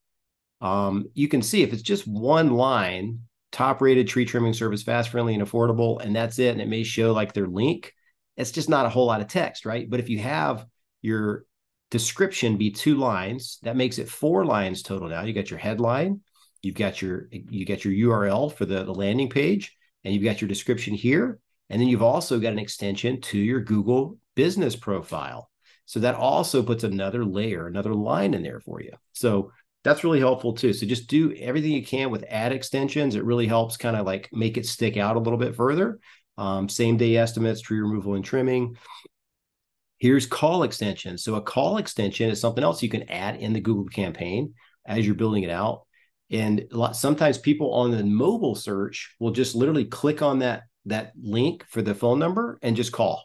Um, 0.62 1.08
you 1.14 1.28
can 1.28 1.42
see 1.42 1.64
if 1.64 1.74
it's 1.74 1.82
just 1.82 2.08
one 2.08 2.52
line, 2.52 3.22
top 3.52 3.82
rated 3.82 4.08
tree 4.08 4.26
trimming 4.26 4.54
service, 4.54 4.84
fast, 4.84 5.10
friendly, 5.10 5.34
and 5.34 5.44
affordable, 5.44 6.02
and 6.02 6.16
that's 6.16 6.40
it. 6.40 6.52
And 6.52 6.62
it 6.62 6.68
may 6.68 6.84
show 6.84 7.14
like 7.14 7.34
their 7.34 7.48
link. 7.48 7.94
It's 8.38 8.52
just 8.52 8.70
not 8.70 8.86
a 8.86 8.90
whole 8.90 9.08
lot 9.08 9.22
of 9.22 9.28
text, 9.28 9.66
right? 9.66 9.90
But 9.90 10.00
if 10.00 10.10
you 10.10 10.20
have 10.20 10.66
your 11.02 11.46
description 11.90 12.58
be 12.58 12.72
two 12.72 12.96
lines, 12.96 13.60
that 13.64 13.76
makes 13.76 13.98
it 13.98 14.10
four 14.10 14.46
lines 14.46 14.82
total 14.82 15.10
now. 15.10 15.24
You 15.24 15.34
got 15.34 15.50
your 15.50 15.60
headline, 15.60 16.22
you've 16.62 16.76
got 16.76 17.02
your 17.02 17.28
you 17.32 17.66
got 17.66 17.84
your 17.84 17.94
URL 17.94 18.54
for 18.54 18.66
the, 18.66 18.84
the 18.84 18.94
landing 18.94 19.30
page, 19.30 19.76
and 20.04 20.14
you've 20.14 20.24
got 20.24 20.42
your 20.42 20.48
description 20.48 20.94
here. 20.94 21.40
And 21.70 21.80
then 21.80 21.88
you've 21.88 22.04
also 22.04 22.40
got 22.40 22.52
an 22.52 22.60
extension 22.60 23.22
to 23.22 23.38
your 23.38 23.62
Google 23.62 24.18
business 24.42 24.76
profile. 24.76 25.52
So 25.86 26.00
that 26.00 26.16
also 26.16 26.64
puts 26.64 26.84
another 26.84 27.24
layer, 27.24 27.68
another 27.68 27.94
line 27.94 28.34
in 28.34 28.42
there 28.42 28.60
for 28.60 28.82
you. 28.82 28.94
So 29.14 29.52
that's 29.84 30.04
really 30.04 30.20
helpful 30.20 30.54
too. 30.54 30.74
So 30.74 30.88
just 30.88 31.08
do 31.08 31.32
everything 31.36 31.74
you 31.74 31.86
can 31.86 32.10
with 32.10 32.26
ad 32.28 32.52
extensions. 32.52 33.14
It 33.14 33.24
really 33.24 33.46
helps 33.46 33.78
kind 33.78 33.96
of 33.96 34.08
like 34.08 34.30
make 34.32 34.58
it 34.58 34.66
stick 34.66 34.98
out 34.98 35.16
a 35.16 35.20
little 35.20 35.38
bit 35.38 35.56
further. 35.56 36.00
Um, 36.40 36.68
same 36.68 36.98
day 36.98 37.18
estimates, 37.18 37.62
tree 37.62 37.80
removal 37.80 38.16
and 38.16 38.26
trimming. 38.26 38.78
Here's 40.00 40.26
call 40.26 40.64
extensions. 40.64 41.24
So 41.24 41.36
a 41.36 41.42
call 41.42 41.78
extension 41.78 42.32
is 42.32 42.42
something 42.42 42.64
else 42.64 42.82
you 42.82 42.90
can 42.90 43.08
add 43.10 43.36
in 43.36 43.54
the 43.54 43.62
Google 43.62 43.86
campaign 43.86 44.56
as 44.88 45.06
you're 45.06 45.14
building 45.14 45.44
it 45.44 45.52
out. 45.52 45.84
And 46.32 46.66
sometimes 46.94 47.38
people 47.38 47.76
on 47.76 47.92
the 47.92 48.04
mobile 48.04 48.56
search 48.56 49.16
will 49.20 49.32
just 49.32 49.54
literally 49.54 49.86
click 49.86 50.24
on 50.24 50.40
that 50.40 50.64
that 50.86 51.12
link 51.22 51.64
for 51.68 51.84
the 51.84 51.94
phone 51.94 52.18
number 52.18 52.58
and 52.64 52.76
just 52.76 52.92
call, 52.92 53.24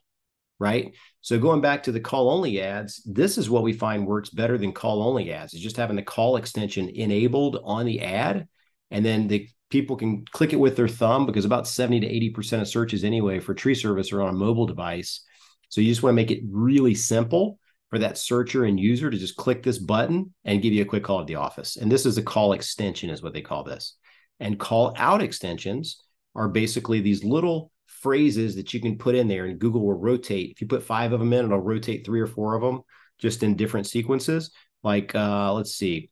right? 0.58 0.94
So 1.20 1.38
going 1.38 1.60
back 1.60 1.82
to 1.84 1.92
the 1.92 2.00
call 2.00 2.30
only 2.30 2.60
ads, 2.60 3.02
this 3.04 3.38
is 3.38 3.50
what 3.50 3.62
we 3.62 3.72
find 3.72 4.06
works 4.06 4.30
better 4.30 4.56
than 4.56 4.72
call 4.72 5.02
only 5.02 5.32
ads. 5.32 5.54
Is 5.54 5.60
just 5.60 5.76
having 5.76 5.96
the 5.96 6.02
call 6.02 6.36
extension 6.36 6.88
enabled 6.88 7.60
on 7.64 7.86
the 7.86 8.00
ad, 8.00 8.48
and 8.90 9.04
then 9.04 9.28
the 9.28 9.48
people 9.70 9.96
can 9.96 10.24
click 10.26 10.52
it 10.52 10.60
with 10.60 10.76
their 10.76 10.88
thumb 10.88 11.26
because 11.26 11.44
about 11.44 11.66
70 11.66 12.00
to 12.00 12.40
80% 12.40 12.60
of 12.60 12.68
searches 12.68 13.04
anyway 13.04 13.40
for 13.40 13.54
tree 13.54 13.74
service 13.74 14.12
are 14.12 14.22
on 14.22 14.28
a 14.28 14.32
mobile 14.32 14.66
device. 14.66 15.22
So 15.68 15.80
you 15.80 15.88
just 15.88 16.02
want 16.02 16.12
to 16.12 16.16
make 16.16 16.30
it 16.30 16.44
really 16.48 16.94
simple 16.94 17.58
for 17.90 17.98
that 17.98 18.18
searcher 18.18 18.64
and 18.64 18.78
user 18.78 19.10
to 19.10 19.18
just 19.18 19.36
click 19.36 19.62
this 19.62 19.78
button 19.78 20.32
and 20.44 20.62
give 20.62 20.72
you 20.72 20.82
a 20.82 20.86
quick 20.86 21.04
call 21.04 21.20
at 21.20 21.26
the 21.26 21.36
office. 21.36 21.76
And 21.76 21.90
this 21.90 22.06
is 22.06 22.18
a 22.18 22.22
call 22.22 22.52
extension, 22.52 23.10
is 23.10 23.22
what 23.22 23.32
they 23.32 23.42
call 23.42 23.64
this. 23.64 23.96
And 24.40 24.58
call 24.58 24.94
out 24.96 25.22
extensions 25.22 26.02
are 26.34 26.48
basically 26.48 27.00
these 27.00 27.24
little 27.24 27.70
phrases 28.02 28.56
that 28.56 28.72
you 28.74 28.80
can 28.80 28.98
put 28.98 29.14
in 29.14 29.28
there, 29.28 29.46
and 29.46 29.58
Google 29.58 29.84
will 29.84 29.98
rotate. 29.98 30.50
If 30.50 30.60
you 30.60 30.66
put 30.66 30.82
five 30.82 31.12
of 31.12 31.20
them 31.20 31.32
in, 31.32 31.44
it'll 31.46 31.58
rotate 31.58 32.04
three 32.04 32.20
or 32.20 32.26
four 32.26 32.54
of 32.54 32.62
them 32.62 32.82
just 33.18 33.42
in 33.42 33.56
different 33.56 33.86
sequences. 33.86 34.50
Like, 34.82 35.14
uh, 35.14 35.52
let's 35.52 35.74
see, 35.74 36.10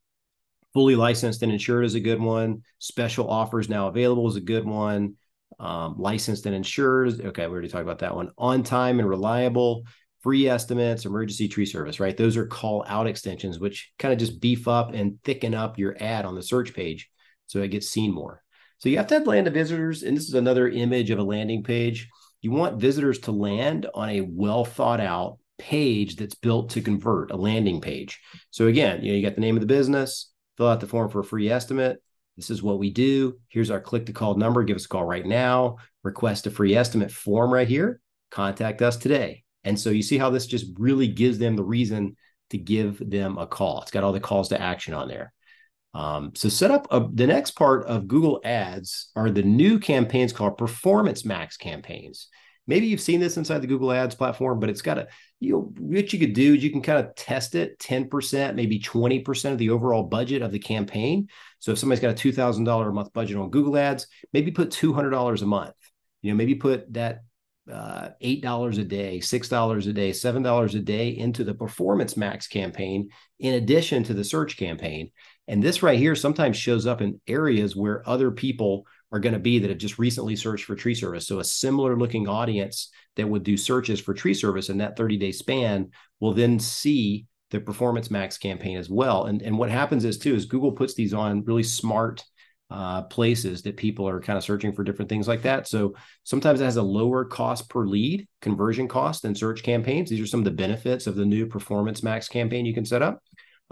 fully 0.73 0.97
licensed 0.97 1.43
and 1.43 1.53
insured 1.53 1.85
is 1.85 1.95
a 1.95 2.01
good 2.01 2.21
one. 2.21 2.63
Special 2.79 3.31
offers 3.31 3.69
now 3.69 3.89
available 3.89 4.29
is 4.29 4.37
a 4.37 4.41
good 4.41 4.65
one. 4.65 5.15
Um, 5.61 5.97
licensed 5.99 6.47
and 6.47 6.55
insured. 6.55 7.21
Okay, 7.21 7.47
we 7.47 7.53
already 7.53 7.69
talked 7.69 7.85
about 7.85 8.01
that 8.01 8.17
one. 8.17 8.31
On 8.37 8.63
time 8.63 8.99
and 8.99 9.09
reliable 9.09 9.85
free 10.21 10.49
estimates, 10.49 11.05
emergency 11.05 11.49
tree 11.49 11.67
service, 11.67 12.01
right? 12.01 12.17
Those 12.17 12.37
are 12.37 12.47
call 12.47 12.85
out 12.89 13.07
extensions, 13.07 13.61
which 13.61 13.93
kind 13.99 14.13
of 14.13 14.19
just 14.19 14.41
beef 14.41 14.67
up 14.67 14.95
and 14.95 15.23
thicken 15.23 15.55
up 15.55 15.79
your 15.79 15.97
ad 16.01 16.25
on 16.25 16.35
the 16.35 16.43
search 16.43 16.75
page 16.75 17.11
so 17.47 17.61
it 17.61 17.69
gets 17.69 17.89
seen 17.89 18.13
more. 18.13 18.44
So 18.85 18.91
you 18.91 18.99
have 18.99 19.07
to 19.07 19.15
have 19.15 19.27
land 19.27 19.47
of 19.47 19.55
visitors, 19.55 20.03
and 20.03 20.15
this 20.15 20.29
is 20.29 20.35
another 20.35 20.69
image 20.69 21.09
of 21.09 21.19
a 21.19 21.23
landing 21.23 21.63
page. 21.63 22.11
You 22.43 22.51
want 22.51 22.83
visitors 22.83 23.19
to 23.21 23.33
land 23.33 23.87
on 23.95 24.11
a 24.11 24.21
well 24.21 24.67
thought 24.67 25.01
out 25.01 25.39
page 25.57 26.17
that's 26.17 26.35
built 26.35 26.69
to 26.73 26.83
convert 26.83 27.31
a 27.31 27.37
landing 27.37 27.81
page. 27.81 28.21
So 28.51 28.67
again, 28.67 29.03
you 29.03 29.11
know, 29.11 29.17
you 29.17 29.23
got 29.27 29.37
the 29.37 29.41
name 29.41 29.57
of 29.57 29.63
the 29.63 29.67
business, 29.67 30.31
fill 30.59 30.69
out 30.69 30.81
the 30.81 30.87
form 30.87 31.09
for 31.09 31.21
a 31.21 31.25
free 31.25 31.49
estimate. 31.49 32.03
This 32.37 32.51
is 32.51 32.63
what 32.63 32.79
we 32.79 32.91
do. 32.91 33.39
Here's 33.49 33.71
our 33.71 33.81
click 33.81 34.05
to 34.05 34.13
call 34.13 34.35
number. 34.35 34.63
Give 34.65 34.77
us 34.77 34.85
a 34.85 34.89
call 34.89 35.07
right 35.07 35.25
now. 35.25 35.79
Request 36.03 36.47
a 36.47 36.51
free 36.51 36.77
estimate 36.77 37.11
form 37.11 37.55
right 37.55 37.67
here. 37.67 38.03
Contact 38.31 38.83
us 38.83 38.99
today. 38.99 39.45
And 39.65 39.81
so 39.81 39.89
you 39.89 40.03
see 40.03 40.19
how 40.19 40.29
this 40.29 40.45
just 40.47 40.67
really 40.79 41.09
gives 41.09 41.39
them 41.39 41.57
the 41.57 41.65
reason 41.65 42.17
to 42.51 42.59
give 42.59 42.99
them 43.11 43.39
a 43.39 43.47
call. 43.47 43.81
It's 43.81 43.91
got 43.91 44.05
all 44.05 44.13
the 44.13 44.21
calls 44.21 44.51
to 44.51 44.61
action 44.61 44.93
on 44.93 45.09
there. 45.09 45.33
Um, 45.95 46.33
so 46.35 46.49
set 46.49 46.73
up 46.73 46.89
a, 46.91 47.09
the 47.13 47.27
next 47.27 47.53
part 47.53 47.87
of 47.87 48.09
Google 48.09 48.41
Ads 48.45 49.11
are 49.15 49.31
the 49.31 49.43
new 49.43 49.79
campaigns 49.79 50.33
called 50.33 50.59
Performance 50.59 51.25
Max 51.25 51.57
campaigns. 51.57 52.29
Maybe 52.67 52.87
you've 52.87 53.01
seen 53.01 53.21
this 53.21 53.37
inside 53.37 53.59
the 53.61 53.67
Google 53.67 53.93
Ads 53.93 54.15
platform, 54.15 54.59
but 54.59 54.71
it's 54.71 54.83
got 54.83 54.99
a 54.99 55.09
you 55.39 55.53
know 55.53 55.73
what 55.79 56.13
you 56.13 56.19
could 56.19 56.33
do 56.33 56.55
is 56.55 56.65
you 56.65 56.71
can 56.71 56.83
kind 56.83 56.99
of 56.99 57.15
test 57.15 57.55
it 57.55 57.79
10%, 57.79 58.55
maybe 58.55 58.81
20% 58.81 59.53
of 59.53 59.59
the 59.59 59.71
overall 59.71 60.03
budget 60.03 60.43
of 60.43 60.51
the 60.51 60.59
campaign. 60.59 61.29
So 61.59 61.73
if 61.73 61.79
somebody's 61.79 62.01
got 62.01 62.11
a 62.11 62.29
$2,000 62.29 62.89
a 62.89 62.93
month 62.93 63.13
budget 63.13 63.37
on 63.37 63.51
Google 63.51 63.77
Ads, 63.77 64.07
maybe 64.33 64.51
put 64.51 64.71
$200 64.71 65.43
a 65.43 65.47
month. 65.47 65.75
You 66.23 66.33
know, 66.33 66.37
maybe 66.37 66.55
put 66.55 66.91
that 66.95 67.21
uh, 67.71 68.11
eight 68.21 68.43
dollars 68.43 68.79
a 68.79 68.85
day, 68.85 69.21
six 69.21 69.49
dollars 69.49 69.87
a 69.87 69.93
day, 69.93 70.13
seven 70.13 70.43
dollars 70.43 70.75
a 70.75 70.81
day 70.81 71.11
into 71.11 71.45
the 71.45 71.55
Performance 71.55 72.17
Max 72.17 72.47
campaign, 72.47 73.11
in 73.39 73.55
addition 73.55 74.05
to 74.05 74.15
the 74.15 74.25
search 74.25 74.57
campaign. 74.57 75.11
And 75.47 75.63
this 75.63 75.83
right 75.83 75.99
here 75.99 76.15
sometimes 76.15 76.57
shows 76.57 76.87
up 76.87 77.01
in 77.01 77.21
areas 77.27 77.77
where 77.77 78.09
other 78.09 78.31
people 78.31 78.87
are 79.13 79.21
going 79.21 79.35
to 79.35 79.39
be 79.39 79.59
that 79.59 79.71
have 79.71 79.79
just 79.79 79.99
recently 79.99 80.37
searched 80.37 80.65
for 80.65 80.75
tree 80.75 80.95
service. 80.95 81.27
So 81.27 81.39
a 81.39 81.45
similar 81.45 81.97
looking 81.97 82.27
audience 82.27 82.91
that 83.17 83.29
would 83.29 83.45
do 83.45 83.57
searches 83.57 84.01
for 84.01 84.15
tree 84.15 84.35
service 84.35 84.71
in 84.71 84.79
that 84.79 84.97
30 84.97 85.19
day 85.19 85.33
span 85.33 85.91
will 86.21 86.33
then 86.33 86.59
see 86.59 87.27
the 87.51 87.61
Performance 87.61 88.11
Max 88.11 88.39
campaign 88.39 88.77
as 88.77 88.91
well. 88.91 89.27
And, 89.27 89.43
and 89.43 89.57
what 89.57 89.71
happens 89.71 90.05
is 90.05 90.19
too 90.19 90.35
is 90.35 90.47
Google 90.47 90.73
puts 90.73 90.95
these 90.95 91.15
on 91.15 91.45
really 91.45 91.63
smart 91.63 92.25
uh, 92.71 93.03
places 93.03 93.63
that 93.63 93.77
people 93.77 94.09
are 94.09 94.21
kind 94.21 94.37
of 94.37 94.43
searching 94.43 94.73
for 94.73 94.83
different 94.83 95.09
things 95.09 95.29
like 95.29 95.43
that. 95.43 95.69
So 95.69 95.95
sometimes 96.25 96.61
it 96.61 96.65
has 96.65 96.77
a 96.77 96.83
lower 96.83 97.25
cost 97.25 97.69
per 97.69 97.87
lead 97.87 98.27
conversion 98.41 98.89
cost 98.89 99.23
than 99.23 99.35
search 99.35 99.63
campaigns. 99.63 100.11
These 100.11 100.21
are 100.21 100.27
some 100.27 100.41
of 100.41 100.45
the 100.45 100.51
benefits 100.51 101.07
of 101.07 101.15
the 101.15 101.27
new 101.27 101.47
Performance 101.47 102.03
Max 102.03 102.27
campaign 102.27 102.67
you 102.67 102.75
can 102.75 102.85
set 102.85 103.03
up. 103.03 103.23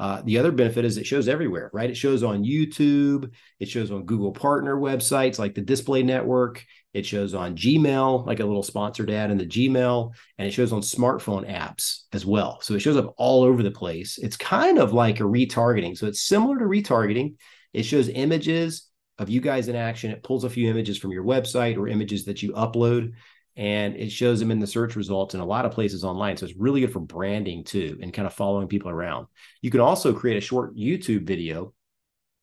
Uh, 0.03 0.21
the 0.25 0.37
other 0.37 0.51
benefit 0.51 0.85
is 0.85 0.97
it 0.97 1.07
shows 1.07 1.29
everywhere, 1.29 1.71
right? 1.73 1.89
It 1.89 1.97
shows 1.97 2.25
on 2.25 2.43
YouTube, 2.43 3.31
it 3.61 3.69
shows 3.69 3.93
on 3.93 4.05
Google 4.05 4.33
partner 4.33 4.77
websites 4.77 5.39
like 5.39 5.55
the 5.55 5.61
Display 5.61 6.03
Network, 6.03 6.65
it 6.93 7.07
shows 7.07 7.35
on 7.35 7.55
Gmail, 7.55 8.27
like 8.27 8.41
a 8.41 8.45
little 8.45 8.65
sponsored 8.65 9.11
ad 9.11 9.31
in 9.31 9.39
the 9.39 9.47
Gmail, 9.47 10.13
and 10.39 10.49
it 10.49 10.51
shows 10.51 10.73
on 10.73 10.81
smartphone 10.81 11.49
apps 11.49 12.01
as 12.13 12.27
well. 12.27 12.61
So 12.63 12.75
it 12.75 12.81
shows 12.81 12.97
up 12.97 13.15
all 13.17 13.45
over 13.45 13.63
the 13.63 13.71
place. 13.71 14.19
It's 14.19 14.37
kind 14.37 14.81
of 14.81 14.93
like 14.93 15.21
a 15.21 15.23
retargeting. 15.23 15.97
So 15.97 16.09
it's 16.09 16.23
similar 16.23 16.59
to 16.59 16.65
retargeting. 16.65 17.37
It 17.73 17.85
shows 17.85 18.09
images 18.09 18.89
of 19.19 19.29
you 19.29 19.41
guys 19.41 19.69
in 19.69 19.77
action. 19.77 20.11
It 20.11 20.25
pulls 20.25 20.43
a 20.43 20.51
few 20.51 20.69
images 20.69 20.99
from 20.99 21.13
your 21.13 21.23
website 21.23 21.79
or 21.79 21.87
images 21.87 22.25
that 22.25 22.43
you 22.43 22.55
upload, 22.55 23.13
and 23.57 23.97
it 23.97 24.11
shows 24.11 24.41
them 24.41 24.51
in 24.51 24.59
the 24.59 24.67
search 24.67 24.97
results 24.97 25.35
in 25.35 25.41
a 25.41 25.45
lot 25.45 25.67
of 25.67 25.73
places 25.73 26.05
online. 26.05 26.37
So 26.37 26.47
it's 26.47 26.57
really 26.57 26.81
good 26.81 26.93
for 26.93 27.01
branding 27.01 27.65
too 27.65 27.99
and 28.01 28.13
kind 28.13 28.27
of 28.27 28.33
following 28.33 28.69
people 28.69 28.91
around. 28.91 29.27
You 29.61 29.71
can 29.71 29.81
also 29.81 30.15
create 30.15 30.39
a 30.39 30.41
short 30.41 30.75
YouTube 30.75 31.27
video 31.27 31.75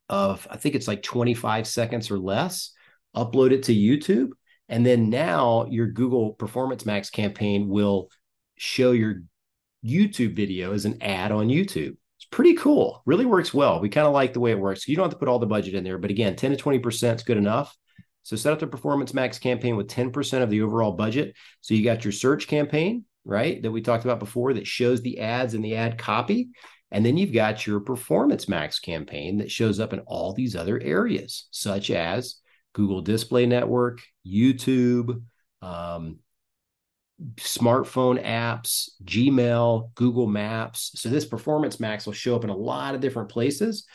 of, 0.07 0.47
I 0.49 0.57
think 0.57 0.75
it's 0.75 0.87
like 0.87 1.01
25 1.01 1.67
seconds 1.67 2.11
or 2.11 2.19
less, 2.19 2.73
upload 3.15 3.51
it 3.51 3.63
to 3.63 3.75
YouTube. 3.75 4.29
And 4.67 4.85
then 4.85 5.09
now 5.09 5.65
your 5.69 5.87
Google 5.87 6.33
Performance 6.33 6.85
Max 6.85 7.09
campaign 7.09 7.67
will 7.67 8.09
show 8.57 8.91
your 8.91 9.23
YouTube 9.83 10.35
video 10.35 10.73
as 10.73 10.85
an 10.85 11.01
ad 11.01 11.31
on 11.31 11.47
YouTube 11.47 11.95
It's 12.19 12.25
pretty 12.25 12.53
cool. 12.55 13.01
Really 13.05 13.25
works 13.25 13.53
well. 13.53 13.79
We 13.79 13.87
kind 13.87 14.05
of 14.05 14.11
like 14.11 14.33
the 14.33 14.41
way 14.41 14.51
it 14.51 14.59
works. 14.59 14.89
You 14.89 14.97
don't 14.97 15.05
have 15.05 15.13
to 15.13 15.17
put 15.17 15.29
all 15.29 15.39
the 15.39 15.45
budget 15.45 15.73
in 15.73 15.85
there, 15.85 15.97
but 15.97 16.11
again, 16.11 16.35
10 16.35 16.51
to 16.51 16.57
20% 16.57 17.15
is 17.15 17.23
good 17.23 17.37
enough. 17.37 17.73
So 18.23 18.35
set 18.35 18.53
up 18.53 18.59
the 18.59 18.67
Performance 18.67 19.13
Max 19.13 19.39
campaign 19.39 19.75
with 19.75 19.87
10% 19.87 20.43
of 20.43 20.49
the 20.49 20.61
overall 20.61 20.91
budget. 20.91 21.35
So 21.61 21.73
you 21.73 21.83
got 21.83 22.03
your 22.03 22.11
search 22.11 22.47
campaign, 22.47 23.05
right, 23.25 23.61
that 23.61 23.71
we 23.71 23.81
talked 23.81 24.05
about 24.05 24.19
before 24.19 24.53
that 24.53 24.67
shows 24.67 25.01
the 25.01 25.19
ads 25.19 25.53
and 25.53 25.63
the 25.63 25.75
ad 25.75 25.97
copy. 25.97 26.49
And 26.91 27.05
then 27.05 27.17
you've 27.17 27.33
got 27.33 27.65
your 27.65 27.79
Performance 27.79 28.47
Max 28.47 28.79
campaign 28.79 29.37
that 29.37 29.51
shows 29.51 29.79
up 29.79 29.93
in 29.93 29.99
all 30.01 30.33
these 30.33 30.55
other 30.55 30.79
areas, 30.79 31.47
such 31.51 31.91
as 31.91 32.35
Google 32.73 33.01
Display 33.01 33.45
Network, 33.45 34.01
YouTube, 34.25 35.21
um, 35.61 36.19
smartphone 37.35 38.23
apps, 38.23 38.89
Gmail, 39.03 39.93
Google 39.95 40.27
Maps. 40.27 40.91
So 40.95 41.09
this 41.09 41.25
Performance 41.25 41.79
Max 41.79 42.05
will 42.05 42.13
show 42.13 42.35
up 42.35 42.43
in 42.43 42.49
a 42.49 42.55
lot 42.55 42.95
of 42.95 43.01
different 43.01 43.29
places. 43.29 43.85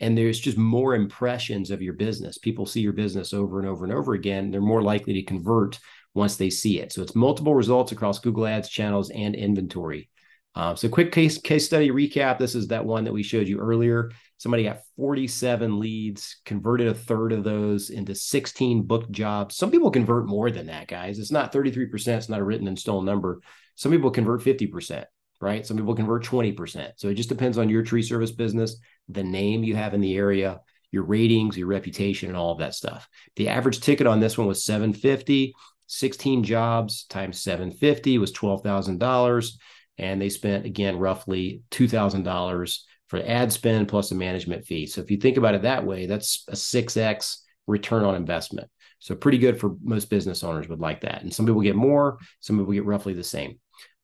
And 0.00 0.16
there's 0.16 0.38
just 0.38 0.56
more 0.56 0.94
impressions 0.94 1.70
of 1.70 1.82
your 1.82 1.94
business. 1.94 2.38
People 2.38 2.66
see 2.66 2.80
your 2.80 2.92
business 2.92 3.32
over 3.32 3.58
and 3.58 3.68
over 3.68 3.84
and 3.84 3.92
over 3.92 4.14
again. 4.14 4.50
They're 4.50 4.60
more 4.60 4.82
likely 4.82 5.14
to 5.14 5.22
convert 5.22 5.78
once 6.14 6.36
they 6.36 6.50
see 6.50 6.80
it. 6.80 6.92
So 6.92 7.02
it's 7.02 7.14
multiple 7.14 7.54
results 7.54 7.92
across 7.92 8.18
Google 8.18 8.46
Ads 8.46 8.68
channels 8.68 9.10
and 9.10 9.34
inventory. 9.34 10.08
Uh, 10.54 10.74
so 10.74 10.88
quick 10.88 11.12
case 11.12 11.38
case 11.38 11.64
study 11.66 11.90
recap. 11.90 12.38
This 12.38 12.54
is 12.54 12.68
that 12.68 12.84
one 12.84 13.04
that 13.04 13.12
we 13.12 13.22
showed 13.22 13.46
you 13.48 13.60
earlier. 13.60 14.10
Somebody 14.38 14.64
got 14.64 14.80
47 14.96 15.78
leads, 15.78 16.40
converted 16.44 16.88
a 16.88 16.94
third 16.94 17.32
of 17.32 17.44
those 17.44 17.90
into 17.90 18.14
16 18.14 18.82
booked 18.82 19.10
jobs. 19.12 19.56
Some 19.56 19.70
people 19.70 19.90
convert 19.90 20.26
more 20.26 20.50
than 20.50 20.66
that, 20.66 20.88
guys. 20.88 21.18
It's 21.18 21.32
not 21.32 21.52
33%. 21.52 22.08
It's 22.08 22.28
not 22.28 22.40
a 22.40 22.44
written 22.44 22.68
and 22.68 22.78
stolen 22.78 23.04
number. 23.04 23.40
Some 23.74 23.92
people 23.92 24.10
convert 24.10 24.42
50%, 24.42 25.04
right? 25.40 25.66
Some 25.66 25.76
people 25.76 25.94
convert 25.94 26.24
20%. 26.24 26.92
So 26.96 27.08
it 27.08 27.14
just 27.14 27.28
depends 27.28 27.58
on 27.58 27.68
your 27.68 27.82
tree 27.82 28.02
service 28.02 28.32
business, 28.32 28.78
the 29.08 29.24
name 29.24 29.64
you 29.64 29.76
have 29.76 29.94
in 29.94 30.00
the 30.00 30.16
area, 30.16 30.60
your 30.90 31.04
ratings, 31.04 31.56
your 31.56 31.68
reputation, 31.68 32.28
and 32.28 32.36
all 32.36 32.52
of 32.52 32.58
that 32.58 32.74
stuff. 32.74 33.08
The 33.36 33.48
average 33.48 33.80
ticket 33.80 34.06
on 34.06 34.20
this 34.20 34.38
one 34.38 34.46
was 34.46 34.64
750. 34.64 35.54
16 35.90 36.44
jobs 36.44 37.04
times 37.04 37.42
750 37.42 38.18
was 38.18 38.32
$12,000. 38.32 39.52
And 39.96 40.20
they 40.20 40.28
spent, 40.28 40.66
again, 40.66 40.98
roughly 40.98 41.62
$2,000 41.70 42.78
for 43.08 43.22
ad 43.24 43.52
spend 43.52 43.88
plus 43.88 44.10
a 44.10 44.14
management 44.14 44.66
fee. 44.66 44.86
So 44.86 45.00
if 45.00 45.10
you 45.10 45.16
think 45.16 45.38
about 45.38 45.54
it 45.54 45.62
that 45.62 45.84
way, 45.84 46.06
that's 46.06 46.44
a 46.48 46.52
6x 46.52 47.38
return 47.66 48.04
on 48.04 48.14
investment. 48.14 48.68
So 48.98 49.14
pretty 49.14 49.38
good 49.38 49.58
for 49.58 49.76
most 49.82 50.10
business 50.10 50.44
owners 50.44 50.68
would 50.68 50.80
like 50.80 51.00
that. 51.02 51.22
And 51.22 51.32
some 51.32 51.46
people 51.46 51.62
get 51.62 51.76
more, 51.76 52.18
some 52.40 52.58
people 52.58 52.72
get 52.72 52.84
roughly 52.84 53.14
the 53.14 53.24
same. 53.24 53.58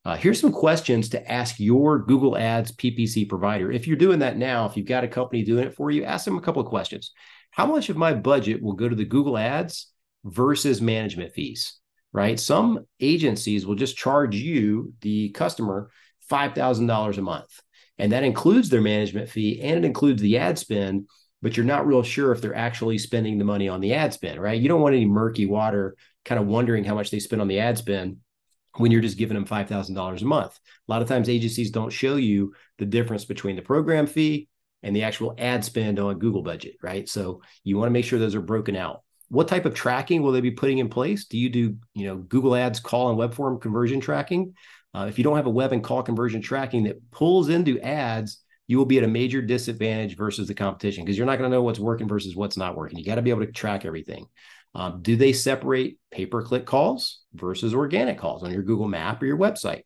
Uh, 0.05 0.17
here's 0.17 0.41
some 0.41 0.53
questions 0.53 1.09
to 1.09 1.33
ask 1.33 1.59
your 1.59 1.99
Google 1.99 2.37
Ads 2.37 2.73
PPC 2.73 3.27
provider. 3.27 3.73
If 3.73 3.87
you're 3.87 3.97
doing 3.97 4.19
that 4.19 4.37
now, 4.37 4.67
if 4.67 4.77
you've 4.77 4.87
got 4.87 5.05
a 5.05 5.09
company 5.09 5.43
doing 5.43 5.65
it 5.65 5.75
for 5.75 5.91
you, 5.91 6.05
ask 6.05 6.27
them 6.27 6.37
a 6.37 6.43
couple 6.43 6.61
of 6.61 6.69
questions. 6.69 7.13
How 7.51 7.65
much 7.65 7.89
of 7.89 7.97
my 7.97 8.13
budget 8.13 8.63
will 8.63 8.75
go 8.75 8.89
to 8.89 8.97
the 8.97 9.07
Google 9.07 9.39
Ads 9.39 9.91
versus 10.25 10.83
management 10.83 11.33
fees? 11.33 11.79
Right? 12.13 12.39
Some 12.39 12.87
agencies 13.01 13.67
will 13.67 13.77
just 13.77 13.97
charge 13.97 14.37
you, 14.37 14.93
the 15.01 15.31
customer, 15.31 15.91
$5,000 16.31 17.19
a 17.19 17.23
month. 17.23 17.61
And 17.99 18.13
that 18.13 18.25
includes 18.25 18.69
their 18.69 18.83
management 18.83 19.31
fee 19.31 19.61
and 19.63 19.79
it 19.79 19.87
includes 19.87 20.21
the 20.21 20.37
ad 20.37 20.59
spend, 20.59 21.09
but 21.41 21.57
you're 21.57 21.65
not 21.65 21.87
real 21.87 22.03
sure 22.03 22.31
if 22.33 22.41
they're 22.41 22.55
actually 22.55 22.99
spending 22.99 23.39
the 23.39 23.45
money 23.45 23.69
on 23.69 23.81
the 23.81 23.95
ad 23.95 24.13
spend, 24.13 24.41
right? 24.41 24.61
You 24.61 24.69
don't 24.69 24.81
want 24.81 24.95
any 24.95 25.07
murky 25.07 25.47
water 25.47 25.97
kind 26.25 26.41
of 26.41 26.47
wondering 26.47 26.85
how 26.85 26.95
much 26.95 27.11
they 27.11 27.21
spend 27.21 27.41
on 27.41 27.49
the 27.49 27.61
ad 27.61 27.79
spend 27.79 28.19
when 28.77 28.91
you're 28.91 29.01
just 29.01 29.19
giving 29.19 29.35
them 29.35 29.47
$5,000 29.47 30.23
a 30.23 30.25
month. 30.25 30.59
A 30.89 30.93
lot 30.93 31.03
of 31.03 31.09
times 31.09 31.29
agencies 31.29 31.71
don't 31.71 31.91
show 31.91 32.17
you 32.17 32.55
the 32.79 32.87
difference 32.87 33.25
between 33.25 33.57
the 33.57 33.63
program 33.63 34.07
fee 34.07 34.49
and 34.83 34.95
the 34.95 35.05
actual 35.05 35.35
ad 35.39 35.65
spend 35.65 35.99
on 35.99 36.19
Google 36.19 36.43
budget, 36.43 36.77
right? 36.83 37.09
So 37.09 37.43
you 37.63 37.79
want 37.79 37.89
to 37.89 37.93
make 37.93 38.05
sure 38.05 38.19
those 38.19 38.35
are 38.35 38.41
broken 38.41 38.77
out. 38.77 39.03
What 39.29 39.49
type 39.49 39.65
of 39.65 39.75
tracking 39.75 40.23
will 40.23 40.33
they 40.33 40.41
be 40.41 40.51
putting 40.51 40.79
in 40.79 40.89
place? 40.89 41.25
Do 41.25 41.39
you 41.39 41.49
do, 41.49 41.77
you 41.95 42.07
know, 42.07 42.17
Google 42.17 42.55
Ads 42.55 42.81
call 42.81 43.09
and 43.09 43.19
web 43.19 43.35
form 43.35 43.59
conversion 43.59 44.01
tracking? 44.01 44.55
Uh, 44.93 45.07
if 45.09 45.19
you 45.19 45.25
don't 45.25 45.37
have 45.37 45.47
a 45.47 45.51
web 45.51 45.73
and 45.73 45.83
call 45.83 46.03
conversion 46.03 46.41
tracking 46.41 46.85
that 46.85 47.11
pulls 47.11 47.49
into 47.49 47.81
ads, 47.81 48.45
you 48.67 48.79
will 48.79 48.87
be 48.87 48.99
at 48.99 49.05
a 49.05 49.09
major 49.09 49.43
disadvantage 49.43 50.17
versus 50.17 50.49
the 50.49 50.55
competition 50.55 51.05
because 51.05 51.19
you're 51.19 51.27
not 51.27 51.39
going 51.39 51.51
to 51.51 51.55
know 51.55 51.63
what's 51.63 51.79
working 51.79 52.09
versus 52.09 52.37
what's 52.37 52.57
not 52.57 52.77
working. 52.77 52.99
You 52.99 53.05
got 53.05 53.17
to 53.17 53.23
be 53.23 53.31
able 53.31 53.45
to 53.45 53.53
track 53.53 53.85
everything. 53.85 54.27
Um, 54.75 55.03
do 55.03 55.17
they 55.17 55.33
separate 55.33 55.99
pay 56.11 56.27
per 56.27 56.43
click 56.43 56.67
calls 56.67 57.23
versus 57.33 57.75
organic 57.75 58.19
calls 58.19 58.43
on 58.43 58.53
your 58.53 58.63
Google 58.63 58.89
Map 58.89 59.23
or 59.23 59.27
your 59.27 59.39
website? 59.39 59.83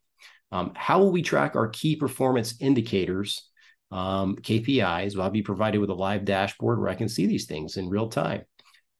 Um, 0.51 0.73
how 0.75 0.99
will 0.99 1.13
we 1.13 1.23
track 1.23 1.57
our 1.57 1.69
key 1.69 1.97
performance 1.97 2.55
indicators, 2.61 3.49
um, 3.91 4.37
KPIs? 4.37 5.15
Well, 5.15 5.25
I'll 5.25 5.31
be 5.31 5.43
provided 5.43 5.79
with 5.79 5.91
a 5.91 5.95
live 5.95 6.25
dashboard 6.25 6.81
where 6.81 6.89
I 6.89 6.95
can 6.95 7.09
see 7.09 7.27
these 7.27 7.47
things 7.47 7.77
in 7.77 7.91
real 7.91 8.09
time. 8.09 8.43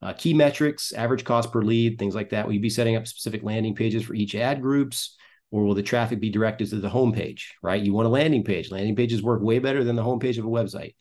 Uh, 0.03 0.13
key 0.13 0.35
metrics, 0.35 0.93
average 0.93 1.25
cost 1.25 1.51
per 1.51 1.63
lead, 1.63 1.99
things 1.99 2.15
like 2.15 2.31
that. 2.31 2.47
Will 2.47 2.55
you 2.55 2.61
be 2.61 2.71
setting 2.71 2.97
up 2.97 3.07
specific 3.07 3.43
landing 3.43 3.75
pages 3.75 4.05
for 4.05 4.15
each 4.15 4.35
ad 4.35 4.61
groups? 4.61 5.17
or 5.51 5.65
will 5.65 5.75
the 5.75 5.83
traffic 5.83 6.21
be 6.21 6.31
directed 6.31 6.69
to 6.71 6.77
the 6.77 6.91
homepage, 6.91 7.45
right? 7.63 7.83
You 7.83 7.93
want 7.93 8.07
a 8.07 8.11
landing 8.11 8.45
page. 8.45 8.71
Landing 8.71 8.97
pages 8.97 9.23
work 9.23 9.43
way 9.43 9.59
better 9.59 9.83
than 9.83 9.97
the 9.97 10.03
homepage 10.03 10.39
of 10.39 10.45
a 10.45 10.49
website. 10.49 10.95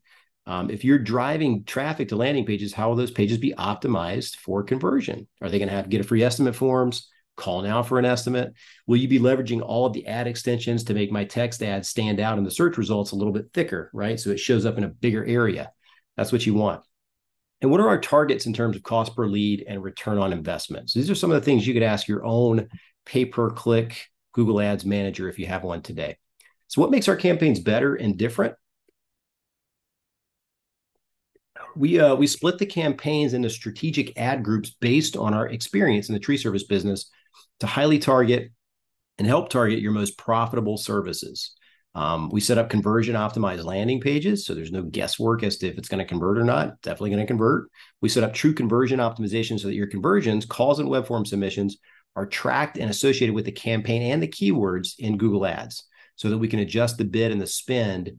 Um, 0.48 0.72
if 0.72 0.86
you're 0.86 0.98
driving 0.98 1.66
traffic 1.66 2.08
to 2.10 2.16
landing 2.16 2.46
pages, 2.46 2.74
how 2.74 2.88
will 2.88 2.96
those 2.96 3.12
pages 3.12 3.38
be 3.38 3.54
optimized 3.58 4.38
for 4.38 4.64
conversion? 4.64 5.28
Are 5.42 5.50
they 5.50 5.60
going 5.60 5.68
to 5.68 5.76
have 5.76 5.90
get 5.90 6.00
a 6.00 6.06
free 6.06 6.24
estimate 6.24 6.56
forms? 6.56 7.10
Call 7.36 7.62
now 7.62 7.84
for 7.84 8.00
an 8.00 8.06
estimate. 8.06 8.54
Will 8.88 8.98
you 8.98 9.10
be 9.10 9.20
leveraging 9.20 9.62
all 9.62 9.86
of 9.86 9.94
the 9.94 10.08
ad 10.08 10.26
extensions 10.26 10.86
to 10.86 10.94
make 10.94 11.12
my 11.12 11.26
text 11.26 11.62
ads 11.62 11.90
stand 11.90 12.22
out 12.22 12.38
in 12.38 12.46
the 12.46 12.50
search 12.50 12.78
results 12.78 13.12
a 13.12 13.16
little 13.16 13.34
bit 13.34 13.50
thicker, 13.54 13.92
right? 13.94 14.20
So 14.20 14.30
it 14.30 14.40
shows 14.40 14.66
up 14.66 14.78
in 14.78 14.86
a 14.86 14.90
bigger 14.90 15.24
area. 15.26 15.72
That's 16.16 16.32
what 16.32 16.46
you 16.46 16.54
want. 16.54 16.82
And 17.62 17.70
what 17.70 17.82
are 17.82 17.90
our 17.90 18.00
targets 18.00 18.46
in 18.46 18.54
terms 18.54 18.76
of 18.76 18.84
cost 18.84 19.16
per 19.16 19.28
lead 19.28 19.66
and 19.68 19.84
return 19.84 20.18
on 20.18 20.32
investment? 20.32 20.90
So 20.90 21.00
these 21.00 21.10
are 21.10 21.16
some 21.16 21.30
of 21.30 21.36
the 21.36 21.46
things 21.46 21.68
you 21.68 21.74
could 21.74 21.84
ask 21.84 22.08
your 22.08 22.26
own 22.26 22.70
pay 23.06 23.26
per 23.26 23.50
click 23.52 24.08
Google 24.32 24.62
Ads 24.62 24.86
Manager 24.86 25.28
if 25.28 25.40
you 25.40 25.48
have 25.48 25.64
one 25.64 25.82
today. 25.82 26.18
So, 26.68 26.82
what 26.82 26.92
makes 26.92 27.08
our 27.08 27.16
campaigns 27.16 27.60
better 27.60 27.96
and 27.96 28.18
different? 28.18 28.56
We 31.76 32.00
uh, 32.00 32.16
we 32.16 32.28
split 32.28 32.58
the 32.58 32.66
campaigns 32.66 33.34
into 33.34 33.50
strategic 33.50 34.18
ad 34.18 34.44
groups 34.44 34.76
based 34.80 35.16
on 35.16 35.34
our 35.34 35.48
experience 35.48 36.10
in 36.10 36.14
the 36.14 36.20
tree 36.20 36.38
service 36.38 36.64
business 36.64 37.10
to 37.60 37.68
highly 37.68 38.00
target 38.00 38.52
and 39.18 39.28
help 39.28 39.50
target 39.50 39.80
your 39.80 39.92
most 39.92 40.18
profitable 40.18 40.78
services. 40.78 41.54
Um, 41.96 42.30
we 42.30 42.42
set 42.42 42.60
up 42.60 42.70
conversion 42.70 43.16
optimized 43.16 43.64
landing 43.64 44.00
pages, 44.00 44.46
so 44.46 44.54
there's 44.54 44.72
no 44.72 44.84
guesswork 44.84 45.42
as 45.42 45.58
to 45.58 45.68
if 45.68 45.80
it's 45.80 45.90
going 45.90 45.98
to 45.98 46.06
convert 46.06 46.38
or 46.38 46.44
not. 46.44 46.80
Definitely 46.84 47.10
going 47.10 47.24
to 47.24 47.28
convert. 47.28 47.70
We 48.02 48.10
set 48.10 48.24
up 48.24 48.34
true 48.34 48.54
conversion 48.54 49.00
optimization 49.00 49.60
so 49.60 49.68
that 49.68 49.74
your 49.74 49.88
conversions, 49.88 50.46
calls, 50.46 50.78
and 50.78 50.90
web 50.90 51.08
form 51.08 51.26
submissions 51.26 51.78
are 52.16 52.28
tracked 52.28 52.78
and 52.78 52.90
associated 52.90 53.34
with 53.34 53.46
the 53.46 53.52
campaign 53.52 54.02
and 54.04 54.22
the 54.22 54.28
keywords 54.28 54.94
in 55.00 55.18
Google 55.18 55.46
Ads 55.46 55.86
so 56.16 56.30
that 56.30 56.38
we 56.38 56.48
can 56.48 56.60
adjust 56.60 56.98
the 56.98 57.06
bid 57.06 57.32
and 57.32 57.42
the 57.42 57.48
spend 57.48 58.12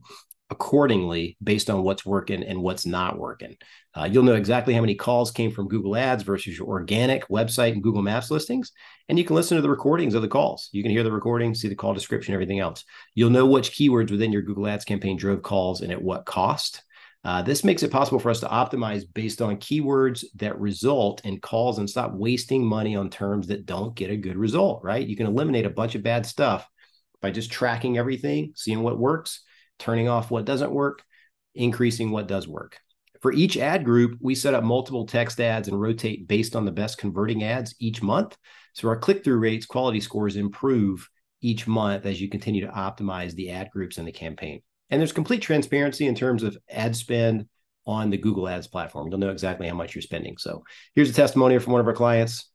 accordingly 0.49 1.37
based 1.43 1.69
on 1.69 1.83
what's 1.83 2.05
working 2.05 2.43
and 2.43 2.61
what's 2.61 2.85
not 2.85 3.17
working. 3.17 3.55
Uh, 3.93 4.07
you'll 4.11 4.23
know 4.23 4.35
exactly 4.35 4.73
how 4.73 4.81
many 4.81 4.95
calls 4.95 5.31
came 5.31 5.51
from 5.51 5.67
Google 5.67 5.95
Ads 5.95 6.23
versus 6.23 6.57
your 6.57 6.67
organic 6.67 7.27
website 7.27 7.73
and 7.73 7.83
Google 7.83 8.01
Maps 8.01 8.31
listings. 8.31 8.71
And 9.07 9.17
you 9.17 9.25
can 9.25 9.35
listen 9.35 9.57
to 9.57 9.61
the 9.61 9.69
recordings 9.69 10.15
of 10.15 10.21
the 10.21 10.27
calls. 10.27 10.69
You 10.71 10.83
can 10.83 10.91
hear 10.91 11.03
the 11.03 11.11
recording, 11.11 11.53
see 11.53 11.67
the 11.67 11.75
call 11.75 11.93
description, 11.93 12.33
everything 12.33 12.59
else. 12.59 12.83
You'll 13.15 13.29
know 13.29 13.45
which 13.45 13.71
keywords 13.71 14.11
within 14.11 14.31
your 14.31 14.41
Google 14.41 14.67
Ads 14.67 14.85
campaign 14.85 15.17
drove 15.17 15.41
calls 15.41 15.81
and 15.81 15.91
at 15.91 16.01
what 16.01 16.25
cost. 16.25 16.83
Uh, 17.23 17.41
this 17.41 17.65
makes 17.65 17.83
it 17.83 17.91
possible 17.91 18.19
for 18.19 18.29
us 18.29 18.39
to 18.39 18.47
optimize 18.47 19.03
based 19.13 19.41
on 19.41 19.57
keywords 19.57 20.23
that 20.35 20.57
result 20.57 21.25
in 21.25 21.39
calls 21.39 21.77
and 21.77 21.89
stop 21.89 22.13
wasting 22.13 22.65
money 22.65 22.95
on 22.95 23.09
terms 23.09 23.47
that 23.47 23.65
don't 23.65 23.95
get 23.95 24.09
a 24.09 24.15
good 24.15 24.37
result, 24.37 24.81
right? 24.83 25.05
You 25.05 25.17
can 25.17 25.27
eliminate 25.27 25.65
a 25.65 25.69
bunch 25.69 25.95
of 25.95 26.03
bad 26.03 26.25
stuff 26.25 26.67
by 27.21 27.31
just 27.31 27.51
tracking 27.51 27.97
everything, 27.97 28.53
seeing 28.55 28.81
what 28.81 28.97
works, 28.97 29.41
turning 29.79 30.07
off 30.07 30.29
what 30.29 30.45
doesn't 30.45 30.71
work, 30.71 31.03
increasing 31.55 32.11
what 32.11 32.27
does 32.27 32.47
work. 32.47 32.77
For 33.21 33.33
each 33.33 33.57
ad 33.57 33.83
group, 33.83 34.17
we 34.21 34.35
set 34.35 34.53
up 34.53 34.63
multiple 34.63 35.05
text 35.05 35.41
ads 35.41 35.67
and 35.67 35.79
rotate 35.79 36.27
based 36.27 36.55
on 36.55 36.63
the 36.63 36.71
best 36.71 36.97
converting 36.97 37.43
ads 37.43 37.75
each 37.79 38.01
month. 38.01 38.37
So 38.73 38.87
our 38.87 38.97
click 38.97 39.23
through 39.23 39.39
rates, 39.39 39.65
quality 39.65 39.99
scores 39.99 40.37
improve 40.37 41.09
each 41.41 41.67
month 41.67 42.05
as 42.05 42.21
you 42.21 42.29
continue 42.29 42.65
to 42.65 42.71
optimize 42.71 43.33
the 43.33 43.49
ad 43.49 43.69
groups 43.71 43.97
in 43.97 44.05
the 44.05 44.11
campaign. 44.11 44.61
And 44.89 44.99
there's 44.99 45.11
complete 45.11 45.41
transparency 45.41 46.07
in 46.07 46.15
terms 46.15 46.43
of 46.43 46.57
ad 46.69 46.95
spend 46.95 47.47
on 47.85 48.09
the 48.09 48.17
Google 48.17 48.47
Ads 48.47 48.67
platform. 48.67 49.09
You'll 49.09 49.19
know 49.19 49.31
exactly 49.31 49.67
how 49.67 49.75
much 49.75 49.95
you're 49.95 50.01
spending. 50.01 50.37
So 50.37 50.63
here's 50.95 51.09
a 51.09 51.13
testimonial 51.13 51.59
from 51.59 51.73
one 51.73 51.81
of 51.81 51.87
our 51.87 51.93
clients. 51.93 52.49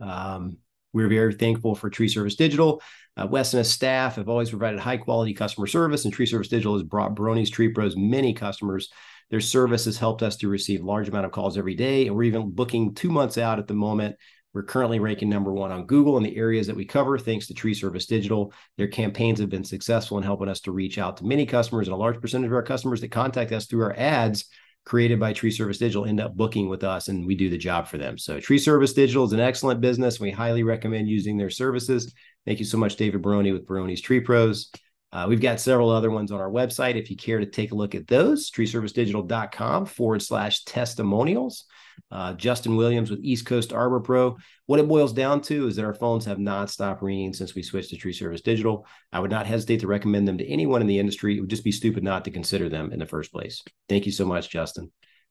Um, 0.00 0.58
we're 0.92 1.08
very 1.08 1.34
thankful 1.34 1.74
for 1.74 1.90
Tree 1.90 2.08
Service 2.08 2.36
Digital. 2.36 2.82
Uh, 3.16 3.26
Wes 3.26 3.52
and 3.52 3.58
his 3.58 3.70
staff 3.70 4.16
have 4.16 4.28
always 4.28 4.50
provided 4.50 4.80
high 4.80 4.96
quality 4.96 5.34
customer 5.34 5.66
service, 5.66 6.04
and 6.04 6.14
Tree 6.14 6.26
Service 6.26 6.48
Digital 6.48 6.74
has 6.74 6.82
brought 6.82 7.14
Baroni's 7.14 7.50
Tree 7.50 7.68
Pros 7.68 7.96
many 7.96 8.32
customers. 8.32 8.90
Their 9.30 9.40
service 9.40 9.84
has 9.84 9.98
helped 9.98 10.22
us 10.22 10.36
to 10.38 10.48
receive 10.48 10.82
a 10.82 10.86
large 10.86 11.08
amount 11.08 11.26
of 11.26 11.32
calls 11.32 11.56
every 11.56 11.74
day, 11.74 12.06
and 12.06 12.16
we're 12.16 12.24
even 12.24 12.50
booking 12.50 12.94
two 12.94 13.10
months 13.10 13.38
out 13.38 13.58
at 13.58 13.68
the 13.68 13.74
moment 13.74 14.16
we're 14.52 14.64
currently 14.64 14.98
ranking 14.98 15.28
number 15.28 15.52
one 15.52 15.70
on 15.70 15.86
Google 15.86 16.16
in 16.16 16.24
the 16.24 16.36
areas 16.36 16.66
that 16.66 16.74
we 16.74 16.84
cover, 16.84 17.18
thanks 17.18 17.46
to 17.46 17.54
Tree 17.54 17.74
Service 17.74 18.06
Digital. 18.06 18.52
Their 18.76 18.88
campaigns 18.88 19.38
have 19.38 19.48
been 19.48 19.64
successful 19.64 20.18
in 20.18 20.24
helping 20.24 20.48
us 20.48 20.60
to 20.62 20.72
reach 20.72 20.98
out 20.98 21.18
to 21.18 21.26
many 21.26 21.46
customers, 21.46 21.86
and 21.86 21.94
a 21.94 21.98
large 21.98 22.20
percentage 22.20 22.48
of 22.48 22.54
our 22.54 22.62
customers 22.62 23.00
that 23.00 23.12
contact 23.12 23.52
us 23.52 23.66
through 23.66 23.84
our 23.84 23.96
ads 23.96 24.46
created 24.90 25.20
by 25.20 25.32
Tree 25.32 25.52
Service 25.52 25.78
Digital 25.78 26.04
end 26.04 26.18
up 26.18 26.36
booking 26.36 26.68
with 26.68 26.82
us, 26.82 27.06
and 27.06 27.24
we 27.24 27.36
do 27.36 27.48
the 27.48 27.56
job 27.56 27.86
for 27.86 27.96
them. 27.96 28.18
So, 28.18 28.40
Tree 28.40 28.58
Service 28.58 28.92
Digital 28.92 29.24
is 29.24 29.32
an 29.32 29.38
excellent 29.38 29.80
business. 29.80 30.18
We 30.18 30.32
highly 30.32 30.64
recommend 30.64 31.06
using 31.06 31.36
their 31.36 31.48
services. 31.48 32.12
Thank 32.44 32.58
you 32.58 32.64
so 32.64 32.76
much, 32.76 32.96
David 32.96 33.22
Baroni 33.22 33.52
with 33.52 33.68
Baroni's 33.68 34.00
Tree 34.00 34.18
Pros. 34.18 34.72
Uh, 35.12 35.26
we've 35.28 35.40
got 35.40 35.60
several 35.60 35.90
other 35.90 36.10
ones 36.10 36.32
on 36.32 36.40
our 36.40 36.50
website. 36.50 36.96
If 36.96 37.08
you 37.08 37.16
care 37.16 37.38
to 37.38 37.46
take 37.46 37.70
a 37.70 37.76
look 37.76 37.94
at 37.94 38.08
those, 38.08 38.50
treeservicedigital.com 38.50 39.86
forward 39.86 40.22
slash 40.22 40.64
testimonials. 40.64 41.66
Uh, 42.10 42.34
Justin 42.34 42.76
Williams 42.76 43.10
with 43.10 43.20
East 43.22 43.46
Coast 43.46 43.72
Arbor 43.72 44.00
Pro. 44.00 44.36
What 44.66 44.80
it 44.80 44.88
boils 44.88 45.12
down 45.12 45.40
to 45.42 45.66
is 45.66 45.76
that 45.76 45.84
our 45.84 45.94
phones 45.94 46.24
have 46.24 46.38
nonstop 46.38 47.02
ringing 47.02 47.32
since 47.32 47.54
we 47.54 47.62
switched 47.62 47.90
to 47.90 47.96
Tree 47.96 48.12
Service 48.12 48.40
Digital. 48.40 48.86
I 49.12 49.20
would 49.20 49.30
not 49.30 49.46
hesitate 49.46 49.80
to 49.80 49.86
recommend 49.86 50.26
them 50.26 50.38
to 50.38 50.48
anyone 50.48 50.80
in 50.80 50.86
the 50.86 50.98
industry. 50.98 51.36
It 51.36 51.40
would 51.40 51.50
just 51.50 51.64
be 51.64 51.72
stupid 51.72 52.02
not 52.02 52.24
to 52.24 52.30
consider 52.30 52.68
them 52.68 52.92
in 52.92 52.98
the 52.98 53.06
first 53.06 53.32
place. 53.32 53.62
Thank 53.88 54.06
you 54.06 54.12
so 54.12 54.24
much, 54.24 54.50
Justin. 54.50 54.90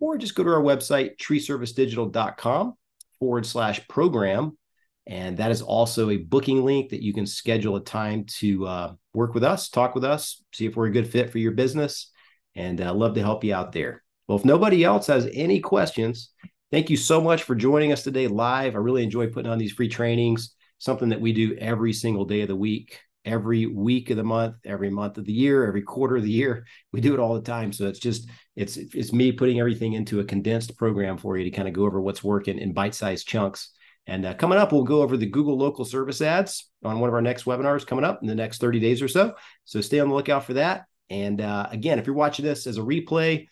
or 0.00 0.18
just 0.18 0.34
go 0.34 0.44
to 0.44 0.50
our 0.50 0.62
website, 0.62 1.16
treeservicedigital.com 1.18 2.74
forward 3.18 3.46
slash 3.46 3.88
program. 3.88 4.58
And 5.06 5.38
that 5.38 5.52
is 5.52 5.62
also 5.62 6.10
a 6.10 6.16
booking 6.16 6.64
link 6.64 6.90
that 6.90 7.02
you 7.02 7.14
can 7.14 7.26
schedule 7.26 7.76
a 7.76 7.84
time 7.84 8.24
to 8.38 8.66
uh, 8.66 8.94
work 9.14 9.34
with 9.34 9.44
us, 9.44 9.68
talk 9.68 9.94
with 9.94 10.04
us, 10.04 10.42
see 10.52 10.66
if 10.66 10.74
we're 10.76 10.86
a 10.86 10.92
good 10.92 11.08
fit 11.08 11.30
for 11.30 11.38
your 11.38 11.52
business, 11.52 12.10
and 12.54 12.80
uh, 12.80 12.92
love 12.92 13.14
to 13.14 13.22
help 13.22 13.44
you 13.44 13.54
out 13.54 13.70
there. 13.72 14.02
Well, 14.26 14.38
if 14.38 14.44
nobody 14.44 14.82
else 14.82 15.06
has 15.06 15.28
any 15.32 15.60
questions, 15.60 16.32
Thank 16.72 16.90
you 16.90 16.96
so 16.96 17.20
much 17.20 17.44
for 17.44 17.54
joining 17.54 17.92
us 17.92 18.02
today 18.02 18.26
live. 18.26 18.74
I 18.74 18.78
really 18.78 19.04
enjoy 19.04 19.28
putting 19.28 19.50
on 19.50 19.56
these 19.56 19.72
free 19.72 19.88
trainings, 19.88 20.52
something 20.78 21.10
that 21.10 21.20
we 21.20 21.32
do 21.32 21.56
every 21.56 21.92
single 21.92 22.24
day 22.24 22.40
of 22.40 22.48
the 22.48 22.56
week, 22.56 23.00
every 23.26 23.66
week 23.66 24.10
of 24.10 24.16
the 24.16 24.24
month, 24.24 24.56
every 24.64 24.88
month 24.88 25.18
of 25.18 25.26
the 25.26 25.32
year, 25.32 25.66
every 25.66 25.82
quarter 25.82 26.16
of 26.16 26.22
the 26.22 26.30
year. 26.30 26.66
We 26.92 27.02
do 27.02 27.12
it 27.12 27.20
all 27.20 27.34
the 27.34 27.42
time. 27.42 27.74
So 27.74 27.86
it's 27.88 27.98
just 27.98 28.30
it's 28.54 28.78
it's 28.78 29.12
me 29.12 29.30
putting 29.30 29.60
everything 29.60 29.92
into 29.92 30.20
a 30.20 30.24
condensed 30.24 30.78
program 30.78 31.18
for 31.18 31.36
you 31.36 31.44
to 31.44 31.50
kind 31.50 31.68
of 31.68 31.74
go 31.74 31.84
over 31.84 32.00
what's 32.00 32.24
working 32.24 32.58
in 32.58 32.72
bite-sized 32.72 33.28
chunks. 33.28 33.70
And 34.06 34.24
uh, 34.24 34.32
coming 34.34 34.56
up, 34.56 34.72
we'll 34.72 34.84
go 34.84 35.02
over 35.02 35.18
the 35.18 35.26
Google 35.26 35.58
local 35.58 35.84
service 35.84 36.22
ads 36.22 36.70
on 36.82 37.00
one 37.00 37.08
of 37.08 37.14
our 37.14 37.20
next 37.20 37.44
webinars 37.44 37.86
coming 37.86 38.04
up 38.04 38.22
in 38.22 38.28
the 38.28 38.34
next 38.34 38.62
30 38.62 38.80
days 38.80 39.02
or 39.02 39.08
so. 39.08 39.34
So 39.66 39.82
stay 39.82 40.00
on 40.00 40.08
the 40.08 40.14
lookout 40.14 40.44
for 40.44 40.54
that. 40.54 40.84
And 41.10 41.42
uh, 41.42 41.66
again, 41.70 41.98
if 41.98 42.06
you're 42.06 42.16
watching 42.16 42.46
this 42.46 42.66
as 42.66 42.78
a 42.78 42.82
replay, 42.82 43.46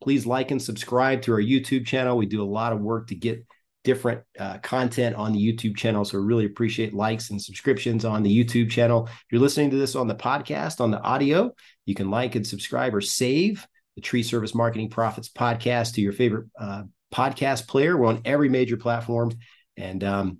Please 0.00 0.26
like 0.26 0.50
and 0.50 0.62
subscribe 0.62 1.22
to 1.22 1.32
our 1.32 1.40
YouTube 1.40 1.86
channel. 1.86 2.16
We 2.16 2.26
do 2.26 2.42
a 2.42 2.44
lot 2.44 2.72
of 2.72 2.80
work 2.80 3.08
to 3.08 3.14
get 3.14 3.44
different 3.88 4.20
uh, 4.38 4.58
content 4.58 5.16
on 5.16 5.32
the 5.32 5.40
YouTube 5.40 5.74
channel. 5.74 6.04
So 6.04 6.18
really 6.18 6.44
appreciate 6.44 6.92
likes 6.92 7.30
and 7.30 7.40
subscriptions 7.40 8.04
on 8.04 8.22
the 8.22 8.44
YouTube 8.44 8.70
channel. 8.70 9.06
If 9.06 9.24
you're 9.32 9.40
listening 9.40 9.70
to 9.70 9.76
this 9.76 9.96
on 9.96 10.08
the 10.08 10.14
podcast, 10.14 10.82
on 10.82 10.90
the 10.90 11.00
audio, 11.00 11.54
you 11.86 11.94
can 11.94 12.10
like 12.10 12.34
and 12.34 12.46
subscribe 12.46 12.94
or 12.94 13.00
save 13.00 13.66
the 13.96 14.02
Tree 14.02 14.22
Service 14.22 14.54
Marketing 14.54 14.90
Profits 14.90 15.30
podcast 15.30 15.94
to 15.94 16.02
your 16.02 16.12
favorite 16.12 16.48
uh, 16.60 16.82
podcast 17.14 17.66
player. 17.66 17.96
We're 17.96 18.08
on 18.08 18.20
every 18.26 18.50
major 18.50 18.76
platform. 18.76 19.32
And 19.78 20.04
um, 20.04 20.38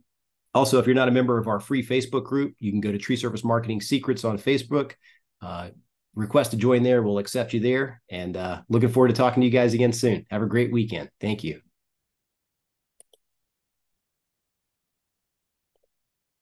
also, 0.52 0.78
if 0.78 0.84
you're 0.84 0.94
not 0.94 1.08
a 1.08 1.12
member 1.12 1.38
of 1.38 1.48
our 1.48 1.58
free 1.58 1.82
Facebook 1.82 2.24
group, 2.24 2.52
you 2.58 2.70
can 2.70 2.82
go 2.82 2.92
to 2.92 2.98
Tree 2.98 3.16
Service 3.16 3.44
Marketing 3.44 3.80
Secrets 3.80 4.24
on 4.24 4.36
Facebook. 4.36 4.92
Uh, 5.40 5.70
request 6.14 6.50
to 6.50 6.58
join 6.58 6.82
there. 6.82 7.02
We'll 7.02 7.18
accept 7.18 7.54
you 7.54 7.60
there. 7.60 8.02
And 8.10 8.36
uh, 8.36 8.60
looking 8.68 8.90
forward 8.90 9.08
to 9.08 9.14
talking 9.14 9.40
to 9.40 9.46
you 9.46 9.52
guys 9.52 9.72
again 9.72 9.94
soon. 9.94 10.26
Have 10.30 10.42
a 10.42 10.46
great 10.46 10.70
weekend. 10.70 11.08
Thank 11.18 11.44
you. 11.44 11.67